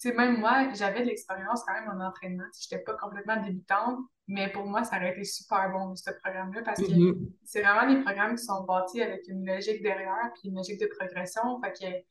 tu 0.00 0.08
sais, 0.08 0.14
même 0.14 0.38
moi, 0.38 0.72
j'avais 0.74 1.00
de 1.00 1.06
l'expérience 1.06 1.62
quand 1.66 1.74
même 1.74 1.88
en 1.88 2.04
entraînement. 2.04 2.44
Je 2.58 2.74
n'étais 2.74 2.84
pas 2.84 2.94
complètement 2.94 3.42
débutante, 3.42 3.98
mais 4.28 4.50
pour 4.50 4.66
moi, 4.66 4.84
ça 4.84 4.96
aurait 4.96 5.12
été 5.12 5.24
super 5.24 5.70
bon, 5.70 5.94
ce 5.96 6.10
programme-là, 6.22 6.62
parce 6.62 6.80
que 6.80 6.86
mm-hmm. 6.86 7.32
c'est 7.44 7.62
vraiment 7.62 7.92
des 7.92 8.00
programmes 8.02 8.36
qui 8.36 8.44
sont 8.44 8.64
bâtis 8.64 9.02
avec 9.02 9.26
une 9.28 9.44
logique 9.46 9.82
derrière, 9.82 10.30
puis 10.34 10.48
une 10.48 10.56
logique 10.56 10.80
de 10.80 10.86
progression. 10.86 11.60
Fait 11.62 12.04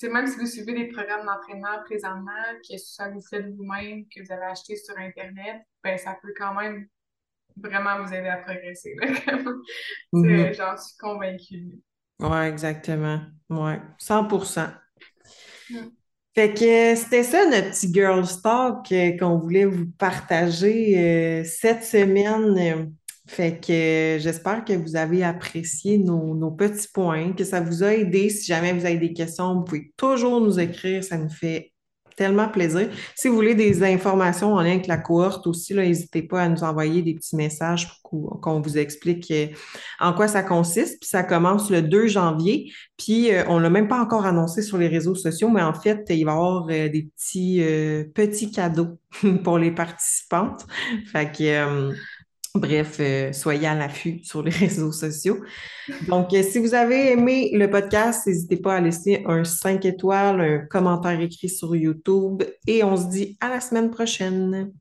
que, 0.00 0.06
même 0.08 0.26
si 0.26 0.38
vous 0.38 0.46
suivez 0.46 0.74
des 0.74 0.88
programmes 0.88 1.26
d'entraînement 1.26 1.82
présentement, 1.84 2.30
que 2.68 2.76
ce 2.76 2.94
soit 2.94 3.10
vous 3.10 3.22
faites 3.22 3.46
vous-même, 3.54 4.04
que 4.14 4.22
vous 4.22 4.32
avez 4.32 4.44
acheté 4.44 4.76
sur 4.76 4.96
Internet, 4.98 5.62
ben 5.82 5.96
ça 5.96 6.16
peut 6.20 6.34
quand 6.36 6.54
même 6.54 6.86
vraiment 7.56 8.02
vous 8.02 8.12
aider 8.12 8.28
à 8.28 8.38
progresser. 8.38 8.94
Mm-hmm. 10.12 10.54
J'en 10.54 10.76
suis 10.76 10.96
convaincue. 10.96 11.80
Oui, 12.20 12.38
exactement. 12.46 13.20
Oui, 13.50 13.72
100 13.98 14.28
fait 16.34 16.52
que 16.52 16.96
c'était 16.96 17.22
ça 17.22 17.48
notre 17.48 17.70
petit 17.70 17.92
girl 17.92 18.24
talk 18.42 18.90
euh, 18.90 19.16
qu'on 19.16 19.38
voulait 19.38 19.66
vous 19.66 19.86
partager 19.98 20.98
euh, 20.98 21.44
cette 21.44 21.84
semaine. 21.84 22.92
Fait 23.26 23.58
que 23.58 24.18
j'espère 24.20 24.64
que 24.64 24.74
vous 24.74 24.96
avez 24.96 25.24
apprécié 25.24 25.96
nos, 25.96 26.34
nos, 26.34 26.50
petits 26.50 26.88
points, 26.92 27.32
que 27.32 27.44
ça 27.44 27.60
vous 27.60 27.82
a 27.82 27.94
aidé. 27.94 28.28
Si 28.28 28.46
jamais 28.46 28.72
vous 28.72 28.84
avez 28.84 28.98
des 28.98 29.12
questions, 29.12 29.54
vous 29.54 29.64
pouvez 29.64 29.92
toujours 29.96 30.40
nous 30.40 30.60
écrire. 30.60 31.02
Ça 31.02 31.16
nous 31.16 31.30
fait 31.30 31.73
tellement 32.16 32.48
plaisir. 32.48 32.88
Si 33.14 33.28
vous 33.28 33.34
voulez 33.34 33.54
des 33.54 33.82
informations 33.82 34.54
en 34.54 34.60
lien 34.62 34.72
avec 34.72 34.86
la 34.86 34.96
cohorte 34.96 35.46
aussi, 35.46 35.74
n'hésitez 35.74 36.22
pas 36.22 36.42
à 36.42 36.48
nous 36.48 36.62
envoyer 36.62 37.02
des 37.02 37.14
petits 37.14 37.36
messages 37.36 37.88
pour 38.02 38.40
qu'on 38.40 38.60
vous 38.60 38.78
explique 38.78 39.30
euh, 39.30 39.46
en 40.00 40.12
quoi 40.12 40.28
ça 40.28 40.42
consiste. 40.42 41.00
Puis 41.00 41.08
ça 41.08 41.22
commence 41.22 41.70
le 41.70 41.82
2 41.82 42.06
janvier. 42.06 42.72
Puis 42.96 43.32
euh, 43.32 43.44
on 43.48 43.58
ne 43.58 43.62
l'a 43.62 43.70
même 43.70 43.88
pas 43.88 44.00
encore 44.00 44.26
annoncé 44.26 44.62
sur 44.62 44.78
les 44.78 44.88
réseaux 44.88 45.14
sociaux, 45.14 45.48
mais 45.48 45.62
en 45.62 45.74
fait, 45.74 46.04
il 46.10 46.24
va 46.24 46.32
y 46.32 46.34
avoir 46.34 46.66
euh, 46.70 46.88
des 46.88 47.08
petits, 47.16 47.62
petits 48.14 48.50
cadeaux 48.50 48.98
pour 49.44 49.58
les 49.58 49.70
participantes. 49.70 50.66
Fait 51.06 51.30
que 51.30 51.92
Bref, 52.58 52.98
euh, 53.00 53.32
soyez 53.32 53.66
à 53.66 53.74
l'affût 53.74 54.20
sur 54.22 54.42
les 54.42 54.50
réseaux 54.52 54.92
sociaux. 54.92 55.38
Donc, 56.06 56.32
euh, 56.32 56.42
si 56.42 56.58
vous 56.60 56.74
avez 56.74 57.10
aimé 57.10 57.50
le 57.52 57.68
podcast, 57.68 58.26
n'hésitez 58.26 58.56
pas 58.56 58.76
à 58.76 58.80
laisser 58.80 59.24
un 59.26 59.42
5 59.42 59.84
étoiles, 59.84 60.40
un 60.40 60.66
commentaire 60.66 61.20
écrit 61.20 61.48
sur 61.48 61.74
YouTube 61.74 62.44
et 62.68 62.84
on 62.84 62.96
se 62.96 63.08
dit 63.08 63.36
à 63.40 63.48
la 63.48 63.60
semaine 63.60 63.90
prochaine. 63.90 64.72